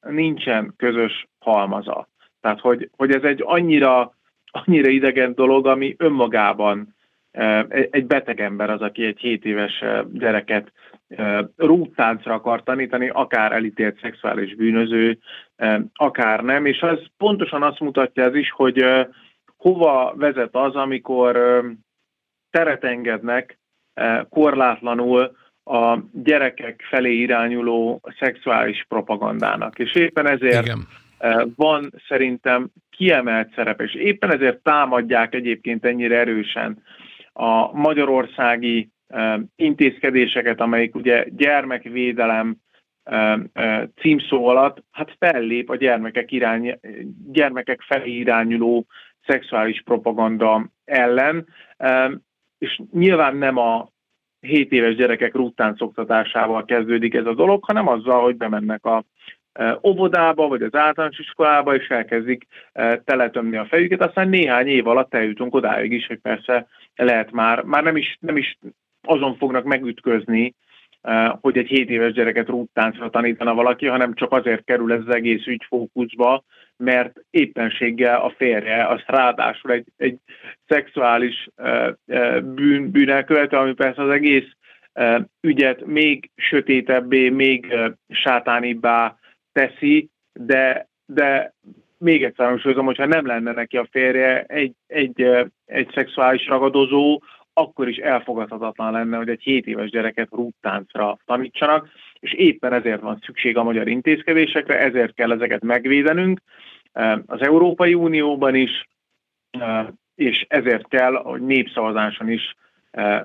a 0.00 0.10
nincsen 0.10 0.74
közös 0.76 1.28
halmaza. 1.38 2.08
Tehát, 2.40 2.60
hogy, 2.60 2.90
hogy 2.96 3.10
ez 3.10 3.22
egy 3.22 3.42
annyira, 3.44 4.14
annyira 4.44 4.88
idegen 4.88 5.34
dolog, 5.34 5.66
ami 5.66 5.94
önmagában 5.98 6.94
egy 7.90 8.06
beteg 8.06 8.40
ember 8.40 8.70
az, 8.70 8.80
aki 8.80 9.04
egy 9.04 9.18
7 9.18 9.44
éves 9.44 9.84
gyereket 10.12 10.72
rúttáncra 11.56 12.34
akar 12.34 12.62
tanítani, 12.62 13.08
akár 13.08 13.52
elítélt 13.52 14.00
szexuális 14.00 14.54
bűnöző, 14.54 15.18
akár 15.94 16.42
nem, 16.42 16.66
és 16.66 16.82
az 16.82 16.98
pontosan 17.16 17.62
azt 17.62 17.80
mutatja 17.80 18.24
ez 18.24 18.34
is, 18.34 18.50
hogy 18.50 18.84
hova 19.56 20.14
vezet 20.16 20.54
az, 20.54 20.74
amikor 20.74 21.62
teret 22.50 22.84
engednek 22.84 23.59
korlátlanul 24.28 25.36
a 25.64 25.98
gyerekek 26.12 26.84
felé 26.88 27.12
irányuló 27.12 28.00
szexuális 28.18 28.84
propagandának. 28.88 29.78
És 29.78 29.94
éppen 29.94 30.26
ezért 30.28 30.66
Igen. 30.66 30.88
van 31.56 31.92
szerintem 32.08 32.68
kiemelt 32.90 33.52
szerep, 33.54 33.80
és 33.80 33.94
éppen 33.94 34.32
ezért 34.32 34.62
támadják 34.62 35.34
egyébként 35.34 35.84
ennyire 35.84 36.18
erősen 36.18 36.82
a 37.32 37.72
magyarországi 37.72 38.90
intézkedéseket, 39.56 40.60
amelyik 40.60 40.94
ugye 40.94 41.24
gyermekvédelem 41.28 42.56
címszó 44.00 44.46
alatt 44.46 44.84
hát 44.90 45.16
fellép 45.18 45.70
a 45.70 45.76
gyermekek, 45.76 46.32
irány, 46.32 46.78
gyermekek 47.32 47.80
felé 47.80 48.10
irányuló 48.10 48.86
szexuális 49.26 49.82
propaganda 49.82 50.70
ellen, 50.84 51.46
és 52.60 52.80
nyilván 52.92 53.36
nem 53.36 53.56
a 53.56 53.88
7 54.40 54.72
éves 54.72 54.94
gyerekek 54.94 55.34
rúttáncoktatásával 55.34 56.64
kezdődik 56.64 57.14
ez 57.14 57.26
a 57.26 57.34
dolog, 57.34 57.64
hanem 57.64 57.88
azzal, 57.88 58.22
hogy 58.22 58.36
bemennek 58.36 58.84
a 58.84 59.04
óvodába, 59.82 60.48
vagy 60.48 60.62
az 60.62 60.74
általános 60.74 61.18
iskolába, 61.18 61.74
és 61.74 61.88
elkezdik 61.88 62.46
teletömni 63.04 63.56
a 63.56 63.66
fejüket, 63.66 64.00
aztán 64.02 64.28
néhány 64.28 64.66
év 64.66 64.86
alatt 64.86 65.14
eljutunk 65.14 65.54
odáig 65.54 65.92
is, 65.92 66.06
hogy 66.06 66.18
persze 66.18 66.66
lehet 66.94 67.30
már, 67.30 67.62
már 67.62 67.82
nem 67.82 67.96
is, 67.96 68.16
nem 68.20 68.36
is 68.36 68.58
azon 69.02 69.36
fognak 69.36 69.64
megütközni, 69.64 70.54
hogy 71.40 71.58
egy 71.58 71.66
7 71.66 71.90
éves 71.90 72.12
gyereket 72.12 72.48
rúttáncra 72.48 73.10
tanítana 73.10 73.54
valaki, 73.54 73.86
hanem 73.86 74.14
csak 74.14 74.32
azért 74.32 74.64
kerül 74.64 74.92
ez 74.92 75.00
az 75.06 75.14
egész 75.14 75.46
ügy 75.46 75.64
fókuszba, 75.68 76.44
mert 76.76 77.20
éppenséggel 77.30 78.20
a 78.20 78.34
férje 78.36 78.86
az 78.86 79.00
ráadásul 79.06 79.70
egy, 79.70 79.86
egy 79.96 80.18
szexuális 80.66 81.48
bűn, 82.42 82.90
bűnelkövető, 82.90 83.56
ami 83.56 83.72
persze 83.72 84.02
az 84.02 84.10
egész 84.10 84.48
ügyet 85.40 85.86
még 85.86 86.30
sötétebbé, 86.36 87.28
még 87.28 87.74
sátánibbá 88.08 89.16
teszi, 89.52 90.08
de, 90.32 90.88
de 91.06 91.54
még 91.98 92.24
egyszer 92.24 92.46
hangsúlyozom, 92.46 92.84
hogyha 92.84 93.06
nem 93.06 93.26
lenne 93.26 93.52
neki 93.52 93.76
a 93.76 93.88
férje 93.90 94.42
egy, 94.42 94.72
egy, 94.86 95.26
egy 95.66 95.90
szexuális 95.94 96.46
ragadozó, 96.46 97.20
akkor 97.60 97.88
is 97.88 97.96
elfogadhatatlan 97.96 98.92
lenne, 98.92 99.16
hogy 99.16 99.28
egy 99.28 99.42
7 99.42 99.66
éves 99.66 99.90
gyereket 99.90 100.28
rúttáncra 100.30 101.18
tanítsanak, 101.26 101.88
és 102.20 102.32
éppen 102.32 102.72
ezért 102.72 103.00
van 103.00 103.22
szükség 103.24 103.56
a 103.56 103.62
magyar 103.62 103.88
intézkedésekre, 103.88 104.78
ezért 104.78 105.14
kell 105.14 105.32
ezeket 105.32 105.62
megvédenünk 105.62 106.40
az 107.26 107.40
Európai 107.40 107.94
Unióban 107.94 108.54
is, 108.54 108.88
és 110.14 110.46
ezért 110.48 110.88
kell, 110.88 111.12
hogy 111.12 111.40
népszavazáson 111.40 112.30
is 112.30 112.54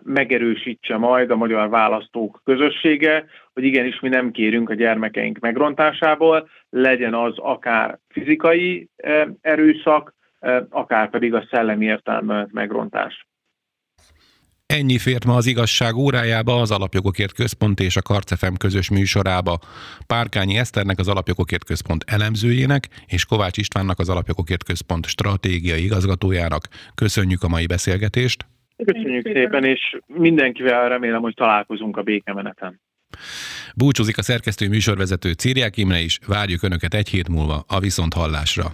megerősítse 0.04 0.98
majd 0.98 1.32
a 1.32 1.36
magyar 1.36 1.70
választók 1.70 2.42
közössége, 2.44 3.26
hogy 3.54 3.64
igenis 3.64 4.00
mi 4.00 4.10
nem 4.10 4.32
kérünk 4.32 4.70
a 4.70 4.74
gyermekeink 4.74 5.40
megrontásából, 5.40 6.50
legyen 6.70 7.14
az 7.14 7.38
akár 7.38 8.00
fizikai 8.08 8.90
erőszak, 9.42 10.14
akár 10.70 11.10
pedig 11.10 11.34
a 11.34 11.48
szellemi 11.50 11.86
értelme 11.86 12.48
megrontás. 12.52 13.28
Ennyi 14.68 14.98
fért 14.98 15.26
ma 15.26 15.36
az 15.36 15.46
igazság 15.46 15.96
órájába, 15.96 16.62
az 16.62 16.72
Alapjogokért 16.72 17.34
Központ 17.34 17.80
és 17.80 17.96
a 17.96 18.02
Karcefem 18.02 18.56
közös 18.56 18.90
műsorába. 18.90 19.60
Párkányi 20.08 20.58
Eszternek, 20.58 21.00
az 21.00 21.08
Alapjogokért 21.08 21.64
Központ 21.64 22.04
elemzőjének, 22.08 22.88
és 23.06 23.26
Kovács 23.26 23.58
Istvánnak, 23.58 24.00
az 24.00 24.10
Alapjogokért 24.10 24.64
Központ 24.64 25.06
stratégiai 25.06 25.84
igazgatójának. 25.84 26.68
Köszönjük 26.96 27.44
a 27.44 27.48
mai 27.48 27.66
beszélgetést! 27.66 28.46
Köszönjük 28.86 29.32
szépen, 29.34 29.64
és 29.64 30.00
mindenkivel 30.08 30.90
remélem, 30.90 31.22
hogy 31.22 31.34
találkozunk 31.34 31.98
a 31.98 32.04
békemeneten. 32.04 32.82
Búcsúzik 33.76 34.18
a 34.18 34.22
szerkesztő 34.22 34.68
műsorvezető 34.68 35.32
Círiák 35.32 35.78
Imre 35.78 36.00
is, 36.00 36.20
várjuk 36.28 36.64
Önöket 36.64 36.94
egy 36.94 37.10
hét 37.10 37.30
múlva 37.30 37.64
a 37.68 37.80
Viszont 37.80 38.14
Hallásra. 38.14 38.74